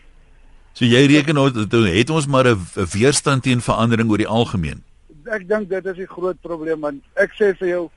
So 0.73 0.85
jy 0.85 1.07
reken 1.11 1.39
ons 1.39 1.59
het 1.59 2.11
ons 2.11 2.27
maar 2.27 2.47
'n 2.47 2.87
weerstand 2.95 3.43
teen 3.43 3.61
verandering 3.61 4.11
oor 4.11 4.19
die 4.19 4.29
algemeen. 4.29 4.83
Ek 5.27 5.49
dink 5.49 5.69
dit 5.69 5.87
is 5.87 5.97
die 5.97 6.07
groot 6.07 6.41
probleem 6.41 6.81
want 6.81 7.03
ek 7.15 7.31
sê 7.35 7.57
vir 7.59 7.69
jou 7.69 7.91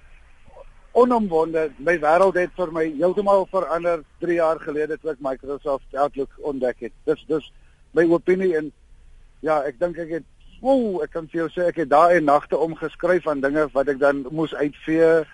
onomwonde, 0.96 1.70
my 1.84 1.98
wêreld 2.00 2.38
het 2.40 2.54
vir 2.56 2.72
my 2.72 2.86
heeltemal 2.98 3.46
verander 3.52 4.04
3 4.24 4.40
jaar 4.40 4.60
gelede 4.64 4.98
toe 5.02 5.12
ek 5.12 5.24
Microsoft 5.24 5.96
Outlook 5.96 6.32
ontdek 6.42 6.88
het. 6.88 6.96
Dis 7.10 7.24
dis 7.28 7.52
my 7.96 8.06
opinie 8.12 8.54
en 8.58 8.72
ja, 9.44 9.62
ek 9.68 9.80
dink 9.80 10.00
ek 10.00 10.18
het 10.20 10.28
wow, 10.64 11.02
ek 11.04 11.12
kan 11.14 11.28
vir 11.32 11.44
jou 11.44 11.50
sê 11.54 11.70
ek 11.70 11.84
het 11.84 11.92
daai 11.92 12.22
nagte 12.24 12.58
omgeskryf 12.58 13.28
aan 13.28 13.44
dinge 13.44 13.68
wat 13.74 13.92
ek 13.92 14.00
dan 14.02 14.24
moes 14.32 14.56
uitvee 14.56 15.26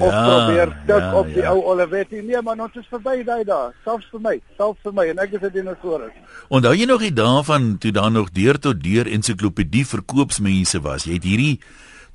of 0.00 0.12
Ja, 0.12 0.20
probeer 0.24 0.70
tik 0.86 1.02
ja, 1.02 1.14
op 1.18 1.26
die 1.28 1.42
ja. 1.42 1.52
ou 1.52 1.64
Olivetti. 1.72 2.22
Nee, 2.24 2.40
maar 2.42 2.60
ons 2.64 2.76
is 2.80 2.86
verby 2.88 3.18
daai 3.26 3.44
dae. 3.44 3.72
Selfs 3.84 4.08
vir 4.12 4.22
my, 4.24 4.34
selfs 4.56 4.80
vir 4.84 4.94
my 4.96 5.04
en 5.12 5.20
ek 5.24 5.36
is 5.36 5.42
'n 5.42 5.52
dinosaurus. 5.52 6.14
Onthou 6.48 6.72
jy 6.72 6.86
nog 6.88 7.00
die 7.00 7.12
dae 7.12 7.42
van 7.44 7.76
toe 7.78 7.92
daar 7.92 8.10
nog 8.10 8.30
deur 8.32 8.58
tot 8.58 8.80
deur 8.82 9.06
ensiklopedie 9.06 9.84
verkoopsmense 9.86 10.80
was? 10.80 11.04
Jy 11.04 11.12
het 11.12 11.24
hierdie 11.24 11.60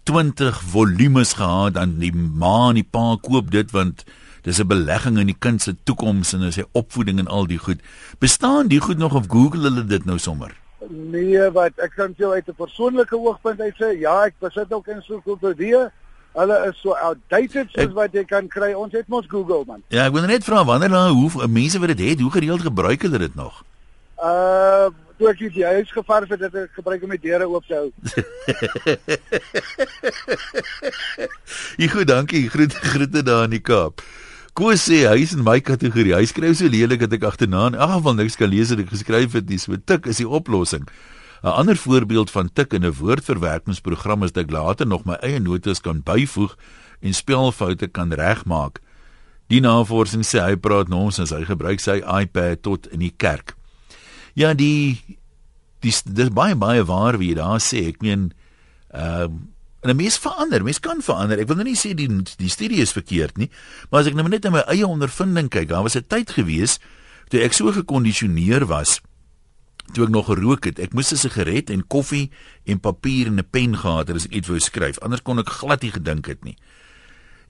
20 0.03 0.61
volumes 0.71 1.33
gehad 1.33 1.77
aan 1.77 1.99
die 1.99 2.11
ma 2.13 2.69
en 2.69 2.75
die 2.79 2.87
pa 2.91 3.15
koop 3.21 3.51
dit 3.51 3.71
want 3.71 4.03
dis 4.43 4.59
'n 4.59 4.67
belegging 4.67 5.17
in 5.19 5.27
die 5.27 5.37
kind 5.39 5.61
se 5.61 5.75
toekoms 5.83 6.33
en 6.33 6.51
sy 6.51 6.63
opvoeding 6.71 7.19
en 7.19 7.27
al 7.27 7.45
die 7.47 7.57
goed. 7.57 7.79
Bestaan 8.19 8.67
die 8.67 8.79
goed 8.79 8.97
nog 8.97 9.13
of 9.13 9.25
Google 9.29 9.61
hulle 9.69 9.85
dit 9.85 10.05
nou 10.05 10.17
sommer? 10.17 10.51
Nee, 10.89 11.51
wat 11.51 11.71
ek 11.77 11.91
kan 11.95 12.13
jou 12.17 12.33
uit 12.33 12.47
'n 12.47 12.55
persoonlike 12.57 13.15
oogpunt 13.17 13.59
uit 13.61 13.75
sê, 13.75 13.99
ja, 13.99 14.25
ek 14.25 14.33
besit 14.39 14.73
ook 14.73 14.87
ensiklopedie. 14.87 15.89
Hulle 16.33 16.67
is 16.69 16.79
so 16.81 16.93
outdated 16.95 17.67
soos 17.71 17.83
Ek- 17.83 17.93
wat 17.93 18.13
jy 18.13 18.23
kan 18.23 18.47
kry. 18.47 18.73
Ons 18.73 18.93
het 18.93 19.07
mos 19.07 19.25
Google 19.27 19.63
man. 19.67 19.83
Ja, 19.89 20.05
ek 20.05 20.13
wil 20.13 20.25
net 20.25 20.43
vra 20.43 20.65
wanneer 20.65 20.89
daar 20.89 21.09
hoe 21.09 21.47
mense 21.47 21.79
wat 21.79 21.87
dit 21.97 21.99
het, 22.09 22.19
hoe 22.19 22.31
gereeld 22.31 22.61
gebruik 22.61 23.01
hulle 23.01 23.17
dit 23.17 23.35
nog? 23.35 23.63
Uh, 24.23 24.87
toe 25.21 25.29
ek 25.29 25.43
die 25.53 25.65
huis 25.65 25.91
gevaar 25.93 26.25
het, 26.25 26.41
het 26.41 26.55
ek 26.63 26.73
gebruik 26.79 27.03
om 27.05 27.13
die 27.13 27.21
deure 27.21 27.45
oop 27.51 27.65
te 27.69 27.77
hou. 27.77 27.89
Ja, 31.77 31.87
goed, 31.91 32.07
dankie. 32.09 32.49
Groete 32.49 32.79
groete 32.81 33.21
daar 33.25 33.45
in 33.45 33.55
die 33.55 33.61
Kaap. 33.61 34.01
Koos 34.57 34.83
sê 34.87 35.03
hy 35.07 35.21
is 35.23 35.33
in 35.35 35.43
my 35.45 35.59
kategorie. 35.63 36.15
Hy 36.17 36.25
skryf 36.27 36.57
so 36.59 36.69
lelik 36.71 37.03
dat 37.05 37.13
ek 37.15 37.23
agterna 37.29 37.67
in 37.69 37.77
elk 37.77 37.93
geval 37.99 38.17
niks 38.17 38.37
kan 38.39 38.51
lees 38.51 38.73
wat 38.73 38.81
ek 38.83 38.91
geskryf 38.91 39.37
het 39.37 39.47
nie. 39.49 39.59
So 39.61 39.77
tik 39.77 40.09
is 40.11 40.19
die 40.23 40.27
oplossing. 40.27 40.89
'n 41.41 41.53
Ander 41.57 41.77
voorbeeld 41.77 42.29
van 42.31 42.49
tik 42.53 42.73
in 42.73 42.85
'n 42.85 42.93
woordverwerkingsprogram 42.99 44.23
is 44.23 44.31
dat 44.31 44.43
ek 44.45 44.51
later 44.51 44.87
nog 44.87 45.05
my 45.05 45.17
eie 45.21 45.39
notas 45.39 45.81
kan 45.81 46.03
byvoeg 46.03 46.57
en 47.01 47.13
spelfoute 47.13 47.87
kan 47.87 48.13
regmaak. 48.13 48.81
Die 49.47 49.61
navorsing 49.61 50.23
sê 50.25 50.39
hy 50.43 50.55
praat 50.55 50.87
nonsens. 50.87 51.31
Hy 51.31 51.45
gebruik 51.45 51.79
sy 51.79 52.01
iPad 52.03 52.61
tot 52.61 52.87
in 52.87 52.99
die 52.99 53.13
kerk. 53.17 53.55
Ja, 54.41 54.53
die 54.57 54.97
dis 55.85 56.01
dis 56.05 56.31
baie 56.33 56.55
baie 56.57 56.85
waar 56.87 57.19
wie 57.21 57.31
jy 57.31 57.39
daar 57.39 57.61
sê. 57.61 57.87
Ek 57.93 58.01
meen 58.01 58.31
ehm 58.89 59.41
en 59.81 59.89
'n 59.89 59.95
mens 59.97 60.17
verander, 60.17 60.63
mens 60.63 60.79
kan 60.79 61.01
verander. 61.01 61.39
Ek 61.39 61.47
wil 61.47 61.55
nou 61.55 61.65
nie 61.65 61.75
sê 61.75 61.95
die 61.95 62.07
die 62.37 62.49
studie 62.49 62.81
is 62.81 62.93
verkeerd 62.93 63.37
nie, 63.37 63.49
maar 63.89 64.01
as 64.01 64.07
ek 64.07 64.13
nou 64.13 64.27
net 64.29 64.43
na 64.43 64.49
my 64.49 64.63
eie 64.69 64.85
ondervinding 64.85 65.49
kyk, 65.49 65.69
daar 65.69 65.81
was 65.81 65.97
'n 65.97 66.05
tyd 66.07 66.29
gewees 66.29 66.79
toe 67.29 67.41
ek 67.41 67.53
so 67.53 67.71
gekondisioneer 67.71 68.67
was 68.67 69.01
toe 69.93 70.05
ek 70.05 70.11
nog 70.11 70.25
gerook 70.25 70.65
het. 70.65 70.79
Ek 70.79 70.93
moes 70.93 71.11
'n 71.11 71.17
sigaret 71.17 71.69
en 71.69 71.87
koffie 71.87 72.29
en 72.65 72.79
papier 72.79 73.27
en 73.27 73.39
'n 73.39 73.49
pen 73.49 73.77
gehad 73.77 74.07
het 74.07 74.15
as 74.15 74.25
ek 74.25 74.33
iets 74.33 74.47
wou 74.47 74.59
skryf. 74.59 74.99
Anders 74.99 75.21
kon 75.21 75.39
ek 75.39 75.49
glad 75.49 75.81
nie 75.81 75.91
gedink 75.91 76.25
het 76.25 76.43
nie. 76.43 76.57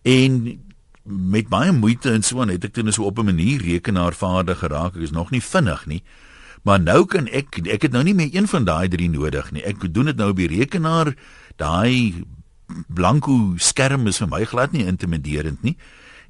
En 0.04 0.60
met 1.04 1.50
baie 1.50 1.72
moeite 1.72 2.12
en 2.12 2.24
so 2.24 2.42
aan 2.42 2.50
het 2.50 2.64
ek 2.64 2.74
toe 2.74 2.84
net 2.84 2.94
so 2.94 3.04
op 3.04 3.20
'n 3.20 3.26
manier 3.26 3.62
rekenaarvaardig 3.62 4.60
geraak. 4.60 4.96
Ek 4.96 5.02
is 5.02 5.12
nog 5.12 5.32
nie 5.32 5.42
vinnig 5.42 5.86
nie. 5.86 6.04
Maar 6.64 6.80
nou 6.80 7.06
kan 7.06 7.28
ek 7.28 7.62
ek 7.66 7.88
het 7.88 7.92
nou 7.92 8.04
nie 8.04 8.14
meer 8.14 8.30
een 8.36 8.48
van 8.48 8.66
daai 8.66 8.88
drie 8.88 9.10
nodig 9.10 9.52
nie. 9.52 9.64
Ek 9.66 9.82
doen 9.94 10.12
dit 10.12 10.18
nou 10.18 10.30
op 10.30 10.38
die 10.38 10.52
rekenaar. 10.52 11.16
Daai 11.58 12.24
blanko 12.88 13.56
skerm 13.58 14.08
is 14.08 14.22
vir 14.22 14.30
my 14.32 14.44
glad 14.46 14.72
nie 14.72 14.86
intimiderend 14.86 15.64
nie. 15.64 15.76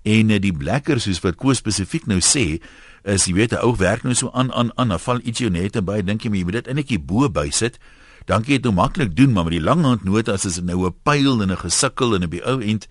En 0.03 0.31
uh, 0.33 0.39
die 0.41 0.53
blekker 0.53 1.01
soos 1.01 1.21
wat 1.21 1.37
Koos 1.37 1.61
spesifiek 1.61 2.07
nou 2.09 2.17
sê, 2.25 2.61
is 3.03 3.27
jy 3.27 3.33
weet 3.37 3.53
'n 3.53 3.61
ou 3.61 3.75
werk 3.77 4.03
nou 4.03 4.13
so 4.13 4.31
aan 4.33 4.51
aan 4.53 4.71
aan, 4.77 4.89
dan 4.89 4.99
val 4.99 5.19
iets 5.23 5.39
jou 5.39 5.49
net 5.49 5.77
by, 5.85 6.01
dink 6.01 6.23
jy 6.23 6.29
maar 6.29 6.37
jy 6.37 6.43
moet 6.43 6.53
dit 6.53 6.67
eintlik 6.67 6.89
hier 6.89 7.05
bo 7.05 7.29
bysit. 7.29 7.77
Dan 8.25 8.41
kan 8.41 8.53
jy 8.53 8.57
dit 8.61 8.65
nou 8.65 8.73
maklik 8.73 9.15
doen, 9.15 9.33
maar 9.33 9.43
met 9.43 9.57
die 9.57 9.61
langhandnote 9.61 10.31
as 10.31 10.41
dit 10.41 10.65
nou 10.65 10.87
'n 10.87 10.95
pyl 11.03 11.41
en 11.41 11.51
'n 11.51 11.57
gesukkel 11.57 12.15
en 12.15 12.23
op 12.23 12.31
die 12.31 12.45
ou 12.45 12.61
end 12.61 12.87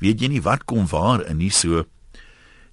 weet 0.00 0.20
jy 0.20 0.28
nie 0.28 0.42
wat 0.42 0.64
kom 0.64 0.86
waar 0.86 1.26
in 1.26 1.38
nie 1.38 1.50
so. 1.50 1.84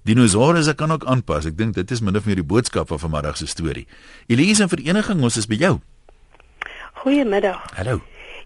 Dinosaurus 0.02 0.74
kan 0.74 0.90
ook 0.90 1.04
aanpas. 1.04 1.44
Ek 1.46 1.54
dink 1.56 1.76
dit 1.78 1.90
is 1.94 2.00
min 2.02 2.16
of 2.18 2.24
meer 2.26 2.40
die 2.40 2.46
boodskap 2.46 2.88
van 2.90 2.98
vanmiddag 2.98 3.36
se 3.38 3.46
storie. 3.46 3.84
Elise 4.26 4.64
in 4.64 4.70
vereniging, 4.72 5.22
ons 5.22 5.36
is 5.38 5.46
by 5.46 5.58
jou. 5.60 5.76
Goeiemiddag. 7.04 7.60
Hallo. 7.78 8.00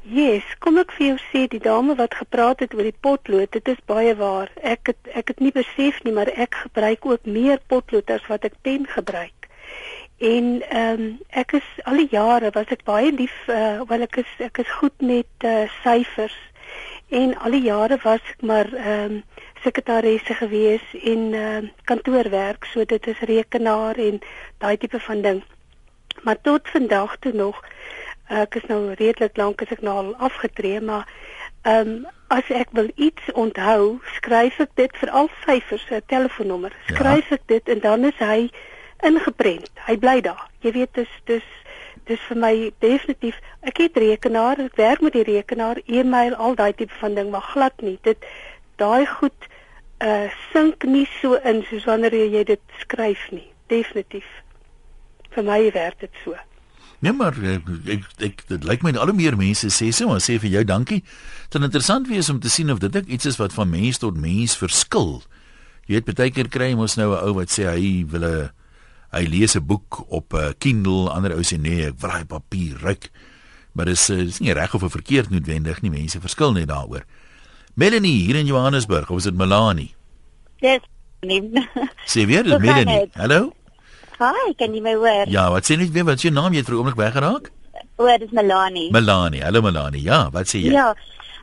Yes, 0.07 0.45
kom 0.61 0.77
ek 0.79 0.93
vir 0.99 1.07
jou 1.07 1.15
sê 1.33 1.47
die 1.51 1.63
dame 1.65 1.97
wat 1.97 2.15
gepraat 2.15 2.61
het 2.63 2.77
oor 2.77 2.85
die 2.85 3.01
potlood, 3.01 3.51
dit 3.57 3.71
is 3.73 3.81
baie 3.89 4.13
waar. 4.21 4.53
Ek 4.61 4.93
het 4.93 5.09
ek 5.17 5.33
het 5.33 5.41
nie 5.41 5.51
besef 5.55 6.03
nie, 6.05 6.13
maar 6.15 6.29
ek 6.29 6.61
gebruik 6.67 7.09
ook 7.09 7.25
meer 7.25 7.59
potlood 7.73 8.13
as 8.13 8.29
wat 8.29 8.45
ek 8.45 8.61
pen 8.63 8.85
gebruik. 8.93 9.49
En 10.21 10.61
ehm 10.61 11.01
um, 11.01 11.09
ek 11.33 11.57
is 11.59 11.73
al 11.89 12.05
die 12.05 12.13
jare 12.13 12.53
was 12.53 12.69
ek 12.71 12.85
baie 12.85 13.11
lief 13.17 13.35
uh, 13.49 13.81
wel 13.89 14.05
ek 14.05 14.21
is 14.23 14.37
ek 14.45 14.61
is 14.61 14.77
goed 14.77 14.95
met 15.01 15.49
uh, 15.49 15.65
syfers. 15.81 16.37
En 17.09 17.33
al 17.41 17.57
die 17.57 17.65
jare 17.65 17.99
was 18.05 18.23
ek 18.37 18.45
maar 18.45 18.69
ehm 18.77 19.17
um, 19.17 19.23
sekretaresse 19.67 20.35
gewees 20.39 20.87
en 21.03 21.23
uh, 21.35 21.63
kantoorwerk, 21.91 22.69
so 22.71 22.87
dit 22.87 23.07
is 23.13 23.23
rekenaar 23.31 23.99
en 23.99 24.21
daai 24.63 24.77
tipe 24.79 25.01
van 25.09 25.23
ding. 25.27 25.43
Maar 26.23 26.39
tot 26.43 26.69
vandag 26.71 27.17
toe 27.21 27.33
nog 27.35 27.63
ek 28.27 28.57
is 28.59 28.67
nou 28.67 28.95
redelik 28.99 29.37
lank 29.39 29.63
as 29.63 29.75
ek 29.75 29.83
nou 29.87 29.97
al 29.97 30.15
afgetree, 30.31 30.81
maar 30.81 31.07
ehm 31.63 31.91
um, 31.91 32.07
as 32.29 32.49
ek 32.51 32.73
wil 32.75 32.89
iets 32.95 33.29
onthou, 33.39 34.01
skryf 34.17 34.59
ek 34.63 34.73
dit 34.75 34.97
vir 34.99 35.11
al 35.11 35.29
syfers, 35.45 35.85
'n 35.91 36.03
telefoonnommer. 36.11 36.73
Ja. 36.75 36.95
Skryf 36.95 37.31
ek 37.31 37.45
dit 37.47 37.69
en 37.69 37.81
dan 37.81 38.05
is 38.05 38.19
hy 38.19 38.51
ingeprent. 39.07 39.71
Hy 39.87 39.97
bly 39.97 40.21
daar. 40.21 40.51
Jy 40.61 40.73
weet 40.73 40.95
dis 40.95 41.13
dis 41.25 41.47
dis 42.07 42.21
vir 42.29 42.39
my 42.39 42.73
definitief. 42.79 43.39
Ek 43.63 43.79
het 43.83 43.97
rekenaar, 43.97 44.59
ek 44.59 44.77
werk 44.79 45.01
met 45.01 45.13
die 45.13 45.27
rekenaar, 45.27 45.79
e-mail, 45.87 46.35
al 46.35 46.55
daai 46.55 46.73
tipe 46.75 46.95
van 46.99 47.15
ding, 47.15 47.31
maar 47.31 47.47
glad 47.55 47.83
nie. 47.83 47.99
Dit 48.03 48.27
daai 48.77 49.07
goed 49.07 49.49
uh 50.05 50.29
sink 50.53 50.85
nie 50.85 51.07
so 51.21 51.39
in 51.45 51.63
soos 51.71 51.87
wanneer 51.89 52.13
jy 52.13 52.45
dit 52.45 52.61
skryf 52.81 53.31
nie. 53.33 53.47
Definitief. 53.69 54.27
Vir 55.35 55.45
my 55.45 55.61
werk 55.73 56.01
dit 56.01 56.23
so. 56.25 56.37
Nee 57.05 57.13
maar 57.13 57.37
ek 57.37 57.69
ek, 57.93 58.05
ek 58.25 58.45
dit 58.49 58.65
lyk 58.65 58.85
my 58.85 58.93
al 58.97 59.13
hoe 59.13 59.17
meer 59.17 59.37
mense 59.37 59.69
sê 59.73 59.91
so, 59.93 60.09
maar 60.09 60.23
sê 60.25 60.39
vir 60.41 60.51
jou 60.59 60.65
dankie. 60.65 61.03
Dit 61.51 61.61
is 61.61 61.69
interessant 61.69 62.09
wees 62.09 62.31
om 62.33 62.41
te 62.41 62.53
sien 62.53 62.73
of 62.73 62.81
dit 62.81 62.97
ook 62.97 63.09
iets 63.09 63.27
is 63.27 63.41
wat 63.41 63.57
van 63.57 63.71
mens 63.71 64.01
tot 64.03 64.17
mens 64.17 64.57
verskil. 64.57 65.21
Jy 65.87 66.01
weet 66.01 66.17
baie 66.19 66.33
keer 66.35 66.49
kry 66.49 66.73
ons 66.75 66.97
nou 66.97 67.13
'n 67.15 67.23
ou 67.29 67.35
wat 67.41 67.53
sê 67.53 67.69
hy 67.69 68.05
wil 68.09 68.25
'n 68.25 68.51
hy 69.13 69.25
lees 69.25 69.57
'n 69.57 69.67
boek 69.67 70.05
op 70.11 70.35
'n 70.35 70.55
Kindle, 70.59 71.11
ander 71.11 71.37
ou 71.37 71.43
sê 71.43 71.59
nee, 71.61 71.87
ek 71.87 72.01
wil 72.01 72.11
daai 72.11 72.25
papier 72.25 72.77
ryk. 72.83 73.11
Maar 73.73 73.87
dis 73.87 74.09
eh, 74.09 74.25
dis 74.25 74.41
nie 74.41 74.53
reg 74.53 74.75
of 74.75 74.93
verkeerd 74.93 75.31
noodwendig 75.31 75.83
nie, 75.83 75.91
mense 75.91 76.21
verskil 76.21 76.53
net 76.53 76.69
daaroor. 76.69 77.05
Melanie 77.77 78.25
hier 78.25 78.37
in 78.37 78.47
Johannesburg, 78.47 79.11
of 79.11 79.19
is 79.19 79.25
dit 79.25 79.35
Melanie? 79.37 79.91
Dis 80.61 80.81
nie. 81.21 81.43
Sê 82.13 82.23
weer, 82.25 82.43
dis 82.43 82.57
Melanie. 82.57 83.11
Hallo? 83.21 83.51
Hi, 84.17 84.55
kan 84.57 84.73
jy 84.73 84.81
my 84.81 84.95
hoor? 84.97 85.29
Ja, 85.29 85.51
wat 85.53 85.69
sê 85.69 85.77
net 85.77 85.91
weer, 85.93 86.07
wat 86.09 86.17
is 86.17 86.25
jou 86.25 86.33
naam? 86.33 86.55
Jy 86.57 86.63
het 86.63 86.71
vir 86.71 86.77
'n 86.77 86.79
oomblik 86.79 86.97
weggeraak? 86.97 87.51
O, 88.01 88.07
dis 88.23 88.33
Melanie. 88.33 88.87
Melanie. 88.97 89.43
Hallo 89.45 89.61
Melanie. 89.61 90.01
Ja, 90.01 90.31
wat 90.33 90.49
sê 90.49 90.63
jy? 90.63 90.73
Ja. 90.73 90.95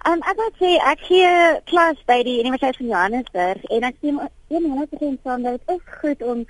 Um, 0.09 0.25
ek 0.25 0.41
wil 0.41 0.49
sê 0.57 0.71
ek 0.81 1.05
gee 1.05 1.35
klas 1.69 2.01
by 2.09 2.17
die 2.25 2.39
Universiteit 2.41 2.81
van 2.81 2.89
Johannesburg 2.95 3.69
en 3.69 3.85
ek 3.91 4.01
sien 4.01 4.17
100% 4.49 5.21
saam 5.21 5.45
dat 5.45 5.61
dit 5.61 5.77
is 5.77 5.85
goed 6.01 6.25
om 6.25 6.41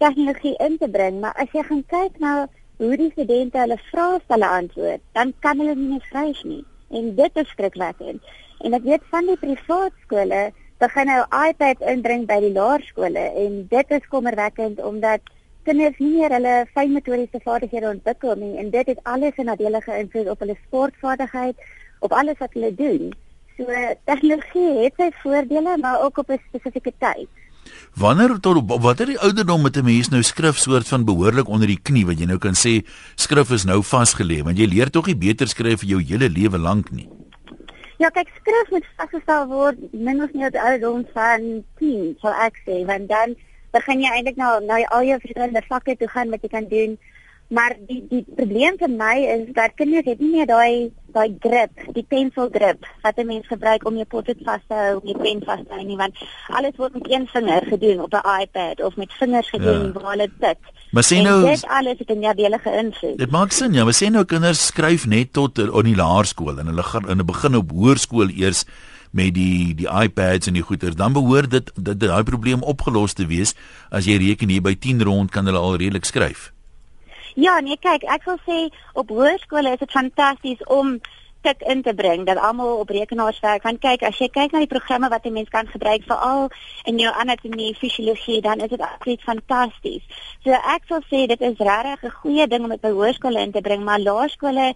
tegnologie 0.00 0.56
in 0.64 0.80
te 0.80 0.88
bring, 0.88 1.20
maar 1.20 1.36
as 1.36 1.52
jy 1.52 1.66
gaan 1.68 1.84
kyk 1.92 2.16
na 2.24 2.48
hoe 2.80 2.96
die 2.96 3.12
studente 3.12 3.60
hulle 3.60 3.76
vraestelle 3.92 4.48
antwoord, 4.48 5.04
dan 5.12 5.36
kan 5.44 5.60
hulle 5.60 5.76
nie 5.76 5.92
meer 5.92 6.08
skryf 6.08 6.40
nie. 6.48 6.64
En 6.88 7.12
dit 7.20 7.44
is 7.44 7.52
skrikwekkend. 7.52 8.24
En 8.64 8.72
ek 8.72 8.82
weet 8.82 9.04
van 9.10 9.26
die 9.26 9.36
privaat 9.36 9.92
skole 10.04 10.52
begin 10.80 11.08
nou 11.08 11.22
iPads 11.48 11.84
inbring 11.92 12.26
by 12.28 12.38
die 12.40 12.52
laerskole 12.52 13.24
en 13.44 13.62
dit 13.70 13.96
is 13.96 14.08
kommerwekkend 14.12 14.80
omdat 14.84 15.24
kinders 15.68 15.96
nie 15.98 16.12
meer 16.18 16.34
hulle 16.36 16.54
fynmotoriese 16.76 17.40
vaardighede 17.44 17.88
ontwikkel 17.90 18.36
nie 18.40 18.54
en 18.60 18.70
dit 18.70 18.92
het 18.92 19.00
alles 19.02 19.38
'n 19.38 19.48
nadelige 19.50 19.98
invloed 19.98 20.28
op 20.30 20.40
hulle 20.40 20.56
sportvaardigheid, 20.66 21.56
op 22.00 22.12
alles 22.12 22.38
wat 22.38 22.52
hulle 22.52 22.74
doen. 22.74 23.14
So 23.56 23.64
tegnologie 24.04 24.84
het 24.84 24.92
sy 24.96 25.10
voordele, 25.22 25.76
maar 25.80 26.02
ook 26.04 26.18
op 26.18 26.30
'n 26.30 26.40
spesifieke 26.48 26.92
tyd. 26.98 27.28
Wanneer 27.94 28.40
tot 28.40 28.56
op 28.56 28.82
watter 28.82 29.06
die 29.06 29.18
ouderdom 29.18 29.62
met 29.62 29.76
'n 29.76 29.84
mens 29.84 30.08
nou 30.08 30.22
skrif 30.22 30.56
soort 30.56 30.88
van 30.88 31.04
behoorlik 31.04 31.48
onder 31.48 31.66
die 31.66 31.80
knie 31.82 32.06
wat 32.06 32.18
jy 32.18 32.26
nou 32.26 32.38
kan 32.38 32.54
sê 32.54 32.84
skrif 33.14 33.50
is 33.50 33.64
nou 33.64 33.82
vasgelê 33.82 34.42
want 34.42 34.58
jy 34.58 34.66
leer 34.66 34.90
tog 34.90 35.06
nie 35.06 35.16
beter 35.16 35.48
skryf 35.48 35.80
vir 35.80 35.88
jou 35.88 36.02
hele 36.02 36.28
lewe 36.28 36.58
lank 36.58 36.90
nie. 36.90 37.08
Ja, 37.96 38.10
kyk, 38.12 38.28
skrif 38.36 38.70
moet 38.70 38.88
vasgestel 39.00 39.46
word 39.48 39.78
min 39.92 40.22
of 40.22 40.32
meer 40.36 40.50
op 40.50 40.56
die 40.56 40.60
ouderdom 40.60 41.04
van 41.16 41.44
10, 41.80 42.16
sal 42.20 42.34
ek 42.44 42.58
sê, 42.66 42.82
want 42.88 43.08
dan 43.08 43.32
begin 43.72 44.02
jy 44.04 44.10
eintlik 44.12 44.40
nou 44.40 44.50
na 44.64 44.82
al 44.92 45.06
jou 45.08 45.16
verskillende 45.22 45.62
vakke 45.68 45.94
toe 45.96 46.08
gaan 46.12 46.34
wat 46.34 46.44
jy 46.44 46.50
kan 46.52 46.68
doen. 46.72 46.98
Maar 47.48 47.76
die 47.88 48.00
die 48.10 48.24
probleem 48.36 48.76
vir 48.80 48.90
my 48.90 49.14
is 49.32 49.50
dat 49.54 49.76
kinders 49.78 50.08
het 50.10 50.20
nie 50.20 50.32
meer 50.32 50.48
daai 50.50 50.92
daai 51.14 51.36
grip, 51.40 51.84
die 51.96 52.04
pencil 52.04 52.50
grip 52.52 52.84
wat 53.04 53.18
'n 53.18 53.26
mens 53.26 53.46
gebruik 53.46 53.86
om 53.86 53.96
jou 53.96 54.04
potlood 54.04 54.42
vas 54.48 54.64
te 54.68 54.74
hou, 54.74 54.96
om 55.00 55.06
jou 55.08 55.18
pen 55.22 55.44
vas 55.44 55.62
te 55.64 55.74
hou 55.74 55.84
nie, 55.84 55.96
want 55.96 56.18
alles 56.48 56.76
word 56.76 56.92
met 56.94 57.10
een 57.10 57.26
vinger 57.26 57.62
gedoen 57.72 58.02
op 58.02 58.12
'n 58.12 58.40
iPad 58.42 58.82
of 58.82 58.96
met 58.96 59.12
vingers 59.12 59.48
gedoen 59.48 59.86
ja. 59.86 59.92
waar 59.92 60.10
hulle 60.10 60.30
tik. 60.40 60.58
Maar 60.90 61.04
sien 61.04 61.22
nou, 61.22 61.44
dit 61.44 61.66
alles 61.66 61.98
het 61.98 62.10
'n 62.10 62.18
nadelige 62.18 62.70
invloed. 62.72 63.18
Dit 63.18 63.30
maak 63.30 63.52
sin, 63.52 63.72
ja, 63.72 63.84
maar 63.84 63.94
sien 63.94 64.12
nou 64.12 64.24
kinders 64.24 64.66
skryf 64.66 65.06
net 65.06 65.32
tot 65.32 65.58
in 65.58 65.84
die 65.84 65.96
laerskool 65.96 66.58
en 66.58 66.66
hulle 66.66 66.82
gaan 66.82 67.08
in 67.08 67.18
'n 67.18 67.26
begin 67.26 67.56
op 67.56 67.70
hoërskool 67.70 68.28
eers 68.28 68.64
met 69.10 69.34
die 69.34 69.74
die 69.74 69.88
iPads 69.88 70.46
en 70.46 70.52
die 70.52 70.62
goeters, 70.62 70.94
dan 70.94 71.12
behoort 71.12 71.50
dit 71.50 71.70
dat 71.74 72.00
daai 72.00 72.22
probleem 72.22 72.62
opgelos 72.62 73.12
te 73.12 73.26
wees. 73.26 73.54
As 73.90 74.04
jy 74.04 74.16
reken 74.16 74.48
hier 74.48 74.62
by 74.62 74.74
10 74.74 75.02
rond 75.02 75.30
kan 75.30 75.44
hulle 75.44 75.58
al 75.58 75.76
redelik 75.76 76.04
skryf. 76.04 76.52
Ja, 77.34 77.58
nee, 77.60 77.76
kyk, 77.76 78.02
ek 78.02 78.24
wil 78.24 78.38
sê 78.48 78.74
op 78.92 79.08
hoërskole 79.08 79.72
is 79.72 79.78
dit 79.78 79.90
fantasties 79.90 80.62
om 80.72 81.00
tik 81.46 81.62
in 81.70 81.82
te 81.82 81.94
bring 81.94 82.26
dat 82.26 82.40
almal 82.42 82.76
op 82.82 82.90
rekenaars 82.90 83.40
werk. 83.40 83.62
Want 83.62 83.80
kyk, 83.84 84.02
as 84.08 84.18
jy 84.18 84.28
kyk 84.34 84.52
na 84.52 84.62
die 84.64 84.72
programme 84.72 85.10
wat 85.12 85.26
'n 85.26 85.32
mens 85.32 85.48
kan 85.48 85.66
gebruik 85.66 86.02
veral 86.10 86.50
in 86.84 86.98
jou 86.98 87.12
anatomie, 87.14 87.74
fisiologie, 87.74 88.40
dan 88.40 88.58
is 88.60 88.70
dit 88.70 88.80
absoluut 88.80 89.22
fantasties. 89.22 90.04
So 90.44 90.50
ek 90.50 90.82
sal 90.88 91.02
sê 91.10 91.26
dit 91.26 91.40
is 91.40 91.58
regtig 91.58 92.02
'n 92.04 92.18
goeie 92.22 92.46
ding 92.46 92.64
om 92.64 92.70
dit 92.70 92.80
by 92.80 92.90
hoërskole 92.90 93.40
in 93.40 93.52
te 93.52 93.60
bring, 93.60 93.84
maar 93.84 93.98
laerskole 93.98 94.74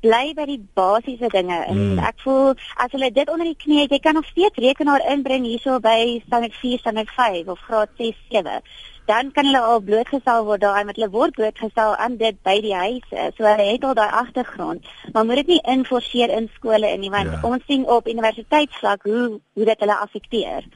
bly 0.00 0.34
by 0.34 0.44
die 0.46 0.60
basiese 0.74 1.28
dinge 1.28 1.58
en 1.66 1.76
hmm. 1.76 1.98
ek 1.98 2.20
voel 2.22 2.54
as 2.76 2.92
hulle 2.94 3.10
dit 3.10 3.30
onder 3.30 3.46
die 3.46 3.58
knie 3.58 3.80
het, 3.80 3.90
jy 3.90 3.98
kan 3.98 4.14
nog 4.14 4.26
steeds 4.26 4.58
rekenaar 4.62 5.02
inbring 5.10 5.44
hierso 5.44 5.80
by 5.80 6.22
standaard 6.26 6.54
4, 6.54 6.78
standaard 6.78 7.10
5 7.10 7.48
of 7.48 7.58
graad 7.66 7.90
6, 7.98 8.14
7 8.30 8.62
dan 9.08 9.30
kan 9.32 9.46
hulle 9.48 9.60
al 9.64 9.80
blootgestel 9.80 10.44
word 10.44 10.60
daai 10.60 10.84
met 10.84 10.98
hulle 10.98 11.08
word 11.12 11.32
blootgestel 11.36 11.94
aan 11.96 12.18
dit 12.20 12.36
by 12.44 12.58
die 12.64 12.74
huise. 12.76 13.28
So 13.38 13.46
hulle 13.48 13.64
het 13.70 13.84
al 13.88 13.96
daai 13.96 14.10
agtergrond, 14.20 14.84
maar 15.14 15.24
moet 15.24 15.40
dit 15.40 15.54
nie 15.54 15.60
inforceer 15.72 16.32
in 16.36 16.50
skole 16.58 16.90
in 16.92 17.00
nie 17.04 17.12
want 17.12 17.32
ja. 17.32 17.40
ons 17.48 17.64
sien 17.70 17.86
op 17.88 18.08
universiteitsvlak 18.08 19.08
hoe 19.08 19.22
hoe 19.38 19.66
dit 19.66 19.80
hulle 19.84 19.96
affekteer. 20.04 20.68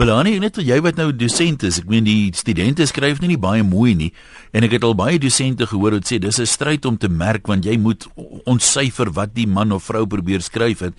Melanie, 0.00 0.36
net 0.42 0.58
jy 0.62 0.80
wat 0.82 0.98
nou 0.98 1.12
dosent 1.14 1.62
is, 1.68 1.78
ek 1.82 1.88
meen 1.92 2.06
die 2.06 2.32
studente 2.36 2.86
skryf 2.88 3.22
nie, 3.22 3.30
nie 3.34 3.40
baie 3.40 3.62
mooi 3.62 3.94
nie 3.98 4.10
en 4.50 4.66
ek 4.66 4.78
het 4.78 4.88
al 4.88 4.98
baie 4.98 5.22
dosente 5.22 5.70
gehoor 5.70 6.00
wat 6.00 6.10
sê 6.10 6.18
dis 6.18 6.42
'n 6.42 6.50
stryd 6.50 6.90
om 6.90 6.98
te 6.98 7.08
merk 7.08 7.46
want 7.46 7.64
jy 7.64 7.78
moet 7.78 8.08
ontsyfer 8.44 9.14
wat 9.14 9.34
die 9.38 9.46
man 9.46 9.72
of 9.72 9.86
vrou 9.86 10.06
probeer 10.06 10.42
skryf 10.42 10.82
het. 10.82 10.94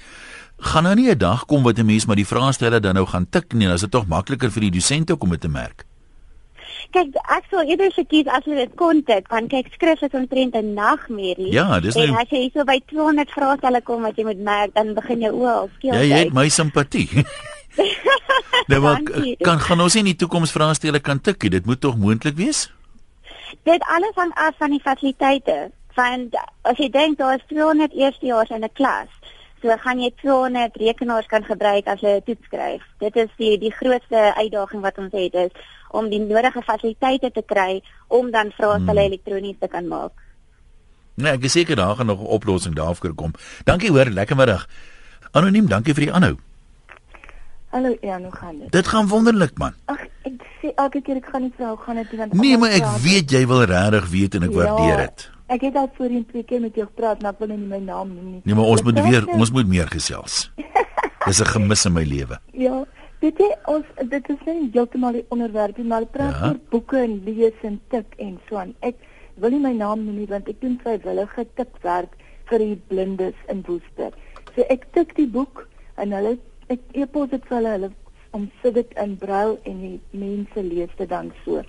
Gaan 0.59 0.83
nou 0.83 0.95
nie 0.95 1.11
'n 1.11 1.17
dag 1.17 1.45
kom 1.45 1.63
wat 1.63 1.77
'n 1.79 1.85
mens 1.85 2.05
maar 2.05 2.15
die 2.15 2.31
vraestelle 2.33 2.79
dan 2.79 2.95
nou 2.95 3.05
gaan 3.05 3.27
tik 3.29 3.53
nie, 3.53 3.67
dan 3.67 3.75
is 3.75 3.81
dit 3.81 3.91
tog 3.91 4.07
makliker 4.07 4.51
vir 4.51 4.61
die 4.61 4.79
dosente 4.79 5.17
om 5.19 5.29
dit 5.29 5.41
te 5.41 5.49
merk 5.49 5.88
kyk 6.95 7.15
ek 7.35 7.47
sou 7.51 7.61
eerder 7.63 7.91
sê 7.95 8.05
kies 8.07 8.27
as 8.27 8.45
jy 8.47 8.55
dit 8.59 8.75
kon 8.79 9.01
dit 9.05 9.29
want 9.33 9.51
kyk 9.51 9.69
skrif 9.73 10.03
is 10.05 10.15
omtrent 10.17 10.55
'n 10.55 10.73
nagmerrie. 10.73 11.51
Ja, 11.53 11.79
dis 11.79 11.95
nou 11.95 12.07
En 12.07 12.17
as 12.21 12.29
jy 12.29 12.43
hierso 12.47 12.65
by 12.65 12.79
200 12.91 13.31
vraestelle 13.31 13.81
kom 13.81 14.01
wat 14.01 14.17
jy 14.17 14.25
moet 14.25 14.39
merk, 14.39 14.73
dan 14.73 14.93
begin 14.93 15.19
jou 15.19 15.33
oë 15.33 15.53
al 15.53 15.69
skeel. 15.77 15.93
Ja, 15.93 16.01
jy 16.01 16.23
het 16.25 16.33
my 16.33 16.49
simpatie. 16.49 17.09
nou 18.71 18.81
maar 18.81 19.01
kan 19.39 19.59
gaan 19.59 19.81
ons 19.81 19.95
in 19.95 20.05
die 20.05 20.15
toekoms 20.15 20.51
vraestelle 20.51 20.99
kan 20.99 21.21
tikkie. 21.21 21.49
Dit 21.49 21.65
moet 21.65 21.81
tog 21.81 21.97
moontlik 21.97 22.35
wees? 22.35 22.69
Dit 23.63 23.83
alles 23.95 24.15
hang 24.15 24.33
af 24.35 24.55
van 24.57 24.69
die 24.69 24.81
fasiliteite. 24.83 25.71
Want 25.95 26.35
as 26.61 26.77
jy 26.77 26.89
dink 26.89 27.17
daar 27.17 27.35
is 27.35 27.45
200 27.49 27.93
eerstejaars 27.93 28.49
in 28.49 28.63
'n 28.63 28.73
klas, 28.73 29.09
so 29.61 29.75
gaan 29.83 29.99
jy 29.99 30.11
200 30.21 30.77
rekenaars 30.77 31.27
kan 31.27 31.43
gebruik 31.43 31.87
as 31.87 32.01
jy 32.01 32.15
'n 32.17 32.23
toets 32.23 32.45
skryf. 32.45 32.83
Dit 32.99 33.15
is 33.15 33.29
die 33.37 33.57
die 33.57 33.71
grootste 33.71 34.33
uitdaging 34.35 34.81
wat 34.81 34.97
ons 34.97 35.11
het 35.11 35.33
is 35.33 35.51
om 35.89 36.09
die 36.09 36.19
nodige 36.19 36.61
fasiliteite 36.61 37.31
te 37.31 37.43
kry 37.45 37.81
om 38.07 38.31
dan 38.31 38.51
vraestelle 38.51 39.01
hmm. 39.01 39.11
elektronies 39.11 39.59
te 39.59 39.67
kan 39.67 39.87
maak. 39.87 40.11
Nee, 41.15 41.31
ek 41.31 41.43
is 41.43 41.51
seker 41.51 41.75
daar 41.75 41.95
gaan 41.95 42.05
nog 42.05 42.21
'n 42.21 42.25
oplossing 42.25 42.75
daarvoor 42.75 43.13
kom. 43.13 43.33
Dankie 43.63 43.91
hoor, 43.91 44.05
lekker 44.05 44.35
middag. 44.35 44.67
Anoniem, 45.31 45.67
dankie 45.67 45.93
vir 45.93 46.03
die 46.03 46.13
aanhou. 46.13 46.37
Hallo, 47.69 47.97
ja, 48.01 48.19
hoe 48.19 48.31
gaan 48.31 48.57
dit? 48.59 48.71
Dit 48.71 48.87
gaan 48.87 49.07
wonderlik 49.07 49.57
man. 49.57 49.73
Ag, 49.85 49.99
ek 50.25 50.41
sê 50.61 50.71
elke 50.75 51.01
keer 51.01 51.15
ek 51.15 51.27
gaan 51.29 51.41
nie 51.41 51.53
vrou 51.57 51.75
gaan 51.77 51.95
dit 51.95 52.15
want 52.17 52.33
Nee, 52.33 52.57
maar 52.57 52.69
ek 52.69 52.81
praat. 52.81 53.01
weet 53.01 53.31
jy 53.31 53.47
wil 53.47 53.63
regtig 53.63 54.09
weet 54.09 54.35
en 54.35 54.43
ek 54.43 54.55
ja, 54.55 54.57
waardeer 54.57 54.97
dit. 54.97 55.29
Ek 55.49 55.63
het 55.65 55.75
al 55.75 55.89
voorheen 55.97 56.25
twee 56.29 56.43
keer 56.45 56.61
met 56.61 56.75
jou 56.77 56.85
gepraat, 56.85 57.21
maar 57.21 57.33
ek 57.33 57.39
wil 57.41 57.49
nie 57.55 57.57
my 57.71 57.79
naam 57.81 58.13
noem 58.13 58.25
nie. 58.35 58.41
Nee, 58.45 58.55
maar 58.55 58.69
ons 58.69 58.83
moet 58.85 58.99
weer 59.01 59.25
ons 59.33 59.51
moet 59.51 59.67
meer 59.67 59.87
gesels. 59.89 60.51
Dis 61.27 61.41
'n 61.41 61.51
gemis 61.53 61.85
in 61.85 61.93
my 61.93 62.03
lewe. 62.05 62.37
Ja. 62.53 62.85
Weet 63.19 63.39
jy 63.41 63.49
ons 63.67 63.85
dit 64.11 64.29
is 64.29 64.43
nie 64.45 64.69
heeltemal 64.73 65.17
die 65.17 65.25
onderwerp 65.29 65.77
nie, 65.77 65.87
maar 65.87 66.05
praat 66.05 66.37
ja. 66.37 66.51
oor 66.51 66.59
boeke 66.69 67.01
en 67.01 67.17
lees 67.25 67.65
en 67.67 67.79
tik 67.89 68.13
en 68.17 68.37
so 68.47 68.61
aan. 68.61 68.75
Ek 68.79 68.95
wil 69.35 69.51
nie 69.55 69.63
my 69.63 69.73
naam 69.73 70.05
noem 70.05 70.21
nie 70.21 70.29
want 70.29 70.47
ek 70.47 70.61
doen 70.61 70.77
vrywillige 70.83 71.47
tikwerk 71.57 72.13
vir 72.51 72.63
die 72.63 72.77
blindes 72.91 73.41
in 73.51 73.65
Woester. 73.67 74.13
So 74.55 74.63
ek 74.69 74.85
tik 74.93 75.15
die 75.17 75.27
boek 75.27 75.65
en 75.97 76.13
hulle 76.15 76.37
ek 76.69 76.85
epos 76.93 77.33
dit 77.33 77.43
vir 77.49 77.57
hulle, 77.57 77.75
hulle 77.75 77.91
om 78.37 78.47
sit 78.61 78.77
dit 78.77 78.95
in 79.03 79.17
brail 79.17 79.57
en 79.65 79.81
die 79.81 79.97
mense 80.13 80.63
lees 80.63 80.93
dit 81.01 81.09
dan 81.09 81.33
so. 81.43 81.65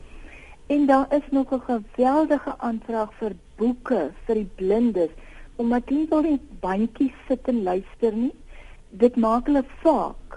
En 0.70 0.86
daar 0.86 1.06
is 1.16 1.26
nog 1.30 1.50
'n 1.50 1.66
geweldige 1.66 2.54
aanvraag 2.58 3.10
vir 3.18 3.32
boeke 3.60 4.08
vir 4.26 4.42
die 4.42 4.50
blindes 4.56 5.12
omdat 5.60 5.92
hulle 5.92 6.08
wil 6.08 6.24
nie 6.24 6.40
bandjies 6.64 7.16
sit 7.28 7.48
en 7.52 7.62
luister 7.62 8.14
nie. 8.16 8.32
Dit 8.90 9.16
maak 9.20 9.46
hulle 9.50 9.64
vaak 9.82 10.30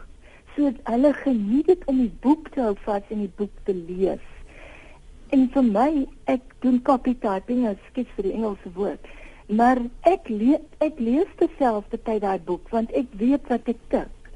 So 0.55 0.69
hulle 0.85 1.13
geniet 1.13 1.65
dit 1.65 1.85
om 1.89 1.97
die 2.03 2.11
boek 2.21 2.51
te 2.53 2.61
hou 2.61 2.75
vas 2.85 3.13
en 3.13 3.23
die 3.23 3.31
boek 3.39 3.53
te 3.65 3.73
lees. 3.73 4.25
En 5.33 5.47
vir 5.53 5.65
my, 5.65 5.89
ek 6.29 6.43
doen 6.61 6.77
copy 6.85 7.15
typing 7.23 7.65
as 7.69 7.79
skets 7.89 8.11
vir 8.17 8.27
die 8.27 8.35
Engelse 8.37 8.73
woord. 8.75 9.07
Maar 9.49 9.81
ek 10.07 10.29
lees 10.29 10.61
ek 10.85 11.01
lees 11.01 11.31
terselfdertyd 11.39 12.21
daai 12.23 12.37
boek 12.45 12.69
want 12.73 12.93
ek 12.97 13.09
weet 13.19 13.49
wat 13.49 13.65
ek 13.73 13.81
tik. 13.93 14.29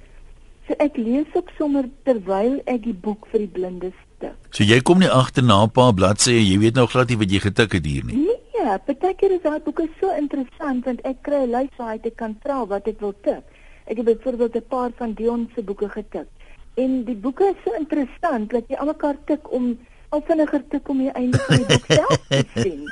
So 0.68 0.76
ek 0.84 0.98
lees 1.00 1.30
ook 1.38 1.54
sommer 1.60 1.86
terwyl 2.08 2.58
ek 2.66 2.84
die 2.90 2.98
boek 3.06 3.30
vir 3.32 3.46
die 3.46 3.54
blindes 3.60 3.96
tik. 4.24 4.34
So 4.52 4.66
jy 4.66 4.82
kom 4.82 5.00
nie 5.06 5.14
agter 5.14 5.46
na 5.46 5.62
'n 5.64 5.72
paar 5.78 5.94
bladsye 5.94 6.42
jy 6.42 6.58
weet 6.66 6.76
nou 6.76 6.88
glad 6.90 7.14
nie 7.14 7.22
wat 7.22 7.32
jy 7.32 7.40
getik 7.46 7.78
het 7.78 7.86
hier 7.86 8.04
nie. 8.04 8.26
Nee, 8.26 8.37
baie 8.64 9.14
keer 9.16 9.32
is 9.32 9.44
daai 9.44 9.60
boeke 9.66 9.88
so 10.00 10.14
interessant 10.16 10.86
want 10.86 11.02
ek 11.06 11.22
kry 11.24 11.44
'n 11.46 11.52
lys 11.52 11.74
waar 11.78 11.96
ek 11.96 12.16
kan 12.16 12.38
vra 12.44 12.66
wat 12.66 12.88
ek 12.88 13.00
wil 13.02 13.14
tik. 13.24 13.44
Ek 13.88 13.98
het 13.98 14.06
byvoorbeeld 14.06 14.56
'n 14.56 14.68
paar 14.70 14.92
van 14.98 15.14
Dion 15.14 15.50
se 15.56 15.62
boeke 15.62 15.90
getik. 15.90 16.28
En 16.76 17.04
die 17.04 17.16
boeke 17.16 17.46
is 17.54 17.62
so 17.64 17.74
interessant 17.74 18.50
dat 18.52 18.64
jy 18.68 18.76
almekaar 18.76 19.18
tik 19.26 19.52
om 19.52 19.78
al 20.10 20.22
vinniger 20.28 20.64
tik 20.70 20.90
om 20.90 20.98
die 20.98 21.12
einde 21.12 21.40
van 21.46 21.58
die 21.58 21.66
boek 21.66 21.86
self 21.86 22.28
te 22.30 22.44
sien. 22.64 22.84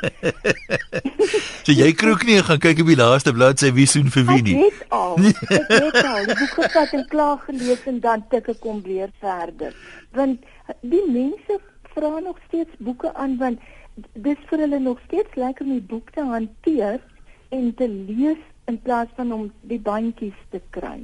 so 1.63 1.71
jy 1.71 1.91
kroek 1.93 2.25
nie 2.27 2.41
gaan 2.43 2.59
kyk 2.59 2.81
op 2.83 2.89
die 2.91 2.97
laaste 2.99 3.33
bladsy 3.33 3.71
wie 3.77 3.85
soen 3.87 4.09
vir 4.15 4.25
wie 4.31 4.41
nie. 4.41 4.55
Ek 4.55 4.63
weet 4.63 4.89
al. 4.89 5.15
Ek 5.59 5.69
weet 5.69 6.01
al. 6.01 6.25
Die 6.31 6.39
boek 6.41 6.57
het 6.65 6.97
ek 6.99 7.07
klaar 7.13 7.39
gelees 7.45 7.87
en 7.91 8.01
dan 8.03 8.25
tik 8.33 8.51
ek 8.55 8.59
kom 8.59 8.81
weer 8.83 9.13
verder. 9.23 9.77
Want 10.17 10.43
die 10.81 11.05
mense 11.07 11.59
vra 11.95 12.19
nog 12.19 12.39
steeds 12.47 12.75
boeke 12.83 13.13
aan 13.13 13.37
want 13.39 13.59
dis 13.95 14.47
vir 14.49 14.63
hulle 14.65 14.79
nog 14.79 14.99
steeds 15.05 15.35
lekker 15.39 15.65
om 15.65 15.77
die 15.77 15.87
boek 15.93 16.11
te 16.15 16.23
hanteer 16.23 16.99
en 17.55 17.73
te 17.79 17.87
lees 17.87 18.41
in 18.65 18.81
plaas 18.81 19.11
van 19.15 19.31
om 19.31 19.45
die 19.69 19.79
bandjies 19.79 20.37
te 20.49 20.61
kry. 20.75 20.97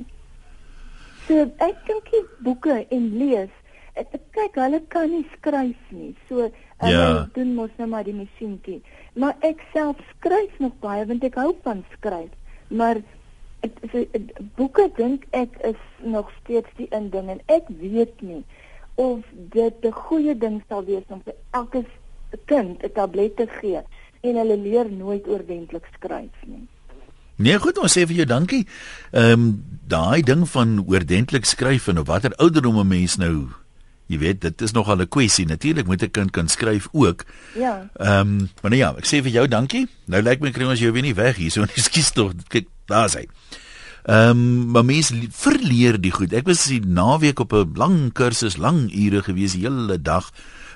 So 1.28 1.46
ek 1.64 1.86
dink 1.88 2.10
die 2.12 2.24
boeke 2.44 2.82
en 2.90 3.08
lees, 3.22 3.54
ek, 3.94 4.10
ek 4.18 4.26
kyk 4.36 4.60
hulle 4.64 4.82
kan 4.94 5.12
nie 5.14 5.24
skryf 5.38 5.94
nie. 5.96 6.12
So 6.28 6.50
hulle 6.82 7.06
ja. 7.06 7.24
doen 7.36 7.54
mos 7.56 7.72
net 7.76 7.84
nou 7.84 7.90
maar 7.94 8.08
die 8.08 8.18
masjienkie. 8.18 8.82
Maar 9.14 9.38
ek 9.46 9.62
self 9.76 10.02
skryf 10.16 10.60
nog 10.64 10.76
baie 10.84 11.06
want 11.08 11.24
ek 11.28 11.38
hou 11.40 11.52
van 11.64 11.86
skryf. 11.96 12.34
Maar 12.74 13.04
ek 13.62 13.78
so 13.94 14.26
boeke 14.58 14.90
dink 14.98 15.28
ek 15.38 15.56
is 15.70 15.82
nog 16.02 16.32
steeds 16.42 16.72
die 16.80 16.90
inding 16.98 17.30
en 17.30 17.44
ek 17.54 17.70
weet 17.80 18.24
nie 18.26 18.42
of 19.02 19.22
dit 19.54 19.86
'n 19.86 19.92
goeie 19.92 20.38
ding 20.38 20.64
sal 20.68 20.84
wees 20.86 21.06
om 21.08 21.22
vir 21.26 21.36
elke 21.52 21.86
kind 22.46 22.84
'n 22.84 22.92
tablet 22.94 23.36
te 23.36 23.48
gee 23.60 23.82
en 24.22 24.36
hulle 24.36 24.58
leer 24.58 24.92
nooit 24.92 25.28
oordentlik 25.28 25.86
skryf 25.96 26.38
nie. 26.46 26.68
Nee, 27.36 27.58
goed, 27.60 27.78
ons 27.78 27.98
sê 27.98 28.06
vir 28.06 28.16
jou 28.16 28.26
dankie. 28.26 28.68
Ehm 29.12 29.32
um, 29.32 29.64
daai 29.88 30.22
ding 30.22 30.50
van 30.50 30.84
oordentlik 30.88 31.46
skryf 31.46 31.88
en 31.88 32.00
op 32.00 32.08
watter 32.08 32.34
ouderdom 32.38 32.80
'n 32.80 32.88
mens 32.88 33.18
nou 33.18 33.50
Jy 34.12 34.18
weet, 34.20 34.42
dit 34.44 34.62
is 34.62 34.74
nogal 34.76 35.00
'n 35.00 35.08
kwessie. 35.08 35.46
Natuurlik 35.46 35.88
moet 35.88 36.04
'n 36.04 36.12
kind 36.12 36.32
kan 36.32 36.48
skryf 36.48 36.88
ook. 36.92 37.24
Ja. 37.56 37.90
Ehm, 37.96 38.20
um, 38.20 38.50
maar 38.62 38.72
nee, 38.72 38.80
ja, 38.80 38.94
ek 38.98 39.06
sê 39.06 39.22
vir 39.24 39.32
jou 39.32 39.48
dankie. 39.48 39.88
Nou 40.06 40.22
lyk 40.22 40.40
my 40.40 40.52
kry 40.52 40.66
ons 40.66 40.80
jou 40.80 40.92
weer 40.92 41.02
nie 41.02 41.16
weg 41.16 41.36
hier 41.36 41.52
so. 41.52 41.62
Ekskuus 41.64 42.12
tog. 42.18 42.34
Kyk, 42.48 42.68
daar's 42.86 43.14
hy. 43.14 43.28
Ehm, 44.04 44.30
um, 44.30 44.72
maar 44.72 44.86
mens 44.86 45.14
verleer 45.32 46.02
die 46.02 46.12
goed. 46.12 46.34
Ek 46.34 46.46
was 46.46 46.66
die 46.66 46.82
naweek 46.86 47.40
op 47.40 47.54
'n 47.54 47.72
lang 47.76 48.12
kursus, 48.14 48.58
lang 48.58 48.92
ure 48.94 49.24
gewees, 49.24 49.54
die 49.54 49.62
hele 49.62 50.02
dag 50.02 50.32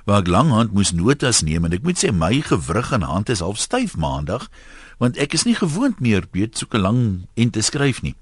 waar 0.05 0.21
ek 0.21 0.31
langhand 0.31 0.73
moes 0.73 0.93
notas 0.93 1.41
neem 1.41 1.65
en 1.65 1.73
ek 1.73 1.83
moet 1.83 1.97
sê 1.97 2.13
my 2.13 2.41
gewrig 2.45 2.91
en 2.93 3.05
hand 3.05 3.29
is 3.29 3.41
half 3.41 3.57
styf 3.61 3.97
maandag 3.97 4.49
want 5.01 5.17
ek 5.17 5.33
is 5.33 5.45
nie 5.45 5.57
gewoond 5.57 5.99
meer 5.99 6.25
weet 6.31 6.57
so 6.57 6.65
'n 6.71 6.81
lang 6.81 7.27
en 7.35 7.49
te 7.49 7.61
skryf 7.61 8.01
nie. 8.01 8.15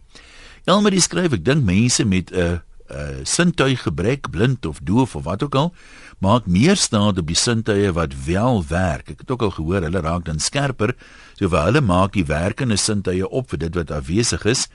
Elmer 0.65 0.91
die 0.91 1.03
skryf, 1.03 1.33
ek 1.33 1.43
dink 1.43 1.63
mense 1.63 2.05
met 2.05 2.31
'n 2.31 2.61
uh 2.93 3.23
sintuiggebrek, 3.23 4.29
blind 4.29 4.65
of 4.65 4.79
doof 4.83 5.15
of 5.15 5.23
wat 5.23 5.43
ook 5.43 5.55
al, 5.55 5.73
maak 6.19 6.45
meer 6.45 6.75
staat 6.75 7.17
op 7.17 7.27
die 7.27 7.35
sintuie 7.35 7.91
wat 7.91 8.13
wel 8.25 8.63
werk. 8.67 9.09
Ek 9.09 9.19
het 9.19 9.31
ook 9.31 9.41
al 9.41 9.51
gehoor 9.51 9.81
hulle 9.81 10.01
raak 10.01 10.25
dan 10.25 10.39
skerper, 10.39 10.95
so 11.39 11.49
vir 11.49 11.63
hulle 11.63 11.81
maak 11.81 12.13
die 12.13 12.25
werkende 12.25 12.77
sintuie 12.77 13.27
op 13.27 13.49
vir 13.49 13.59
dit 13.59 13.75
wat 13.75 13.91
afwesig 13.91 14.45
is. 14.45 14.67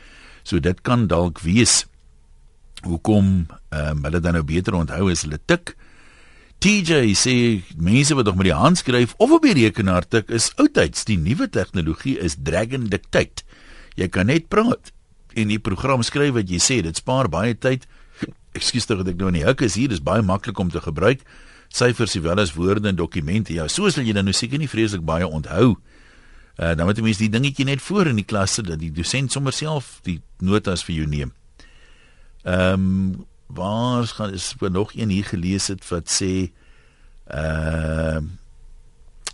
So 0.42 0.58
dit 0.58 0.82
kan 0.82 1.06
dalk 1.06 1.40
wees 1.40 1.86
hoekom 2.82 3.46
ehm 3.70 3.98
um, 3.98 4.04
hulle 4.04 4.20
dan 4.20 4.34
nou 4.34 4.42
beter 4.42 4.74
onthou 4.74 5.10
as 5.10 5.22
hulle 5.22 5.38
tik. 5.46 5.76
TJ 6.58 7.14
sê 7.14 7.34
mense 7.78 8.14
wat 8.18 8.26
nog 8.26 8.34
met 8.34 8.48
die 8.48 8.56
hand 8.56 8.80
skryf 8.80 9.12
of 9.22 9.30
op 9.30 9.44
die 9.46 9.54
rekenaar 9.54 10.02
tik 10.02 10.30
is 10.34 10.50
oudtyds. 10.58 11.04
Die 11.06 11.18
nuwe 11.18 11.46
tegnologie 11.46 12.16
is 12.18 12.34
Dragon 12.42 12.88
Dictate. 12.90 13.44
Jy 13.94 14.08
kan 14.10 14.26
net 14.26 14.48
praat 14.50 14.90
en 15.38 15.52
die 15.52 15.60
program 15.62 16.02
skryf 16.02 16.34
wat 16.34 16.50
jy 16.50 16.58
sê. 16.58 16.80
Dit 16.82 16.98
spaar 16.98 17.30
baie 17.30 17.54
tyd. 17.54 17.86
Ekskuus 18.58 18.90
tog 18.90 19.04
dat 19.04 19.12
ek 19.14 19.22
nou 19.22 19.30
in 19.30 19.38
die 19.38 19.46
huk 19.46 19.62
is 19.62 19.78
hier. 19.78 19.92
Dis 19.92 20.02
baie 20.02 20.24
maklik 20.26 20.58
om 20.58 20.74
te 20.74 20.82
gebruik. 20.82 21.22
Syfers 21.70 22.16
sowel 22.16 22.42
as 22.42 22.56
woorde 22.56 22.90
en 22.90 22.98
dokumente. 22.98 23.54
Ja, 23.54 23.68
so 23.70 23.86
sal 23.94 24.08
jy 24.08 24.16
dan 24.18 24.26
nou 24.26 24.34
seker 24.34 24.58
nie 24.58 24.70
vreeslik 24.70 25.06
baie 25.06 25.30
onthou. 25.30 25.76
Uh, 26.58 26.74
dan 26.74 26.88
moet 26.88 26.98
jy 26.98 27.06
mens 27.06 27.22
die 27.22 27.30
dingetjie 27.30 27.68
net 27.68 27.82
voor 27.86 28.10
in 28.10 28.18
die 28.18 28.26
klasse 28.26 28.66
dat 28.66 28.80
die 28.82 28.90
dosent 28.90 29.30
sommer 29.30 29.54
self 29.54 30.00
die 30.02 30.18
notas 30.42 30.82
vir 30.82 31.04
jou 31.04 31.10
neem. 31.10 31.34
Ehm 32.42 32.82
um, 32.82 33.26
waar 33.48 34.04
gaan 34.04 34.32
is 34.32 34.54
nog 34.58 34.92
een 34.94 35.08
hier 35.08 35.24
gelees 35.24 35.66
het 35.66 35.88
wat 35.88 36.08
sê 36.08 36.52
ehm 37.28 38.16
uh, 38.16 38.36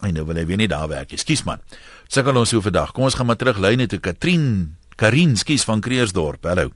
I 0.05 0.13
know 0.13 0.27
wel 0.27 0.45
wie 0.45 0.57
nie 0.57 0.69
daar 0.69 0.89
werk. 0.89 1.13
Ekskuus 1.13 1.45
man. 1.45 1.61
Sukkel 2.13 2.37
ons 2.37 2.51
so 2.53 2.61
vandag. 2.61 2.93
Kom 2.93 3.07
ons 3.07 3.15
gaan 3.15 3.27
maar 3.27 3.39
terug 3.41 3.59
lyn 3.59 3.87
toe 3.89 4.01
Katrien 4.01 4.77
Karin 4.97 5.37
skies 5.37 5.65
van 5.65 5.81
Kreersdorp. 5.81 6.45
Hallo. 6.45 6.71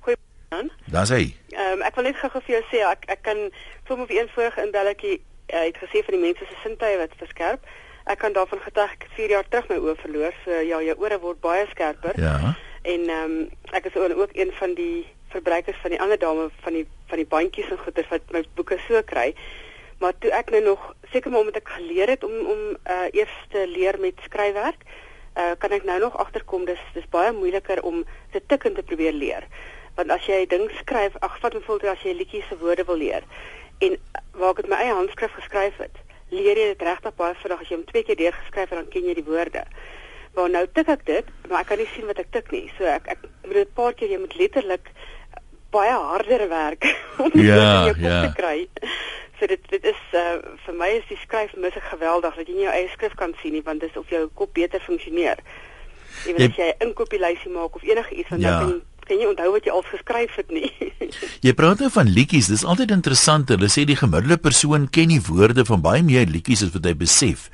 Goeiedag. 0.00 0.70
Daar's 0.86 1.10
hy. 1.10 1.34
Ehm 1.50 1.80
um, 1.80 1.82
ek 1.82 1.96
wil 1.98 2.04
net 2.08 2.20
gou 2.20 2.30
vir 2.34 2.54
jou 2.54 2.62
sê 2.70 2.84
ek 2.90 3.08
ek 3.16 3.24
kan 3.26 3.40
vir 3.88 3.98
my 3.98 4.06
een 4.08 4.30
vorige 4.36 4.62
inbelletjie 4.62 5.16
uh, 5.18 5.64
het 5.64 5.80
gesê 5.82 6.04
van 6.04 6.16
die 6.16 6.22
mense 6.26 6.46
se 6.46 6.60
sintuie 6.62 7.00
wat 7.00 7.18
verskerp. 7.18 7.66
Ek 8.04 8.20
kan 8.20 8.36
daarvan 8.36 8.60
getuig 8.60 8.92
ek 8.92 9.08
4 9.16 9.34
jaar 9.34 9.48
terug 9.48 9.68
my 9.72 9.80
oë 9.80 9.96
verloor. 10.04 10.38
So 10.44 10.62
ja, 10.68 10.80
jou 10.84 10.96
ore 11.00 11.18
word 11.20 11.40
baie 11.40 11.66
skerper. 11.72 12.20
Ja. 12.20 12.54
En 12.82 13.08
ehm 13.08 13.36
um, 13.40 13.50
ek 13.72 13.90
is 13.90 13.96
ook 13.96 14.36
een 14.36 14.52
van 14.60 14.74
die 14.78 15.06
verbruikers 15.34 15.80
van 15.82 15.94
die 15.94 16.00
ander 16.00 16.18
dame 16.18 16.48
van 16.64 16.78
die 16.78 16.86
van 17.10 17.20
die 17.20 17.28
bandjies 17.34 17.70
en 17.70 17.80
goeder 17.84 18.06
wat 18.10 18.34
my 18.34 18.44
boeke 18.58 18.78
so 18.86 19.02
kry. 19.12 19.32
Maar 20.02 20.16
toe 20.18 20.30
ek 20.34 20.50
nou 20.54 20.62
nog 20.64 20.86
seker 21.12 21.30
maar 21.30 21.44
omdat 21.44 21.60
ek 21.62 21.74
geleer 21.78 22.14
het 22.14 22.24
om 22.24 22.34
om 22.54 22.62
uh 22.74 23.08
eers 23.12 23.34
te 23.54 23.66
leer 23.76 24.00
met 24.00 24.24
skryfwerk, 24.28 24.86
uh 25.36 25.52
kan 25.58 25.74
ek 25.76 25.86
nou 25.90 25.98
nog 26.06 26.18
agterkom 26.26 26.66
dis 26.70 26.82
dis 26.94 27.10
baie 27.10 27.32
moeiliker 27.32 27.82
om 27.82 28.04
te 28.32 28.42
tik 28.46 28.64
en 28.64 28.74
te 28.74 28.86
probeer 28.86 29.12
leer. 29.12 29.46
Want 29.98 30.10
as 30.10 30.26
jy 30.26 30.46
ding 30.50 30.70
skryf, 30.80 31.14
ag 31.22 31.38
vat 31.40 31.52
bijvoorbeeld 31.54 31.96
as 31.96 32.02
jy 32.02 32.16
liedjies 32.18 32.48
se 32.50 32.58
woorde 32.58 32.84
wil 32.84 32.98
leer 32.98 33.22
en 33.82 33.96
waar 34.38 34.54
ek 34.54 34.64
met 34.64 34.70
my 34.72 34.80
eie 34.84 34.94
handskrif 34.94 35.34
geskryf 35.38 35.78
het, 35.82 35.96
leer 36.30 36.58
jy 36.58 36.70
dit 36.72 36.82
regtig 36.86 37.14
baie 37.18 37.34
vinnig 37.42 37.60
as 37.60 37.70
jy 37.70 37.76
hom 37.76 37.86
twee 37.90 38.06
keer 38.06 38.18
deurgeskryf 38.18 38.70
het 38.70 38.80
dan 38.80 38.90
ken 38.92 39.08
jy 39.08 39.14
die 39.18 39.26
woorde. 39.28 39.64
Maar 40.34 40.50
nou 40.50 40.64
tik 40.74 40.88
ek 40.90 41.04
dit, 41.06 41.28
maar 41.48 41.62
ek 41.62 41.68
kan 41.70 41.78
nie 41.78 41.90
sien 41.92 42.08
wat 42.10 42.18
ek 42.22 42.32
tik 42.34 42.50
nie. 42.54 42.64
So 42.78 42.88
ek 42.90 43.06
ek 43.12 43.26
moet 43.44 43.58
dit 43.60 43.68
'n 43.68 43.76
paar 43.78 43.94
keer 43.94 44.10
jy 44.10 44.18
moet 44.18 44.34
letterlik 44.34 44.90
baie 45.74 45.92
harder 45.92 46.46
werk 46.52 46.86
om 47.22 47.30
dit 47.34 47.44
ja, 47.50 47.58
in 47.58 47.90
jou 47.90 47.94
kop 47.98 48.06
ja. 48.06 48.20
te 48.28 48.32
kry. 48.40 48.56
So 49.40 49.46
dit 49.50 49.60
dit 49.74 49.84
is 49.90 50.00
uh, 50.14 50.38
vir 50.64 50.74
my 50.78 50.88
is 51.00 51.06
die 51.10 51.18
skryf 51.26 51.52
mis 51.58 51.76
geweldig 51.90 52.34
dat 52.38 52.48
jy 52.48 52.54
nie 52.54 52.66
jou 52.68 52.74
eie 52.78 52.88
skrif 52.94 53.14
kan 53.18 53.34
sien 53.42 53.52
nie 53.58 53.62
want 53.66 53.82
dis 53.82 53.96
of 53.98 54.08
jou 54.12 54.24
kop 54.38 54.54
beter 54.54 54.80
funksioneer. 54.80 55.42
Jy- 56.24 56.36
as 56.48 56.56
jy 56.56 56.68
'n 56.70 56.88
inkopieslysie 56.88 57.50
maak 57.52 57.74
of 57.76 57.82
enige 57.82 58.14
iets 58.14 58.28
van 58.30 58.40
Ja. 58.40 58.50
dan 58.50 58.60
kan 58.68 58.82
kan 59.04 59.18
jy 59.20 59.26
onthou 59.28 59.50
wat 59.52 59.64
jy 59.66 59.70
al 59.70 59.82
geskryf 59.84 60.34
het 60.40 60.50
nie. 60.50 60.70
Jy 61.46 61.52
praat 61.52 61.78
nou 61.78 61.90
van 61.92 62.08
liedjies, 62.08 62.46
dis 62.48 62.64
altyd 62.64 62.90
interessant. 62.90 63.48
Hulle 63.52 63.68
sê 63.68 63.84
die 63.84 63.96
gemiddelde 64.00 64.38
persoon 64.40 64.88
ken 64.88 65.08
die 65.12 65.20
woorde 65.20 65.64
van 65.68 65.82
baie 65.84 66.02
meer 66.02 66.24
liedjies 66.26 66.62
as 66.64 66.72
wat 66.72 66.86
hy 66.88 66.94
besef. 66.96 67.50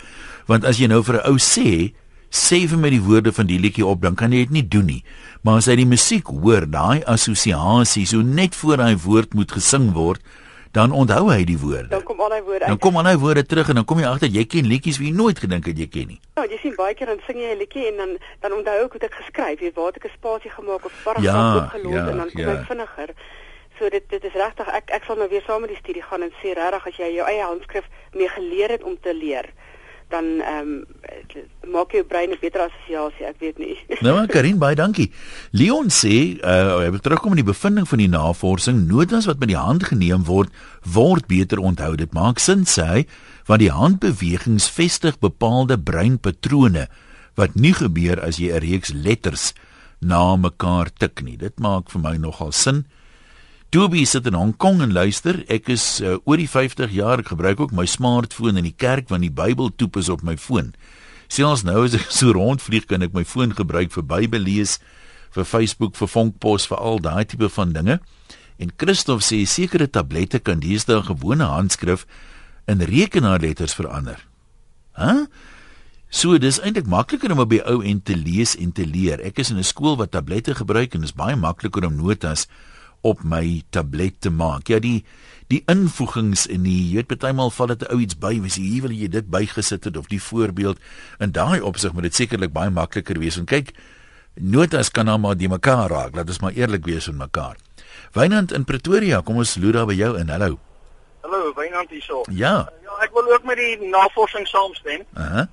Want 0.47 0.65
as 0.65 0.79
jy 0.79 0.87
nou 0.87 1.03
vir 1.03 1.19
'n 1.19 1.27
ou 1.27 1.39
sê, 1.43 1.91
sê 2.31 2.67
vir 2.69 2.79
my 2.79 2.91
die 2.91 3.01
woorde 3.03 3.33
van 3.33 3.47
die 3.47 3.59
liedjie 3.59 3.87
op, 3.87 4.01
dan 4.03 4.15
kan 4.15 4.33
jy 4.33 4.39
dit 4.47 4.51
nie 4.51 4.69
doen 4.69 4.87
nie. 4.87 5.05
Maar 5.43 5.57
as 5.57 5.67
hy 5.67 5.77
die 5.77 5.87
musiek 5.87 6.27
hoor, 6.27 6.67
daai 6.71 7.03
assosiasie, 7.05 8.07
so 8.07 8.23
net 8.23 8.55
voor 8.55 8.77
daai 8.77 8.97
woord 8.97 9.35
moet 9.35 9.53
gesing 9.53 9.93
word, 9.93 10.21
dan 10.73 10.93
onthou 10.93 11.31
hy 11.33 11.45
die 11.45 11.59
woorde. 11.59 11.89
dan 11.89 12.03
kom 12.03 12.21
al 12.21 12.29
daai 12.29 12.43
woorde 12.43 12.61
Dan 12.61 12.71
uit. 12.71 12.81
kom 12.81 12.97
al 12.97 13.03
daai 13.03 13.17
woorde 13.19 13.43
terug 13.47 13.69
en 13.69 13.75
dan 13.75 13.85
kom 13.85 13.99
jy 13.99 14.05
agter 14.07 14.29
jy 14.29 14.45
ken 14.47 14.67
liedjies 14.67 14.99
wie 14.99 15.09
jy 15.11 15.17
nooit 15.17 15.39
gedink 15.39 15.67
het 15.67 15.79
jy 15.79 15.87
ken 15.89 16.07
nie. 16.09 16.21
Ja, 16.37 16.45
jy 16.47 16.59
sien 16.63 16.75
baie 16.77 16.95
keer 16.95 17.07
dan 17.07 17.19
sing 17.27 17.39
jy 17.39 17.51
'n 17.55 17.59
liedjie 17.59 17.87
en 17.91 17.97
dan 17.97 18.11
dan 18.41 18.53
onthou 18.53 18.85
ek 18.85 18.93
hoe 18.93 19.01
ek 19.03 19.15
geskryf 19.15 19.59
het, 19.61 19.75
waar 19.75 19.87
het 19.87 19.97
ek 19.97 20.05
'n 20.07 20.15
spasie 20.19 20.51
gemaak 20.51 20.85
of 20.85 20.93
paragraaf 21.05 21.25
Ja, 21.25 21.65
opgelos 21.65 21.93
ja, 21.93 22.07
en 22.09 22.17
dan 22.17 22.31
kom 22.31 22.41
ja. 22.41 22.53
ek 22.61 22.67
vinniger. 22.67 23.11
So 23.81 23.89
dit 23.89 24.05
dit 24.09 24.25
is 24.25 24.33
regtig 24.33 24.69
ek 24.69 24.91
ek 24.91 25.05
sal 25.05 25.17
nou 25.17 25.29
weer 25.29 25.43
saam 25.47 25.61
met 25.61 25.71
die 25.71 25.79
studie 25.83 26.03
gaan 26.03 26.23
en 26.23 26.31
sê 26.43 26.55
regtig 26.55 26.87
as 26.87 26.97
jy 26.97 27.15
jou 27.17 27.27
eie 27.27 27.43
handskrif 27.43 27.85
mee 28.15 28.29
geleer 28.29 28.71
het 28.71 28.83
om 28.85 28.95
te 29.01 29.15
leer, 29.15 29.47
dan 30.11 30.41
ehm 30.41 30.71
um, 30.71 30.87
maak 31.71 31.93
jou 31.95 32.03
brein 32.05 32.31
'n 32.31 32.39
beter 32.41 32.67
assosiasie, 32.67 33.27
ek 33.27 33.39
weet 33.39 33.59
nie. 33.59 33.77
Nou 34.05 34.15
maar 34.15 34.27
Karin, 34.27 34.59
baie 34.59 34.75
dankie. 34.75 35.11
Leon 35.51 35.91
sê, 35.91 36.39
uh, 36.43 36.79
hy 36.83 36.91
wil 36.91 37.01
terugkom 37.01 37.31
aan 37.31 37.43
die 37.43 37.53
bevinding 37.53 37.89
van 37.89 37.99
die 37.99 38.11
navorsing, 38.11 38.87
notas 38.89 39.27
wat 39.31 39.39
met 39.39 39.49
die 39.49 39.61
hand 39.61 39.85
geneem 39.85 40.25
word, 40.25 40.51
word 40.83 41.27
beter 41.27 41.59
onthou. 41.59 41.95
Dit 41.97 42.13
maak 42.13 42.39
sin 42.39 42.67
sê 42.67 42.87
hy, 42.87 43.07
want 43.47 43.63
die 43.63 43.71
handbewegings 43.71 44.71
vestig 44.71 45.19
bepaalde 45.19 45.79
breinpatrone 45.79 46.89
wat 47.39 47.55
nie 47.55 47.75
gebeur 47.75 48.21
as 48.21 48.39
jy 48.39 48.51
'n 48.53 48.61
reeks 48.61 48.93
letters 48.93 49.55
na 50.01 50.37
mekaar 50.37 50.91
tik 50.99 51.23
nie. 51.23 51.37
Dit 51.37 51.61
maak 51.61 51.91
vir 51.91 52.01
my 52.01 52.17
nogal 52.17 52.53
sin. 52.53 52.85
Toby 53.71 54.05
sit 54.05 54.27
in 54.27 54.35
Hong 54.35 54.57
Kong 54.57 54.81
en 54.83 54.91
luister. 54.91 55.45
Ek 55.47 55.69
is 55.71 56.01
uh, 56.03 56.17
oor 56.27 56.41
die 56.41 56.49
50 56.51 56.91
jaar. 56.91 57.21
Ek 57.23 57.29
gebruik 57.31 57.61
ook 57.63 57.75
my 57.77 57.85
smartfoon 57.87 58.59
in 58.59 58.67
die 58.67 58.75
kerk 58.75 59.07
want 59.13 59.23
die 59.23 59.31
Bybel 59.31 59.69
toep 59.79 59.95
is 60.01 60.09
op 60.11 60.25
my 60.27 60.35
foon. 60.35 60.73
Selfs 61.31 61.63
nou 61.63 61.85
as 61.87 61.95
ek 61.95 62.09
so 62.11 62.35
rondvlieg 62.35 62.89
kan 62.91 63.07
ek 63.07 63.15
my 63.15 63.23
foon 63.23 63.55
gebruik 63.55 63.95
vir 63.95 64.03
Bybel 64.11 64.43
lees, 64.43 64.81
vir 65.31 65.47
Facebook, 65.47 65.95
vir 65.95 66.11
vonkpos, 66.11 66.67
vir 66.67 66.83
al 66.83 66.99
daai 67.05 67.23
tipe 67.31 67.47
van 67.47 67.71
dinge. 67.77 68.01
En 68.59 68.73
Christof 68.75 69.23
sê 69.23 69.39
sekere 69.47 69.87
tablette 69.87 70.43
kan 70.43 70.59
deesdae 70.59 71.05
gewone 71.07 71.47
handskrif 71.47 72.09
in 72.67 72.83
rekenaarletters 72.91 73.79
verander. 73.79 74.19
Hæ? 74.99 75.15
Huh? 75.15 75.23
So 76.11 76.43
dis 76.43 76.59
eintlik 76.59 76.91
makliker 76.91 77.31
om 77.31 77.45
op 77.47 77.55
die 77.55 77.63
ou 77.71 77.85
end 77.87 78.03
te 78.11 78.19
lees 78.19 78.57
en 78.59 78.75
te 78.75 78.83
leer. 78.83 79.23
Ek 79.23 79.39
is 79.39 79.55
in 79.55 79.63
'n 79.63 79.71
skool 79.71 79.95
wat 79.95 80.11
tablette 80.11 80.59
gebruik 80.59 80.99
en 80.99 81.07
dit 81.07 81.09
is 81.09 81.15
baie 81.15 81.39
makliker 81.39 81.87
om 81.87 81.95
notas 81.95 82.49
op 83.01 83.23
my 83.25 83.63
tablet 83.71 84.21
te 84.21 84.31
maak. 84.31 84.69
Ja, 84.69 84.79
die 84.79 85.05
die 85.51 85.63
invoegings 85.67 86.45
in 86.47 86.63
die, 86.63 86.93
jy 86.93 87.01
weet 87.01 87.09
partymal 87.11 87.51
val 87.51 87.73
dit 87.73 87.83
'n 87.83 87.91
ou 87.93 87.99
iets 88.01 88.15
by, 88.15 88.33
jy 88.39 88.63
hier 88.63 88.83
wil 88.83 88.93
jy 88.95 89.09
dit 89.09 89.31
bygesit 89.31 89.85
het 89.85 89.97
of 89.97 90.07
die 90.07 90.23
voorbeeld. 90.23 90.79
In 91.19 91.33
daai 91.33 91.61
opsig 91.61 91.93
moet 91.93 92.03
dit 92.03 92.15
sekerlik 92.15 92.53
baie 92.53 92.71
makliker 92.71 93.19
wees. 93.19 93.37
En 93.37 93.45
kyk, 93.45 93.75
notas 94.35 94.91
kan 94.91 95.05
nou 95.07 95.19
maar 95.19 95.35
die 95.35 95.49
mekaar 95.49 95.91
raak. 95.91 96.15
Laat 96.15 96.29
ons 96.29 96.41
maar 96.41 96.53
eerlik 96.53 96.85
wees 96.85 97.07
met 97.07 97.17
mekaar. 97.17 97.57
Wynand 98.13 98.53
in 98.53 98.65
Pretoria, 98.65 99.21
kom 99.21 99.37
ons 99.37 99.57
loer 99.57 99.73
daar 99.73 99.87
by 99.87 99.95
jou 99.95 100.19
in. 100.19 100.29
Hallo. 100.29 100.59
Hallo, 101.23 101.53
Wynand 101.55 101.91
hierso. 101.91 102.23
Ja. 102.31 102.69
Ja, 102.85 102.97
ek 103.03 103.13
wil 103.13 103.33
ook 103.33 103.45
met 103.45 103.57
die 103.57 103.89
navorsing 103.91 104.47
saamstem. 104.47 105.05
Aha. 105.15 105.49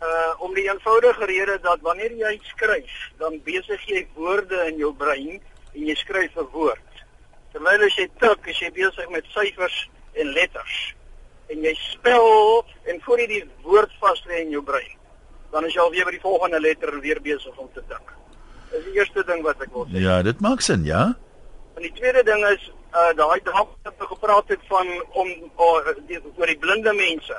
Uh 0.00 0.32
om 0.40 0.54
die 0.54 0.64
eenvoudige 0.70 1.26
rede 1.28 1.58
dat 1.62 1.82
wanneer 1.84 2.12
jy 2.16 2.38
skryf, 2.42 3.10
dan 3.18 3.36
besig 3.44 3.82
jy 3.86 4.06
woorde 4.14 4.56
in 4.70 4.78
jou 4.80 4.94
brein 4.96 5.40
en 5.74 5.86
jy 5.86 5.94
skryf 5.94 6.36
'n 6.36 6.48
woord. 6.52 6.80
Terwyl 7.52 7.84
as 7.86 7.96
jy 7.98 8.06
tik, 8.22 8.46
is 8.52 8.62
jy 8.62 8.70
besig 8.76 9.10
met 9.10 9.26
syfers 9.34 9.76
en 10.14 10.32
letters. 10.36 10.78
En 11.50 11.62
jy 11.66 11.74
spel 11.74 12.64
en 12.86 13.00
voor 13.02 13.22
jy 13.22 13.26
die 13.26 13.44
woord 13.66 13.94
vas 14.02 14.22
lê 14.30 14.44
in 14.44 14.52
jou 14.54 14.62
brein, 14.62 14.92
dan 15.50 15.66
is 15.66 15.74
jy 15.74 15.82
alweer 15.82 16.06
by 16.06 16.14
die 16.14 16.22
volgende 16.22 16.60
letter 16.62 16.94
weer 17.02 17.18
besig 17.24 17.56
om 17.58 17.70
te 17.74 17.82
tik. 17.90 18.14
Dis 18.70 18.84
die 18.86 19.00
eerste 19.00 19.24
ding 19.26 19.42
wat 19.42 19.62
ek 19.64 19.72
wil 19.74 19.88
sê. 19.88 19.98
Ja, 20.04 20.20
dit 20.22 20.42
maak 20.44 20.62
sin, 20.62 20.84
ja. 20.86 21.08
En 21.74 21.82
die 21.82 21.94
tweede 21.96 22.22
ding 22.26 22.44
is 22.52 22.70
uh 22.90 23.10
daai 23.18 23.38
dame 23.46 23.66
wat 23.86 23.98
nou 23.98 24.08
gepraat 24.10 24.48
het 24.50 24.62
van 24.66 24.88
om 25.14 25.28
uh, 25.30 25.94
die, 26.08 26.18
oor 26.38 26.50
die 26.50 26.58
blinde 26.58 26.92
mense 26.94 27.36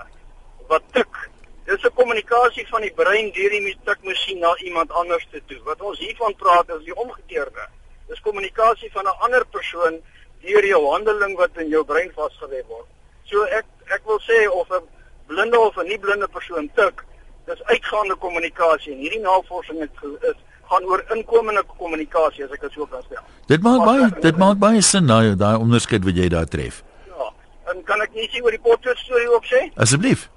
wat 0.72 0.84
tik. 0.96 1.20
Dis 1.68 1.84
'n 1.88 1.96
kommunikasie 1.96 2.68
van 2.68 2.82
die 2.82 2.94
brein 2.96 3.32
deur 3.32 3.52
die 3.56 3.78
tikmasjien 3.86 4.40
na 4.40 4.56
iemand 4.68 4.92
anders 4.92 5.28
te 5.32 5.42
toe. 5.48 5.60
Wat 5.64 5.82
ons 5.82 6.00
hiervan 6.00 6.36
praat 6.36 6.70
is 6.70 6.84
die 6.84 6.96
omgekeerde. 6.96 7.68
Dis 8.12 8.24
kommunikasie 8.28 8.92
van 8.94 9.06
'n 9.08 9.20
ander 9.26 9.46
persoon 9.56 10.02
deur 10.42 10.66
jou 10.66 10.82
handeling 10.94 11.38
wat 11.38 11.58
in 11.64 11.70
jou 11.70 11.84
brein 11.92 12.12
vasgelê 12.18 12.62
word. 12.68 12.88
So 13.24 13.44
ek 13.44 13.66
ek 13.96 14.02
wil 14.06 14.20
sê 14.20 14.40
of 14.52 14.68
'n 14.70 14.84
blinde 15.28 15.60
of 15.60 15.78
'n 15.78 15.88
nie 15.88 16.00
blinde 16.00 16.28
persoon 16.28 16.70
tik, 16.76 17.04
dis 17.46 17.64
uitgaande 17.64 18.16
kommunikasie 18.16 18.94
en 18.94 19.00
hierdie 19.00 19.22
navorsing 19.22 19.80
het 19.80 20.04
is 20.30 20.40
gaan 20.72 20.84
oor 20.84 21.04
inkomende 21.16 21.64
kommunikasie 21.78 22.44
as 22.46 22.52
ek 22.52 22.62
dit 22.62 22.74
so 22.74 22.86
kan 22.86 23.04
stel. 23.04 23.24
Dit 23.48 23.62
maak 23.62 23.86
baie 23.86 24.10
dit 24.28 24.38
maak 24.38 24.60
baie 24.60 24.82
sin 24.82 25.08
daai 25.08 25.36
daai 25.36 25.58
onderskeid 25.58 26.04
wat 26.08 26.16
jy 26.16 26.28
daar 26.36 26.50
tref. 26.56 26.84
Ja. 27.08 27.32
En 27.72 27.84
kan 27.84 28.02
ek 28.02 28.14
net 28.14 28.32
sê 28.32 28.44
oor 28.44 28.56
die 28.56 28.66
potlood 28.68 28.98
storie 28.98 29.32
ook 29.32 29.46
sê? 29.46 29.64
Asseblief. 29.76 30.30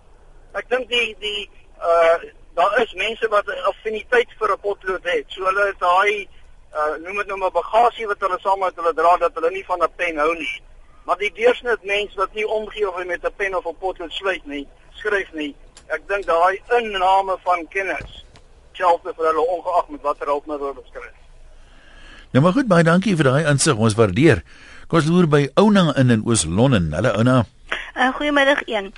Ek 0.54 0.70
dink 0.70 0.88
die 0.88 1.16
die 1.20 1.50
uh 1.90 2.18
daar 2.54 2.82
is 2.82 2.92
mense 2.94 3.26
wat 3.28 3.46
'n 3.50 3.66
affiniteit 3.70 4.30
vir 4.38 4.52
'n 4.52 4.60
potlood 4.62 5.04
het. 5.04 5.26
So 5.28 5.44
hulle 5.44 5.68
is 5.68 5.78
daai 5.78 6.28
uh 6.74 6.94
noem 7.04 7.16
dit 7.16 7.26
nou 7.26 7.38
maar 7.38 7.54
bagasie 7.54 8.06
wat 8.06 8.20
hulle 8.20 8.38
saam 8.42 8.58
met 8.58 8.76
hulle 8.76 8.94
dra 8.94 9.16
dat 9.16 9.34
hulle 9.34 9.50
nie 9.50 9.64
van 9.64 9.82
'n 9.82 9.92
pen 9.96 10.16
hou 10.18 10.34
nie. 10.34 10.62
Maar 11.04 11.18
die 11.18 11.32
deursnit 11.34 11.84
mens 11.84 12.14
wat 12.14 12.34
nie 12.34 12.46
omgee 12.48 12.88
of 12.88 12.96
hy 12.96 13.04
met 13.04 13.24
'n 13.24 13.34
pen 13.36 13.56
of 13.56 13.66
'n 13.66 13.76
potlood 13.78 14.12
sluit 14.12 14.46
nie, 14.46 14.66
skryf 14.94 15.32
nie. 15.32 15.54
Ek 15.86 16.08
dink 16.08 16.26
daai 16.26 16.60
inname 16.78 17.36
van 17.44 17.68
kennis 17.68 18.24
selfs 18.72 19.04
vir 19.16 19.26
hulle 19.26 19.44
ongeag 19.56 19.88
met 19.88 20.02
watter 20.02 20.26
hulpmiddel 20.26 20.66
hulle 20.66 20.84
skryf. 20.88 21.18
Nou 22.32 22.42
maar 22.44 22.52
goed, 22.52 22.66
baie 22.66 22.82
dankie 22.82 23.16
vir 23.16 23.24
daai 23.24 23.44
insig. 23.50 23.76
Ons 23.76 23.94
waardeer. 23.94 24.42
Kom 24.88 24.98
ons 24.98 25.08
loer 25.08 25.28
by 25.30 25.42
Ouna 25.54 25.92
in 26.00 26.10
in 26.10 26.24
Oos-London. 26.26 26.92
Hallo 26.92 27.12
Ouna. 27.20 27.44
Uh, 27.94 28.08
Goeiemiddag 28.14 28.62
een. 28.66 28.92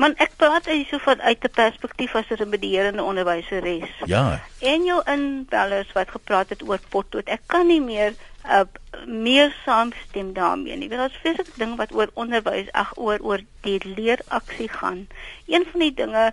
Man 0.00 0.14
ek 0.16 0.32
praat 0.40 0.64
uit 0.64 0.86
so 0.88 0.98
van 1.04 1.20
uit 1.20 1.42
'n 1.44 1.52
perspektief 1.52 2.14
as 2.14 2.30
'n 2.32 2.50
bedeerende 2.50 3.02
onderwyseres. 3.02 3.92
Ja. 4.04 4.40
En 4.58 4.84
jou 4.84 5.00
inbellers 5.04 5.92
wat 5.92 6.10
gepraat 6.10 6.48
het 6.48 6.62
oor 6.68 6.80
potlood. 6.88 7.28
Ek 7.28 7.42
kan 7.46 7.66
nie 7.66 7.80
meer 7.80 8.14
uh, 8.46 8.60
meer 9.06 9.56
saamstem 9.64 10.32
daarmee 10.32 10.76
nie. 10.76 10.88
Dit 10.88 10.98
is 10.98 11.20
feeslik 11.22 11.52
ding 11.54 11.76
wat 11.76 11.92
oor 11.92 12.08
onderwys 12.14 12.72
ag 12.72 12.92
oor 12.96 13.18
oor 13.20 13.40
die 13.60 13.80
leeraksie 13.84 14.68
gaan. 14.68 15.06
Een 15.46 15.66
van 15.70 15.80
die 15.80 15.94
dinge 15.94 16.32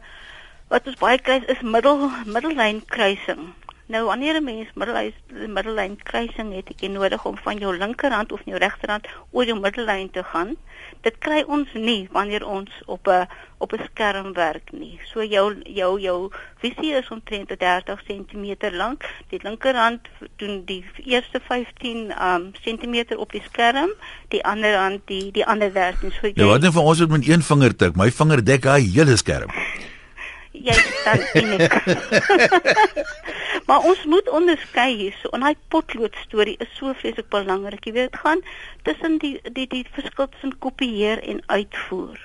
wat 0.67 0.87
ons 0.87 0.99
baie 0.99 1.19
kry 1.19 1.43
is 1.47 1.61
middel 1.61 2.09
middellyn 2.25 2.85
kruising. 2.85 3.53
Nou 3.85 4.05
wanneer 4.05 4.35
'n 4.39 4.43
mens 4.43 4.67
middellyn 4.73 5.13
middellyn 5.53 5.99
kruising 6.03 6.53
het, 6.55 6.67
het 6.67 6.79
jy 6.79 6.87
nodig 6.87 7.25
om 7.25 7.37
van 7.37 7.57
jou 7.57 7.77
linkerhand 7.77 8.31
of 8.31 8.41
jou 8.45 8.57
regterhand 8.57 9.07
oor 9.31 9.45
jou 9.45 9.59
middellyn 9.59 10.11
te 10.11 10.23
gaan. 10.23 10.55
Dit 11.01 11.17
kry 11.19 11.43
ons 11.47 11.67
nie 11.73 12.07
wanneer 12.11 12.45
ons 12.47 12.69
op 12.85 13.07
'n 13.07 13.27
op 13.57 13.73
'n 13.73 13.83
skerm 13.91 14.33
werk 14.33 14.71
nie. 14.71 14.99
So 15.13 15.23
jou 15.23 15.55
jou 15.63 15.99
jou 15.99 16.31
visie 16.61 16.93
is 16.93 17.09
omtrent 17.09 17.59
30 17.59 18.03
cm 18.07 18.75
lank. 18.75 19.03
Die 19.29 19.39
linkerhand 19.43 20.01
doen 20.35 20.65
die 20.65 20.85
eerste 21.05 21.39
15 21.39 22.13
um 22.21 22.51
cm 22.61 23.17
op 23.17 23.31
die 23.31 23.41
skerm, 23.41 23.89
die 24.27 24.43
ander 24.43 24.77
hand 24.77 25.01
die 25.05 25.31
die 25.31 25.45
ander 25.45 25.73
13. 25.73 26.11
So 26.11 26.27
jy 26.27 26.33
Ja, 26.35 26.45
wat 26.45 26.61
dan 26.61 26.71
vir 26.71 26.81
ons 26.81 27.05
met 27.07 27.27
een 27.27 27.41
vinger 27.41 27.75
tik. 27.75 27.95
My 27.95 28.11
vinger 28.11 28.43
dek 28.43 28.61
daai 28.61 28.81
hele 28.81 29.17
skerm 29.17 29.49
jy 30.63 30.73
staan 30.73 31.23
uniek. 31.33 31.73
maar 33.67 33.85
ons 33.89 34.03
moet 34.05 34.29
onderskei 34.29 34.95
hierso. 34.95 35.31
En 35.35 35.43
hy 35.43 35.53
potlood 35.73 36.15
storie 36.23 36.55
is 36.63 36.71
so 36.77 36.93
vreeslik 37.01 37.29
belangrik. 37.33 37.85
Jy 37.85 37.93
weet, 37.97 38.11
dit 38.11 38.21
gaan 38.23 38.43
tussen 38.87 39.19
die 39.23 39.35
die 39.51 39.67
die 39.71 39.85
verskil 39.97 40.29
tussen 40.33 40.57
kopieer 40.63 41.21
en 41.23 41.43
uitvoer. 41.45 42.23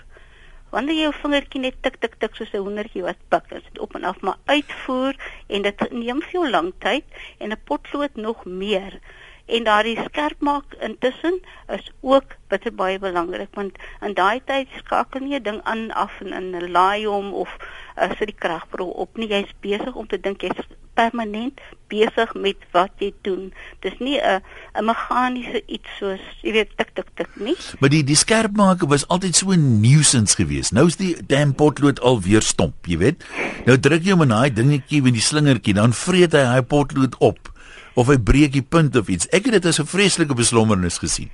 Wanneer 0.72 0.96
jy 0.96 1.08
jou 1.08 1.16
vingertjie 1.20 1.60
net 1.66 1.82
tik 1.84 1.98
tik 2.00 2.14
tik 2.18 2.36
soos 2.38 2.54
'n 2.54 2.64
hoendertjie 2.64 3.04
wat 3.04 3.20
pik, 3.28 3.50
is 3.58 3.66
dit 3.68 3.78
op 3.78 3.94
en 3.94 4.04
af, 4.08 4.20
maar 4.20 4.38
uitvoer 4.46 5.18
en 5.48 5.62
dit 5.62 5.90
neem 5.90 6.22
veel 6.22 6.48
lank 6.50 6.80
tyd 6.80 7.04
en 7.38 7.52
'n 7.52 7.60
potlood 7.68 8.16
nog 8.16 8.44
meer 8.44 9.00
en 9.46 9.64
daardie 9.64 9.98
skerp 10.04 10.40
maak 10.40 10.74
intussen 10.80 11.40
is 11.68 11.90
ook 12.00 12.36
bitter 12.52 12.74
baie 12.82 12.98
belangrik 13.02 13.56
want 13.58 13.80
in 14.06 14.16
daai 14.18 14.40
tyd 14.50 14.68
skakel 14.82 15.24
nie 15.24 15.38
'n 15.38 15.46
ding 15.48 15.60
aan 15.64 15.90
af 16.04 16.20
en 16.20 16.32
in 16.40 16.70
laai 16.76 17.06
hom 17.06 17.32
of 17.32 17.50
uh, 17.96 18.10
sit 18.18 18.28
die 18.32 18.40
kragbron 18.44 18.92
op 19.04 19.16
nie. 19.16 19.28
Jy's 19.28 19.52
besig 19.60 19.94
om 19.94 20.06
te 20.06 20.20
dink 20.20 20.44
jy's 20.44 20.66
permanent 20.94 21.60
besig 21.92 22.32
met 22.34 22.60
wat 22.72 22.92
jy 23.00 23.12
doen. 23.26 23.52
Dis 23.84 23.98
nie 23.98 24.18
'n 24.20 24.40
'n 24.76 24.84
meganiese 24.84 25.62
iets 25.66 25.88
soos 25.98 26.20
jy 26.42 26.52
weet 26.52 26.76
tik 26.76 26.94
tik 26.94 27.08
tik 27.16 27.30
nie. 27.36 27.56
Maar 27.80 27.90
die 27.90 28.04
die 28.04 28.16
skerp 28.16 28.56
maak 28.56 28.84
was 28.88 29.08
altyd 29.08 29.36
so 29.36 29.50
'n 29.50 29.80
nuisance 29.80 30.36
geweest. 30.36 30.72
Nou 30.72 30.86
is 30.86 30.96
die 30.96 31.16
damn 31.26 31.54
potlood 31.54 32.00
al 32.00 32.20
weer 32.20 32.42
stomp 32.42 32.86
jy 32.86 32.98
weet. 32.98 33.24
Nou 33.66 33.78
druk 33.78 34.04
jy 34.04 34.10
hom 34.10 34.22
in 34.22 34.28
daai 34.28 34.52
dingetjie 34.52 35.02
met 35.02 35.12
die 35.12 35.22
slingertjie 35.28 35.74
dan 35.74 35.92
vreet 35.92 36.32
hy 36.32 36.44
hy 36.44 36.62
potlood 36.62 37.16
op 37.18 37.52
of 37.94 38.06
hy 38.06 38.18
breek 38.18 38.52
die 38.52 38.62
punt 38.62 38.96
of 38.96 39.08
iets. 39.08 39.28
Ek 39.28 39.44
het 39.44 39.52
dit 39.52 39.66
as 39.66 39.80
'n 39.80 39.86
vreeslike 39.86 40.34
beslommernis 40.34 40.98
gesien. 40.98 41.30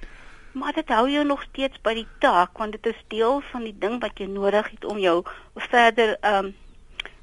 Maar 0.59 0.75
dit 0.75 0.89
hou 0.89 1.07
jou 1.11 1.25
nog 1.27 1.43
steeds 1.51 1.81
by 1.87 1.95
die 1.95 2.07
taak 2.23 2.59
want 2.59 2.77
dit 2.77 2.87
is 2.93 3.01
deel 3.15 3.43
van 3.51 3.67
die 3.67 3.75
ding 3.79 3.99
wat 4.03 4.19
jy 4.19 4.27
nodig 4.31 4.71
het 4.75 4.85
om 4.85 4.99
jou 5.03 5.23
verder 5.71 6.17
ehm 6.21 6.45
um, 6.45 6.55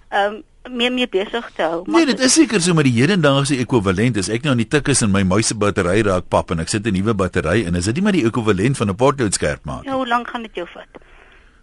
ehm 0.09 0.33
um, 0.33 0.43
meer 0.71 0.93
meer 0.93 1.09
besig 1.11 1.49
te 1.55 1.61
hou. 1.61 1.81
Maar 1.85 2.05
nee, 2.05 2.13
dit 2.15 2.19
is 2.25 2.33
seker 2.33 2.61
so 2.61 2.73
met 2.73 2.87
die 2.87 2.95
hedendaagse 2.95 3.57
ekwivalent 3.61 4.17
is 4.21 4.29
ek 4.33 4.45
nou 4.45 4.55
aan 4.55 4.63
die 4.63 4.69
tik 4.69 4.87
is 4.93 5.03
in 5.05 5.11
my 5.13 5.21
muise 5.27 5.57
battery 5.61 6.01
raak 6.07 6.29
pap 6.33 6.51
en 6.51 6.63
ek 6.63 6.71
sit 6.73 6.87
'n 6.87 6.93
nuwe 6.93 7.13
battery 7.13 7.65
en 7.65 7.75
is 7.75 7.85
dit 7.85 7.95
nie 7.95 8.03
maar 8.03 8.17
die 8.17 8.25
ekwivalent 8.25 8.77
van 8.77 8.89
'n 8.89 8.95
potlood 8.95 9.33
skerp 9.33 9.65
maak. 9.65 9.83
Ja, 9.85 9.93
hoe 9.93 10.07
lank 10.07 10.29
gaan 10.29 10.41
dit 10.41 10.55
jou 10.55 10.67
vat? 10.73 10.89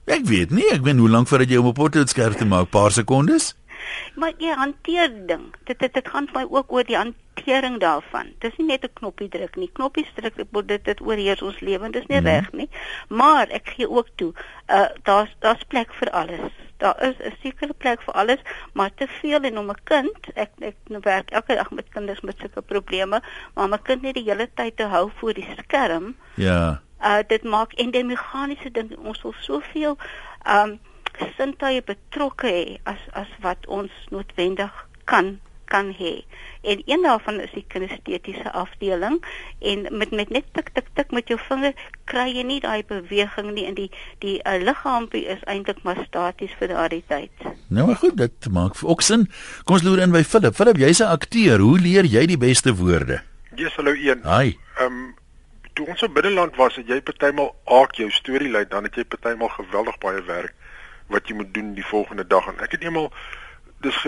Ek 0.06 0.24
weet 0.26 0.50
nie, 0.50 0.66
ek 0.72 0.82
weet 0.82 0.98
hoe 0.98 1.08
lank 1.08 1.28
voordat 1.28 1.48
jy 1.48 1.56
om 1.56 1.66
'n 1.66 1.72
potlood 1.72 2.08
skerp 2.08 2.36
te 2.36 2.44
maak, 2.44 2.70
paar 2.70 2.90
sekondes. 2.90 3.54
Maar 4.14 4.32
jy 4.38 4.54
hanteer 4.54 5.26
ding. 5.26 5.54
Dit 5.64 5.78
dit 5.78 5.94
dit 5.94 6.08
gaan 6.08 6.26
vir 6.26 6.40
my 6.40 6.46
ook 6.50 6.72
oor 6.72 6.84
die 6.84 6.96
hantering 6.96 7.78
daarvan. 7.80 8.32
Dis 8.38 8.56
nie 8.56 8.66
net 8.66 8.84
'n 8.84 8.92
knoppie 8.92 9.28
druk 9.28 9.56
nie. 9.56 9.70
Knoppies 9.72 10.12
druk 10.14 10.36
dit 10.36 10.68
dit, 10.68 10.84
dit 10.84 11.00
oorheers 11.00 11.42
ons 11.42 11.60
lewe. 11.60 11.90
Dis 11.90 12.06
nie 12.06 12.20
mm. 12.20 12.26
reg 12.26 12.52
nie. 12.52 12.68
Maar 13.08 13.48
ek 13.48 13.68
gee 13.76 13.88
ook 13.90 14.08
toe, 14.14 14.32
uh 14.68 14.88
daar's 15.02 15.36
daar's 15.38 15.64
plek 15.68 15.92
vir 15.94 16.10
alles. 16.10 16.52
Daar 16.76 17.02
is 17.02 17.16
'n 17.18 17.34
sekere 17.42 17.72
plek 17.72 18.02
vir 18.02 18.14
alles, 18.14 18.40
maar 18.72 18.90
te 18.94 19.06
veel 19.06 19.40
en 19.42 19.58
om 19.58 19.70
'n 19.70 19.82
kind, 19.84 20.18
ek 20.34 20.50
ek 20.58 20.76
werk 20.86 21.30
elke 21.30 21.54
dag 21.54 21.70
met 21.70 21.88
kinders 21.88 22.20
met 22.20 22.38
sulke 22.38 22.62
probleme, 22.62 23.22
maar 23.54 23.64
om 23.64 23.72
'n 23.72 23.82
kind 23.82 24.02
net 24.02 24.14
die 24.14 24.28
hele 24.30 24.48
tyd 24.54 24.76
te 24.76 24.84
hou 24.84 25.10
voor 25.16 25.34
die 25.34 25.48
skerm. 25.58 26.16
Ja. 26.34 26.82
Uh 27.00 27.18
dit 27.26 27.42
maak 27.42 27.72
en 27.72 27.90
die 27.90 28.04
meganiese 28.04 28.70
ding 28.70 28.96
ons 28.96 29.22
wil 29.22 29.34
soveel 29.38 29.96
um 30.46 30.80
sintuie 31.36 31.82
betrokke 31.82 32.46
hê 32.46 32.78
as 32.84 33.00
as 33.12 33.30
wat 33.40 33.66
ons 33.66 33.90
noodwendig 34.10 34.72
kan 35.04 35.38
kan 35.72 35.94
hê. 35.96 36.24
En 36.62 36.82
een 36.86 37.02
daarvan 37.02 37.40
is 37.40 37.52
die 37.56 37.64
kinestetiese 37.68 38.52
afdeling 38.52 39.24
en 39.58 39.86
met 39.90 40.10
met 40.10 40.28
net 40.28 40.44
tik 40.52 40.68
tik 40.76 40.88
tik 40.98 41.14
met 41.16 41.28
jou 41.32 41.38
vinger 41.48 41.72
kry 42.12 42.26
jy 42.36 42.44
nie 42.50 42.60
daai 42.60 42.84
beweging 42.88 43.52
nie 43.56 43.64
en 43.70 43.78
die 43.78 43.88
die 44.24 44.36
uh, 44.42 44.58
liggaampie 44.68 45.24
is 45.34 45.42
eintlik 45.54 45.80
maar 45.88 46.04
staties 46.06 46.52
vir 46.60 46.74
daardie 46.74 47.02
tyd. 47.08 47.48
Nou 47.68 47.86
maar 47.88 48.00
goed, 48.04 48.16
dit 48.20 48.50
maak 48.58 48.76
ook 48.82 49.02
sin. 49.02 49.26
Kom 49.64 49.80
ons 49.80 49.86
loer 49.88 50.04
in 50.04 50.12
by 50.12 50.22
Philip. 50.34 50.54
Philip, 50.54 50.76
jy's 50.84 51.00
'n 51.00 51.14
akteur. 51.16 51.58
Hoe 51.58 51.78
leer 51.80 52.04
jy 52.04 52.26
die 52.26 52.40
beste 52.48 52.76
woorde? 52.76 53.22
Dis 53.56 53.74
hallo 53.80 53.96
een. 53.96 54.20
Hi. 54.28 54.56
Ehm 54.78 54.86
um, 54.92 55.14
toe 55.72 55.86
ons 55.86 56.02
op 56.02 56.14
binneland 56.14 56.56
was, 56.56 56.76
het 56.76 56.88
jy 56.88 57.00
partymal 57.00 57.54
aak 57.64 57.94
jou 57.96 58.10
storie 58.10 58.50
lei, 58.50 58.64
dan 58.68 58.84
het 58.84 58.94
jy 58.94 59.04
partymal 59.04 59.48
geweldig 59.48 59.98
baie 59.98 60.22
werk 60.22 60.52
wat 61.06 61.28
jy 61.28 61.34
moet 61.34 61.54
doen 61.54 61.74
die 61.74 61.86
volgende 61.86 62.26
dag. 62.26 62.46
En 62.46 62.60
ek 62.64 62.76
het 62.76 62.82
eendag 62.82 63.10
dis 63.82 63.98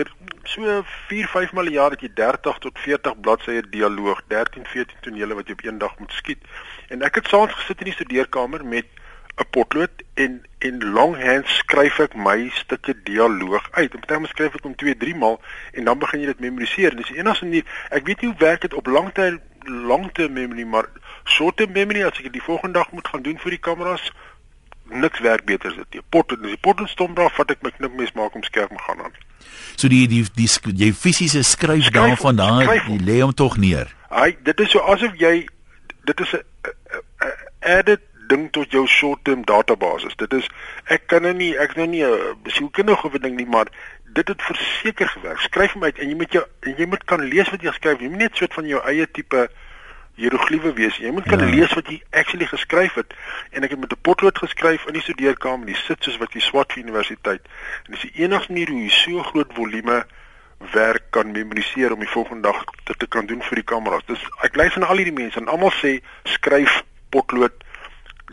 so 0.43 0.83
4 1.07 1.27
5 1.27 1.53
miljard 1.53 1.95
dat 1.95 2.01
jy 2.01 2.11
30 2.13 2.59
tot 2.63 2.79
40 2.79 3.19
bladsye 3.19 3.63
dialoog 3.69 4.21
13 4.31 4.65
14 4.65 5.01
tonele 5.01 5.35
wat 5.35 5.47
jy 5.47 5.57
op 5.57 5.65
een 5.65 5.77
dag 5.77 5.97
moet 5.99 6.11
skiet. 6.11 6.45
En 6.87 7.01
ek 7.01 7.19
het 7.19 7.27
saans 7.27 7.53
gesit 7.53 7.83
in 7.83 7.91
die 7.91 7.97
studeerkamer 7.97 8.65
met 8.65 8.87
'n 9.35 9.49
potlood 9.49 10.03
en 10.13 10.43
en 10.59 10.83
longhand 10.97 11.47
skryf 11.47 11.99
ek 11.99 12.15
my 12.15 12.49
stukkie 12.53 12.95
dialoog 13.03 13.67
uit. 13.71 13.93
En 13.93 13.99
partymal 13.99 14.31
skryf 14.31 14.55
ek 14.55 14.63
hom 14.63 14.75
2 14.75 14.97
3 14.97 15.15
maal 15.15 15.41
en 15.73 15.83
dan 15.83 15.99
begin 15.99 16.19
jy 16.19 16.25
dit 16.25 16.39
memoriseer. 16.39 16.91
En 16.91 16.97
dis 16.97 17.11
die 17.11 17.17
enigste 17.17 17.45
manier 17.45 17.65
ek 17.89 18.05
weet 18.05 18.21
nie 18.21 18.29
hoe 18.29 18.39
werk 18.39 18.61
dit 18.61 18.73
op 18.73 18.87
langtermyn 18.87 19.41
langtermyn 19.65 20.33
memory 20.33 20.63
maar 20.63 20.87
short-term 21.23 21.71
memory 21.71 22.03
as 22.03 22.17
ek 22.17 22.29
dit 22.29 22.37
die 22.37 22.47
volgende 22.47 22.79
dag 22.79 22.91
moet 22.91 23.07
gaan 23.07 23.21
doen 23.21 23.39
vir 23.41 23.55
die 23.57 23.63
kameras 23.67 24.11
niks 24.89 25.19
werk 25.19 25.45
beter 25.45 25.69
as 25.69 25.75
dit. 25.89 26.01
Pot 26.09 26.31
en 26.31 26.43
as 26.43 26.53
die 26.53 26.61
pot 26.61 26.81
stom 26.89 27.13
daar 27.13 27.31
vat 27.31 27.51
ek 27.51 27.61
my 27.65 27.71
knipmes 27.77 28.13
maak 28.13 28.35
om 28.35 28.43
skerp 28.43 28.69
te 28.69 28.83
gaan 28.87 29.01
aan. 29.07 29.15
So 29.75 29.87
die 29.91 30.07
die 30.07 30.23
die, 30.35 30.47
die 30.47 30.85
jy 30.85 30.93
fisiese 30.93 31.43
skryf, 31.43 31.91
daarvan 31.95 32.39
daar 32.39 32.63
jy 32.63 32.99
lê 33.03 33.19
hom 33.21 33.33
tog 33.33 33.57
neer. 33.57 33.91
Hy 34.09 34.35
dit 34.43 34.59
is 34.59 34.71
so 34.71 34.79
asof 34.79 35.17
jy 35.19 35.47
dit 36.05 36.19
is 36.19 36.35
'n 36.35 36.43
edit 37.59 38.01
ding 38.27 38.51
tot 38.51 38.71
jou 38.71 38.87
short-term 38.87 39.45
database. 39.45 40.09
Dit 40.17 40.33
is 40.33 40.47
ek 40.85 41.07
kan 41.07 41.21
nou 41.21 41.33
nie 41.33 41.53
ek 41.57 41.75
nou 41.75 41.87
nie 41.87 42.03
'n 42.03 42.37
besielkundige 42.43 43.07
of 43.07 43.17
ding 43.19 43.35
nie, 43.35 43.45
maar 43.45 43.67
dit 44.13 44.27
het 44.27 44.41
verseker 44.41 45.07
gewerk. 45.07 45.39
Skryf 45.39 45.73
hom 45.73 45.83
uit 45.83 45.99
en 45.99 46.09
jy 46.09 46.15
moet 46.15 46.31
jou 46.31 46.43
en 46.59 46.75
jy 46.77 46.85
moet 46.85 47.03
kan 47.05 47.21
lees 47.21 47.49
wat 47.49 47.61
jy 47.61 47.71
skryf. 47.71 47.99
Jy 47.99 48.09
moet 48.09 48.17
net 48.17 48.35
soort 48.35 48.53
van 48.53 48.67
jou 48.67 48.81
eie 48.83 49.07
tipe 49.11 49.49
hieroglife 50.15 50.73
wees. 50.73 50.97
Jy 50.97 51.11
moet 51.11 51.27
kan 51.27 51.39
ja. 51.39 51.49
lees 51.51 51.73
wat 51.73 51.87
jy 51.91 51.99
actually 52.11 52.47
geskryf 52.47 52.93
het 52.99 53.13
en 53.51 53.63
ek 53.63 53.75
het 53.75 53.79
met 53.79 53.93
'n 53.93 54.01
potlood 54.01 54.37
geskryf 54.37 54.85
in 54.87 54.93
die 54.93 55.01
studeerkamer, 55.01 55.65
die 55.65 55.75
sit 55.75 56.03
soos 56.03 56.17
wat 56.17 56.33
jy 56.33 56.41
swat 56.41 56.73
vir 56.73 56.83
universiteit. 56.83 57.41
En 57.85 57.91
dis 57.91 58.07
die 58.07 58.23
enigste 58.23 58.51
manier 58.51 58.69
hoe 58.69 58.81
jy 58.81 58.89
so 58.89 59.23
groot 59.23 59.53
volume 59.53 60.05
werk 60.71 61.03
kan 61.09 61.31
memoriseer 61.31 61.93
om 61.93 61.99
die 61.99 62.09
volgende 62.09 62.41
dag 62.41 62.63
dit 62.83 62.99
te 62.99 63.07
kan 63.07 63.25
doen 63.25 63.41
vir 63.41 63.55
die 63.55 63.63
kameras. 63.63 64.05
Dis 64.05 64.23
ek 64.41 64.55
lei 64.55 64.69
van 64.69 64.83
al 64.87 64.97
hierdie 64.97 65.19
mense 65.19 65.39
en 65.39 65.47
almal 65.47 65.71
sê 65.71 65.99
skryf 66.23 66.83
potlood 67.09 67.64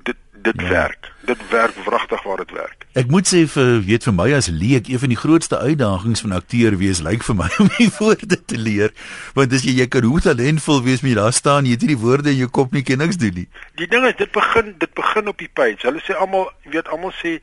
dit 0.03 0.17
dit 0.43 0.61
ja. 0.61 0.69
werk. 0.69 1.12
Dit 1.21 1.38
werk 1.51 1.75
wragtig 1.85 2.23
waar 2.23 2.37
dit 2.37 2.51
werk. 2.51 2.87
Ek 2.93 3.07
moet 3.07 3.29
sê 3.29 3.45
vir 3.47 3.71
weet 3.87 4.05
vir 4.05 4.15
my 4.17 4.27
as 4.37 4.49
leek 4.51 4.88
een 4.91 4.99
van 4.99 5.12
die 5.15 5.19
grootste 5.19 5.59
uitdagings 5.59 6.21
van 6.25 6.35
akteur 6.37 6.77
wees 6.81 7.00
lyk 7.05 7.23
vir 7.25 7.38
my 7.38 7.48
om 7.63 7.71
die 7.79 7.90
woorde 7.98 8.38
te 8.44 8.59
leer 8.59 8.90
want 9.38 9.55
as 9.55 9.65
jy 9.67 9.77
jy 9.79 9.87
kan 9.92 10.07
hoe 10.09 10.21
talentvol 10.25 10.83
wees 10.85 11.05
met 11.07 11.17
daar 11.21 11.33
staan 11.37 11.69
jy 11.69 11.77
het 11.77 11.87
nie 11.87 11.94
die 11.94 12.03
woorde 12.03 12.35
in 12.35 12.40
jou 12.42 12.50
kop 12.59 12.75
nie 12.75 12.85
ken 12.87 13.00
niks 13.05 13.21
doen 13.23 13.38
nie. 13.42 13.48
Die 13.81 13.88
ding 13.88 14.07
is 14.09 14.19
dit 14.19 14.33
begin 14.35 14.75
dit 14.83 14.94
begin 14.98 15.31
op 15.31 15.38
die 15.38 15.50
page. 15.61 15.87
Hulle 15.87 16.03
sê 16.05 16.19
almal 16.19 16.50
weet 16.75 16.90
almal 16.90 17.15
sê 17.23 17.38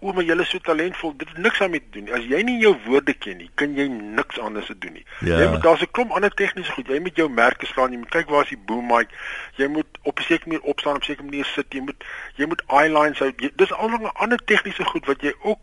o, 0.00 0.12
maar 0.12 0.24
jy 0.24 0.36
is 0.40 0.48
so 0.48 0.58
talentvol. 0.58 1.16
Dit 1.16 1.28
het 1.28 1.38
niks 1.38 1.60
aan 1.60 1.70
met 1.70 1.82
doen 1.92 2.04
nie. 2.04 2.12
As 2.12 2.24
jy 2.24 2.42
nie 2.42 2.58
jou 2.60 2.76
woorde 2.86 3.12
ken 3.14 3.36
nie, 3.36 3.50
kan 3.54 3.74
jy 3.76 3.86
niks 3.88 4.38
anders 4.38 4.66
doen 4.78 4.92
nie. 4.92 5.04
Ja. 5.20 5.38
Jy 5.38 5.48
moet 5.50 5.62
daar's 5.62 5.80
'n 5.82 5.90
klomp 5.92 6.10
ander 6.12 6.30
tegniese 6.34 6.72
goed. 6.72 6.88
Jy 6.88 7.00
moet 7.00 7.16
jou 7.16 7.28
merke 7.28 7.66
slaan, 7.66 7.92
jy 7.92 7.98
moet 7.98 8.10
kyk 8.10 8.28
waar 8.28 8.42
is 8.42 8.48
die 8.48 8.58
boom 8.66 8.86
mic. 8.86 9.08
Jy 9.56 9.66
moet 9.68 9.86
op 10.02 10.18
'n 10.18 10.22
sekere 10.22 10.48
manier 10.50 10.62
opstaan, 10.64 10.94
op 10.96 11.02
'n 11.02 11.04
sekere 11.04 11.24
manier 11.24 11.44
sit. 11.44 11.66
Jy 11.72 11.80
moet 11.80 12.04
jy 12.36 12.46
moet 12.46 12.62
eyelines 12.68 13.18
hou. 13.18 13.32
Jy- 13.36 13.52
Dis 13.56 13.72
almal 13.72 14.10
ander 14.14 14.38
tegniese 14.44 14.84
goed 14.84 15.06
wat 15.06 15.20
jy 15.22 15.32
ook 15.42 15.58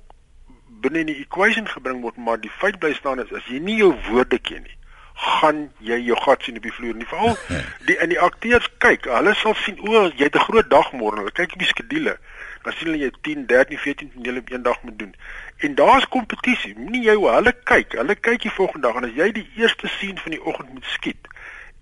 binne 0.81 0.99
in 0.99 1.05
die 1.05 1.19
equation 1.25 1.67
gebring 1.67 2.01
word, 2.01 2.17
maar 2.17 2.39
die 2.39 2.51
feit 2.59 2.79
bly 2.79 2.93
staan 2.93 3.19
is 3.19 3.33
as 3.33 3.45
jy 3.49 3.59
nie 3.59 3.77
jou 3.77 3.95
woorde 4.09 4.37
ken 4.39 4.61
nie, 4.63 4.75
gaan 5.15 5.71
jy 5.79 5.97
jou 6.05 6.17
gat 6.21 6.43
sien 6.43 6.55
op 6.57 6.63
die 6.63 6.71
vloer 6.73 6.93
nie. 6.95 7.05
Veral 7.05 7.37
die 7.87 7.97
in 7.97 8.09
die 8.09 8.19
akteurs 8.19 8.67
kyk, 8.77 9.05
hulle 9.05 9.33
sal 9.35 9.55
sien 9.55 9.79
o, 9.79 10.03
jy 10.15 10.23
het 10.29 10.35
'n 10.35 10.39
groot 10.39 10.69
dag 10.69 10.91
môre. 10.93 11.17
Hulle 11.17 11.31
kyk 11.31 11.53
op 11.53 11.59
die 11.59 11.67
skedule. 11.67 12.17
Dan 12.63 12.73
sien 12.73 12.87
hulle 12.87 12.97
jy 13.03 13.11
10, 13.21 13.45
13, 13.45 13.77
14 13.77 14.11
tonele 14.13 14.39
op 14.39 14.51
een 14.51 14.61
dag 14.63 14.81
moet 14.83 14.99
doen. 14.99 15.15
En 15.57 15.75
daar's 15.75 16.07
kompetisie. 16.07 16.73
Moenie 16.77 17.03
jy 17.03 17.13
hoe 17.15 17.29
hulle 17.31 17.53
kyk. 17.63 17.91
Hulle 17.91 18.15
kyk 18.15 18.41
die 18.41 18.51
volgende 18.51 18.87
dag 18.87 18.95
en 18.95 19.03
as 19.09 19.15
jy 19.15 19.31
die 19.31 19.49
eerste 19.55 19.87
scene 19.87 20.19
van 20.19 20.31
die 20.31 20.43
oggend 20.43 20.73
moet 20.73 20.85
skiet 20.85 21.27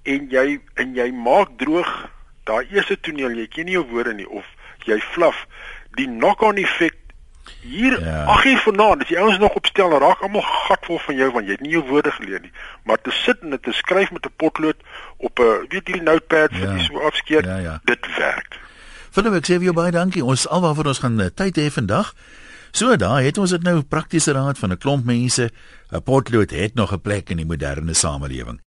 en 0.06 0.28
jy 0.30 0.60
en 0.76 0.94
jy 0.96 1.12
maak 1.12 1.56
droog 1.58 2.10
daai 2.46 2.68
eerste 2.70 3.00
toneel, 3.02 3.34
jy 3.42 3.48
ken 3.48 3.66
nie 3.66 3.74
jou 3.74 3.86
woorde 3.90 4.14
nie 4.14 4.28
of 4.30 4.46
jy 4.86 5.00
fluff 5.00 5.48
die 5.98 6.06
knock-on 6.08 6.58
effek 6.62 6.94
Hier, 7.62 8.00
Ja. 8.02 8.24
ag 8.26 8.44
hier 8.44 8.58
vanaand, 8.58 9.02
as 9.02 9.08
die 9.08 9.20
ouens 9.20 9.38
nog 9.38 9.54
opstel, 9.54 9.92
raak 10.00 10.22
almal 10.22 10.42
gatvol 10.42 10.98
van 11.00 11.16
jou 11.16 11.32
want 11.32 11.46
jy 11.46 11.52
het 11.52 11.62
nie 11.62 11.72
jou 11.76 11.84
woorde 11.88 12.12
geleer 12.12 12.42
nie. 12.42 12.52
Maar 12.84 12.98
te 13.02 13.12
sit 13.12 13.42
en 13.42 13.50
dit 13.50 13.64
te 13.64 13.72
skryf 13.72 14.12
met 14.12 14.26
'n 14.26 14.34
potlood 14.36 14.76
op 15.18 15.40
'n 15.40 15.66
weet 15.70 15.88
hierdie 15.88 16.02
notepads 16.02 16.60
wat 16.60 16.70
Ja. 16.70 16.76
jy 16.76 16.84
so 16.84 17.00
afskeer, 17.00 17.46
Ja, 17.46 17.58
ja. 17.58 17.80
dit 17.84 18.18
werk. 18.18 18.60
Philip, 19.16 19.38
ek 19.38 19.46
sê 19.48 19.56
vir 19.62 19.70
jou 19.70 19.74
baie 19.78 19.94
dankie. 19.96 20.20
Ons 20.20 20.44
alwaarvoor 20.52 20.90
ons 20.92 21.00
gaan 21.00 21.14
uh, 21.24 21.30
tyd 21.32 21.56
hê 21.56 21.70
vandag. 21.72 22.10
So 22.76 22.98
daar 23.00 23.22
het 23.24 23.38
ons 23.40 23.54
dit 23.56 23.64
nou 23.64 23.78
praktiese 23.88 24.34
raad 24.36 24.60
van 24.60 24.76
'n 24.76 24.78
klomp 24.78 25.06
mense. 25.08 25.48
'n 25.94 26.04
Potlood 26.04 26.52
het 26.52 26.76
nog 26.76 26.92
'n 26.92 27.00
plek 27.00 27.32
in 27.32 27.38
die 27.38 27.48
moderne 27.48 27.94
samelewing. 27.94 28.60